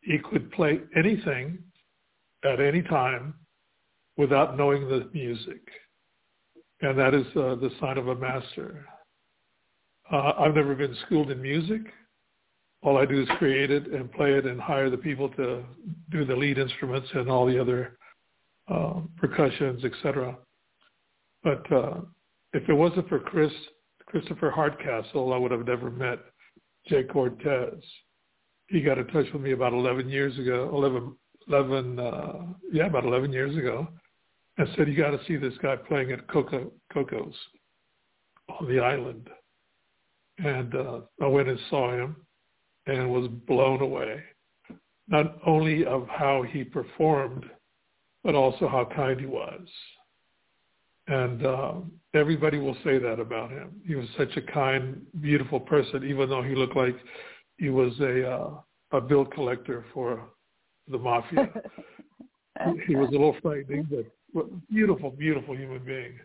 he 0.00 0.18
could 0.18 0.50
play 0.52 0.80
anything 0.96 1.58
at 2.44 2.60
any 2.60 2.82
time 2.82 3.34
without 4.16 4.56
knowing 4.56 4.88
the 4.88 5.08
music. 5.12 5.60
And 6.80 6.98
that 6.98 7.14
is 7.14 7.26
uh, 7.36 7.56
the 7.56 7.70
sign 7.80 7.98
of 7.98 8.08
a 8.08 8.14
master. 8.14 8.84
Uh, 10.12 10.32
I've 10.38 10.54
never 10.54 10.74
been 10.74 10.96
schooled 11.06 11.30
in 11.30 11.40
music. 11.40 11.80
All 12.82 12.98
I 12.98 13.06
do 13.06 13.22
is 13.22 13.28
create 13.38 13.70
it 13.70 13.86
and 13.86 14.12
play 14.12 14.32
it 14.34 14.44
and 14.44 14.60
hire 14.60 14.90
the 14.90 14.98
people 14.98 15.30
to 15.30 15.64
do 16.10 16.24
the 16.26 16.36
lead 16.36 16.58
instruments 16.58 17.08
and 17.14 17.30
all 17.30 17.46
the 17.46 17.58
other 17.58 17.96
uh, 18.68 19.00
percussions, 19.16 19.84
etc. 19.84 20.36
But 21.42 21.72
uh, 21.72 22.00
if 22.54 22.68
it 22.68 22.72
wasn't 22.72 23.08
for 23.08 23.18
Chris 23.18 23.52
Christopher 24.06 24.50
Hardcastle, 24.50 25.32
I 25.32 25.36
would 25.36 25.50
have 25.50 25.66
never 25.66 25.90
met 25.90 26.18
Jake 26.88 27.10
Cortez. 27.10 27.74
He 28.68 28.80
got 28.80 28.98
in 28.98 29.06
touch 29.08 29.26
with 29.32 29.42
me 29.42 29.52
about 29.52 29.72
11 29.72 30.08
years 30.08 30.38
ago, 30.38 30.70
11 30.72 31.16
11, 31.48 31.98
uh, 31.98 32.32
yeah, 32.72 32.86
about 32.86 33.04
11 33.04 33.32
years 33.32 33.56
ago, 33.56 33.86
and 34.56 34.68
said, 34.76 34.88
you 34.88 34.96
got 34.96 35.10
to 35.10 35.20
see 35.26 35.36
this 35.36 35.54
guy 35.62 35.76
playing 35.76 36.12
at 36.12 36.26
Coco, 36.28 36.72
Coco's 36.92 37.34
on 38.60 38.68
the 38.68 38.80
island. 38.80 39.28
And 40.38 40.74
uh, 40.74 41.00
I 41.20 41.26
went 41.26 41.48
and 41.48 41.58
saw 41.70 41.92
him 41.92 42.16
and 42.86 43.10
was 43.10 43.28
blown 43.46 43.80
away, 43.80 44.22
not 45.08 45.38
only 45.46 45.84
of 45.84 46.08
how 46.08 46.42
he 46.50 46.64
performed, 46.64 47.44
but 48.22 48.34
also 48.34 48.68
how 48.68 48.88
kind 48.96 49.20
he 49.20 49.26
was. 49.26 49.60
And 51.06 51.44
uh, 51.44 51.74
everybody 52.14 52.58
will 52.58 52.76
say 52.84 52.98
that 52.98 53.20
about 53.20 53.50
him. 53.50 53.80
He 53.86 53.94
was 53.94 54.06
such 54.16 54.36
a 54.36 54.42
kind, 54.42 55.02
beautiful 55.20 55.60
person, 55.60 56.04
even 56.04 56.30
though 56.30 56.42
he 56.42 56.54
looked 56.54 56.76
like 56.76 56.96
he 57.58 57.68
was 57.68 57.92
a 58.00 58.30
uh, 58.30 58.50
a 58.92 59.00
bill 59.00 59.24
collector 59.24 59.84
for 59.92 60.22
the 60.88 60.98
mafia. 60.98 61.50
he 62.86 62.96
was 62.96 63.08
a 63.08 63.12
little 63.12 63.36
frightening, 63.42 63.86
but 63.90 64.46
beautiful, 64.70 65.10
beautiful 65.10 65.56
human 65.56 65.84
being. 65.84 66.18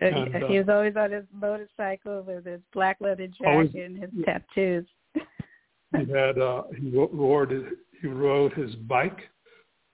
And, 0.00 0.34
uh, 0.42 0.48
he 0.48 0.58
was 0.58 0.68
always 0.68 0.96
on 0.96 1.10
his 1.10 1.24
motorcycle 1.32 2.22
with 2.22 2.46
his 2.46 2.60
black 2.72 2.96
leather 3.00 3.26
jacket 3.26 3.46
always, 3.46 3.70
and 3.74 3.98
his 3.98 4.10
tattoos. 4.24 4.86
he 5.14 6.12
had 6.12 6.38
uh, 6.38 6.62
he 6.76 6.90
rode 6.90 7.76
he 8.00 8.06
rode 8.06 8.52
his 8.54 8.74
bike, 8.74 9.18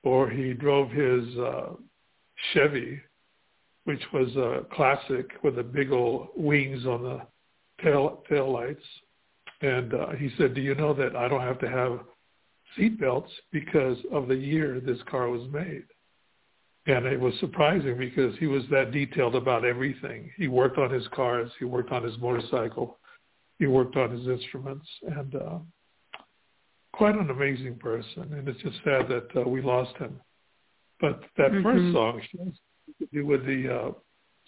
or 0.03 0.29
he 0.29 0.53
drove 0.53 0.91
his 0.91 1.25
uh, 1.39 1.70
Chevy, 2.53 3.01
which 3.85 4.03
was 4.12 4.35
a 4.37 4.64
classic 4.74 5.30
with 5.43 5.57
the 5.57 5.62
big 5.62 5.93
old 5.93 6.28
wings 6.37 6.87
on 6.87 7.03
the 7.03 7.20
tail 7.82 8.22
tail 8.28 8.53
lights. 8.53 8.85
And 9.61 9.95
uh, 9.95 10.11
he 10.18 10.30
said, 10.37 10.55
"Do 10.55 10.61
you 10.61 10.74
know 10.74 10.95
that 10.95 11.16
I 11.16 11.28
don't 11.28 11.41
have 11.41 11.59
to 11.61 11.68
have 11.68 12.01
seat 12.76 12.99
belts 12.99 13.30
because 13.53 13.99
of 14.12 14.28
the 14.28 14.35
year 14.35 14.80
this 14.80 14.99
car 15.11 15.28
was 15.28 15.49
made?" 15.53 15.85
And 16.87 17.07
it 17.07 17.18
was 17.18 17.32
surprising 17.41 17.97
because 17.97 18.37
he 18.39 18.47
was 18.47 18.62
that 18.70 18.93
detailed 18.93 19.35
about 19.35 19.64
everything. 19.64 20.30
He 20.37 20.49
worked 20.49 20.76
on 20.76 20.91
his 20.91 21.07
cars, 21.14 21.51
he 21.59 21.64
worked 21.64 21.93
on 21.93 22.03
his 22.03 22.18
motorcycle, 22.18 22.99
he 23.59 23.66
worked 23.66 23.97
on 23.97 24.11
his 24.11 24.26
instruments, 24.26 24.87
and 25.03 25.35
uh, 25.35 25.59
quite 26.93 27.14
an 27.14 27.30
amazing 27.30 27.76
person. 27.76 28.35
And 28.35 28.47
it's 28.49 28.61
just 28.61 28.76
sad 28.85 29.09
that 29.09 29.28
uh, 29.37 29.49
we 29.49 29.62
lost 29.62 29.97
him. 29.97 30.20
But 31.01 31.22
that 31.39 31.53
mm-hmm. 31.53 31.62
first 31.62 31.95
song 31.95 32.20
do 33.12 33.26
with 33.26 33.45
the 33.47 33.74
uh, 33.74 33.91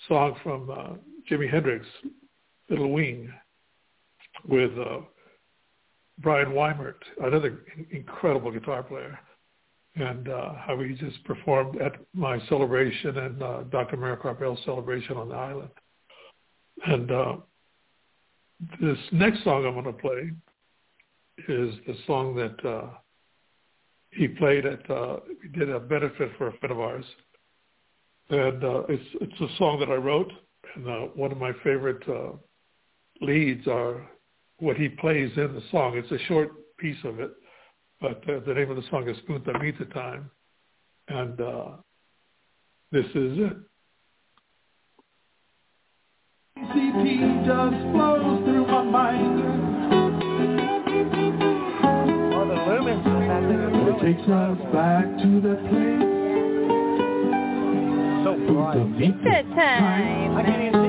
song 0.08 0.36
from 0.42 0.70
uh, 0.70 0.94
Jimi 1.30 1.50
Hendrix, 1.50 1.86
Little 2.68 2.92
Wing, 2.92 3.32
with 4.48 4.72
uh, 4.78 4.98
Brian 6.18 6.48
Weimert, 6.48 7.02
another 7.22 7.60
incredible 7.90 8.50
guitar 8.50 8.82
player 8.82 9.18
and 9.96 10.28
uh, 10.28 10.52
how 10.54 10.78
he 10.78 10.94
just 10.94 11.22
performed 11.24 11.80
at 11.80 11.92
my 12.12 12.38
celebration 12.48 13.16
and 13.16 13.42
uh, 13.42 13.62
Dr. 13.70 13.96
Mara 13.96 14.16
Karpel's 14.16 14.62
celebration 14.64 15.16
on 15.16 15.28
the 15.30 15.34
island. 15.34 15.70
And 16.86 17.10
uh, 17.10 17.36
this 18.80 18.98
next 19.12 19.42
song 19.42 19.64
I'm 19.64 19.72
going 19.72 19.86
to 19.86 19.92
play 19.92 20.30
is 21.48 21.74
the 21.86 21.96
song 22.06 22.34
that 22.36 22.68
uh, 22.68 22.88
he 24.10 24.28
played 24.28 24.66
at, 24.66 24.88
uh, 24.90 25.20
we 25.42 25.48
did 25.58 25.70
a 25.70 25.80
benefit 25.80 26.30
for 26.36 26.48
a 26.48 26.52
friend 26.58 26.72
of 26.72 26.80
ours. 26.80 27.04
And 28.28 28.64
uh, 28.64 28.82
it's, 28.88 29.04
it's 29.20 29.40
a 29.40 29.56
song 29.58 29.78
that 29.80 29.90
I 29.90 29.94
wrote. 29.94 30.32
And 30.74 30.88
uh, 30.88 31.00
one 31.14 31.32
of 31.32 31.38
my 31.38 31.52
favorite 31.64 32.02
uh, 32.08 32.32
leads 33.20 33.66
are 33.66 34.08
what 34.58 34.76
he 34.76 34.88
plays 34.88 35.30
in 35.36 35.54
the 35.54 35.62
song. 35.70 35.96
It's 35.96 36.10
a 36.10 36.24
short 36.26 36.50
piece 36.78 36.98
of 37.04 37.20
it 37.20 37.30
but 38.00 38.22
uh, 38.28 38.40
the 38.46 38.54
name 38.54 38.70
of 38.70 38.76
the 38.76 38.82
song 38.90 39.08
is 39.08 39.16
Punta 39.26 39.58
Mita 39.58 39.84
Time. 39.86 40.30
And 41.08 41.40
uh, 41.40 41.68
this 42.92 43.06
is 43.06 43.38
it. 43.38 43.56
CT 46.56 47.46
just 47.46 47.92
flows 47.92 48.44
through 48.44 48.66
my 48.66 48.82
mind. 48.82 49.40
Oh, 52.34 52.46
the 52.46 52.54
lumens. 52.54 53.06
It 53.88 54.04
takes 54.04 54.28
us 54.28 54.58
back 54.72 55.04
to 55.22 55.40
the 55.40 55.56
place. 55.68 56.05
Pizza 58.98 59.42
time. 59.54 60.85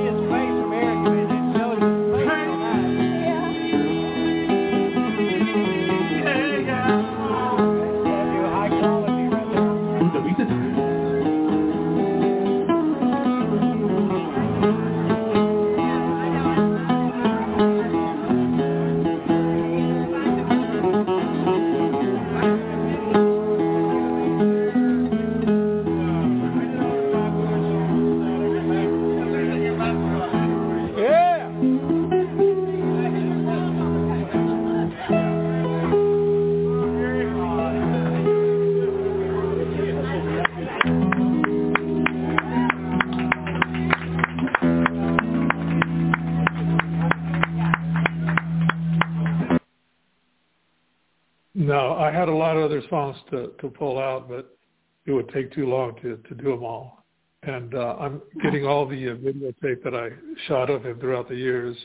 Had 52.12 52.30
a 52.30 52.36
lot 52.36 52.58
of 52.58 52.64
other 52.64 52.82
songs 52.90 53.18
to, 53.32 53.52
to 53.60 53.70
pull 53.70 54.00
out, 54.00 54.30
but 54.30 54.58
it 55.06 55.12
would 55.12 55.30
take 55.30 55.54
too 55.54 55.68
long 55.68 55.96
to, 56.02 56.18
to 56.18 56.36
do 56.36 56.52
them 56.52 56.64
all. 56.64 57.06
And 57.44 57.74
uh, 57.76 57.96
I'm 58.00 58.22
getting 58.42 58.66
all 58.66 58.88
the 58.88 59.10
uh, 59.10 59.16
videotape 59.16 59.84
that 59.84 59.96
I 59.96 60.10
shot 60.48 60.70
of 60.70 60.84
him 60.86 61.00
throughout 61.00 61.30
the 61.30 61.36
years 61.36 61.78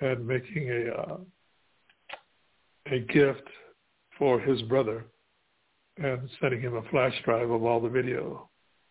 and 0.00 0.26
making 0.26 0.70
a 0.70 1.00
uh, 1.00 1.16
a 2.92 2.98
gift 2.98 3.48
for 4.18 4.38
his 4.40 4.60
brother 4.62 5.06
and 5.96 6.28
sending 6.40 6.60
him 6.60 6.74
a 6.74 6.82
flash 6.90 7.14
drive 7.24 7.50
of 7.50 7.64
all 7.64 7.80
the 7.80 7.88
video 7.88 8.48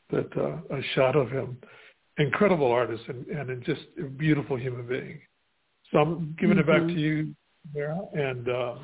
that 0.10 0.30
uh, 0.38 0.74
I 0.74 0.82
shot 0.96 1.16
of 1.16 1.30
him. 1.30 1.58
Incredible 2.18 2.72
artist 2.72 3.04
and, 3.08 3.26
and 3.28 3.64
just 3.64 3.82
a 4.00 4.04
beautiful 4.04 4.58
human 4.58 4.88
being. 4.88 5.20
So 5.92 6.00
I'm 6.00 6.36
giving 6.40 6.58
mm-hmm. 6.58 6.60
it 6.60 6.68
back 6.68 6.82
mm-hmm. 6.82 6.96
to 6.96 7.02
you, 7.02 7.36
And 7.76 8.50
uh, 8.50 8.76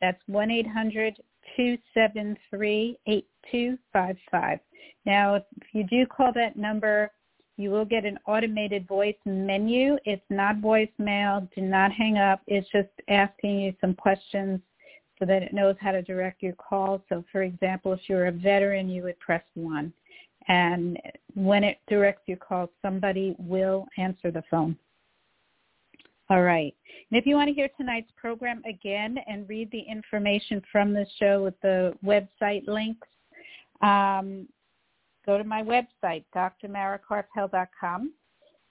That's 0.00 0.22
1-800-273-8255. 0.30 3.24
Now, 5.06 5.34
if 5.34 5.44
you 5.72 5.84
do 5.84 6.06
call 6.06 6.32
that 6.34 6.56
number, 6.56 7.10
you 7.56 7.70
will 7.70 7.84
get 7.84 8.04
an 8.04 8.18
automated 8.26 8.88
voice 8.88 9.14
menu. 9.24 9.96
It's 10.04 10.24
not 10.28 10.56
voicemail. 10.56 11.48
Do 11.54 11.60
not 11.60 11.92
hang 11.92 12.18
up. 12.18 12.40
It's 12.46 12.68
just 12.70 12.88
asking 13.08 13.60
you 13.60 13.74
some 13.80 13.94
questions 13.94 14.60
so 15.18 15.24
that 15.26 15.42
it 15.42 15.52
knows 15.52 15.76
how 15.80 15.92
to 15.92 16.02
direct 16.02 16.42
your 16.42 16.54
call. 16.54 17.02
So, 17.08 17.24
for 17.30 17.42
example, 17.42 17.92
if 17.92 18.00
you're 18.08 18.26
a 18.26 18.32
veteran, 18.32 18.88
you 18.88 19.04
would 19.04 19.18
press 19.20 19.44
1. 19.54 19.92
And 20.48 20.98
when 21.34 21.62
it 21.64 21.78
directs 21.88 22.22
your 22.26 22.38
call, 22.38 22.68
somebody 22.82 23.36
will 23.38 23.86
answer 23.96 24.30
the 24.30 24.42
phone. 24.50 24.76
All 26.30 26.42
right. 26.42 26.74
And 27.10 27.18
if 27.18 27.26
you 27.26 27.36
want 27.36 27.48
to 27.48 27.54
hear 27.54 27.68
tonight's 27.76 28.10
program 28.16 28.62
again 28.68 29.18
and 29.28 29.48
read 29.48 29.70
the 29.70 29.80
information 29.80 30.62
from 30.72 30.92
the 30.92 31.06
show 31.20 31.44
with 31.44 31.54
the 31.60 31.94
website 32.04 32.66
links, 32.66 33.06
um, 33.82 34.46
go 35.26 35.38
to 35.38 35.44
my 35.44 35.62
website, 35.62 36.24
drmarakarpel.com. 36.34 38.12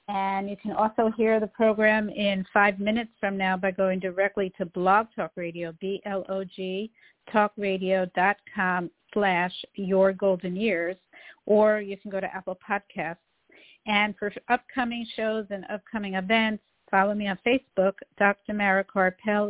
And 0.09 0.49
you 0.49 0.57
can 0.57 0.73
also 0.73 1.11
hear 1.15 1.39
the 1.39 1.47
program 1.47 2.09
in 2.09 2.45
five 2.53 2.77
minutes 2.79 3.11
from 3.19 3.37
now 3.37 3.55
by 3.55 3.71
going 3.71 3.99
directly 3.99 4.51
to 4.57 4.65
Blog 4.65 5.07
Talk 5.15 5.31
Radio, 5.35 5.73
B-L-O-G, 5.79 6.91
talkradio.com 7.33 8.91
slash 9.13 9.53
your 9.75 10.11
golden 10.11 10.55
years, 10.57 10.97
or 11.45 11.79
you 11.79 11.95
can 11.95 12.11
go 12.11 12.19
to 12.19 12.35
Apple 12.35 12.57
Podcasts. 12.67 13.17
And 13.85 14.15
for 14.17 14.33
upcoming 14.49 15.05
shows 15.15 15.45
and 15.49 15.65
upcoming 15.71 16.15
events, 16.15 16.63
follow 16.91 17.13
me 17.13 17.27
on 17.27 17.37
Facebook, 17.45 17.93
Dr. 18.17 18.53
Mara 18.53 18.85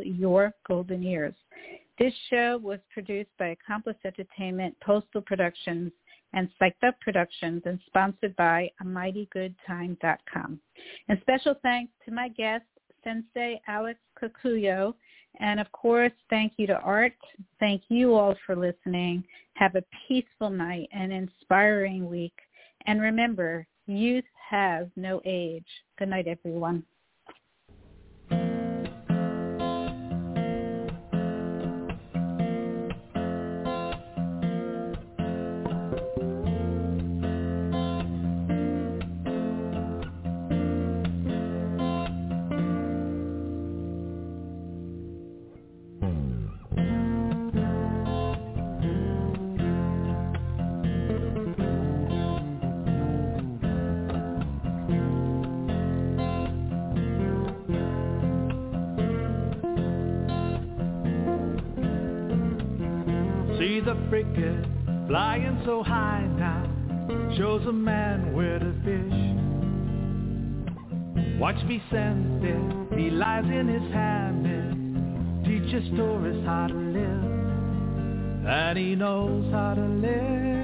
Your 0.03 0.53
Golden 0.67 1.01
Years. 1.01 1.33
This 1.99 2.13
show 2.29 2.57
was 2.57 2.79
produced 2.91 3.29
by 3.37 3.49
Accomplice 3.49 3.97
Entertainment, 4.03 4.75
Postal 4.83 5.21
Productions, 5.21 5.91
and 6.33 6.49
Psyched 6.59 6.83
Up 6.87 6.99
Productions 7.01 7.61
and 7.65 7.79
sponsored 7.85 8.35
by 8.35 8.69
amightygoodtime.com. 8.83 10.59
And 11.07 11.21
special 11.21 11.55
thanks 11.61 11.93
to 12.05 12.11
my 12.11 12.29
guest, 12.29 12.65
Sensei 13.03 13.61
Alex 13.67 13.99
Kakuyo. 14.21 14.95
And 15.39 15.59
of 15.59 15.71
course, 15.71 16.11
thank 16.29 16.53
you 16.57 16.67
to 16.67 16.79
Art. 16.79 17.13
Thank 17.59 17.83
you 17.89 18.15
all 18.15 18.35
for 18.45 18.55
listening. 18.55 19.23
Have 19.55 19.75
a 19.75 19.83
peaceful 20.07 20.49
night 20.49 20.89
and 20.91 21.13
inspiring 21.13 22.09
week. 22.09 22.33
And 22.85 23.01
remember, 23.01 23.67
youth 23.85 24.25
has 24.49 24.87
no 24.95 25.21
age. 25.25 25.65
Good 25.97 26.09
night, 26.09 26.27
everyone. 26.27 26.83
High 65.83 66.25
now 66.37 66.63
shows 67.37 67.65
a 67.67 67.71
man 67.71 68.33
where 68.33 68.59
to 68.59 68.73
fish. 68.83 69.33
Watch 71.39 71.63
me 71.65 71.81
send 71.91 72.43
it, 72.43 72.97
he 72.97 73.09
lies 73.09 73.45
in 73.45 73.67
his 73.67 73.91
hammock, 73.91 75.45
teaches 75.45 75.83
tourists 75.95 76.45
how 76.45 76.67
to 76.67 76.73
live, 76.73 78.45
and 78.47 78.77
he 78.77 78.95
knows 78.95 79.51
how 79.51 79.73
to 79.73 79.81
live. 79.81 80.62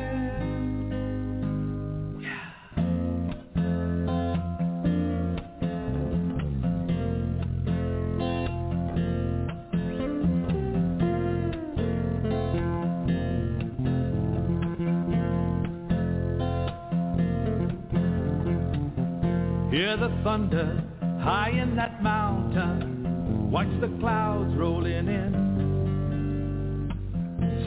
Thunder 20.23 20.83
high 21.21 21.51
in 21.51 21.75
that 21.75 22.01
mountain. 22.01 23.51
Watch 23.51 23.69
the 23.81 23.87
clouds 23.99 24.55
rolling 24.55 25.07
in. 25.07 25.49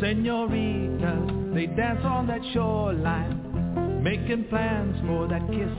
Senoritas, 0.00 1.54
they 1.54 1.66
dance 1.66 2.04
on 2.04 2.26
that 2.26 2.40
shoreline, 2.52 4.02
making 4.02 4.44
plans 4.48 4.96
for 5.06 5.28
that 5.28 5.46
kiss. 5.48 5.78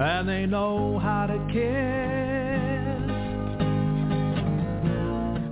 And 0.00 0.28
they 0.28 0.46
know 0.46 0.98
how 0.98 1.26
to 1.26 1.38
kiss. 1.52 2.74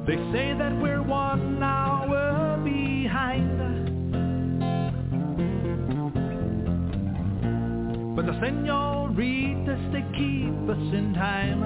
They 0.06 0.16
say 0.32 0.52
that 0.58 0.76
we're 0.80 1.02
one 1.02 1.62
hour 1.62 2.60
behind. 2.64 3.60
But 8.14 8.26
the 8.26 8.38
senoritas, 8.40 9.81
keep 10.22 10.68
us 10.70 10.94
in 10.94 11.14
time. 11.14 11.60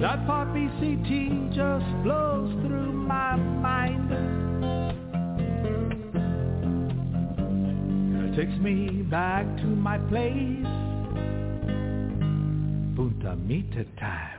That 0.00 0.24
part 0.26 0.48
BCT 0.54 1.48
just 1.48 2.04
blows 2.04 2.52
through 2.64 2.92
my 2.92 3.34
mind. 3.36 4.12
It 8.24 8.36
takes 8.36 8.56
me 8.60 9.02
back 9.02 9.44
to 9.56 9.66
my 9.66 9.98
place. 9.98 10.66
Punta 12.94 13.34
Mita 13.36 13.84
time. 13.98 14.38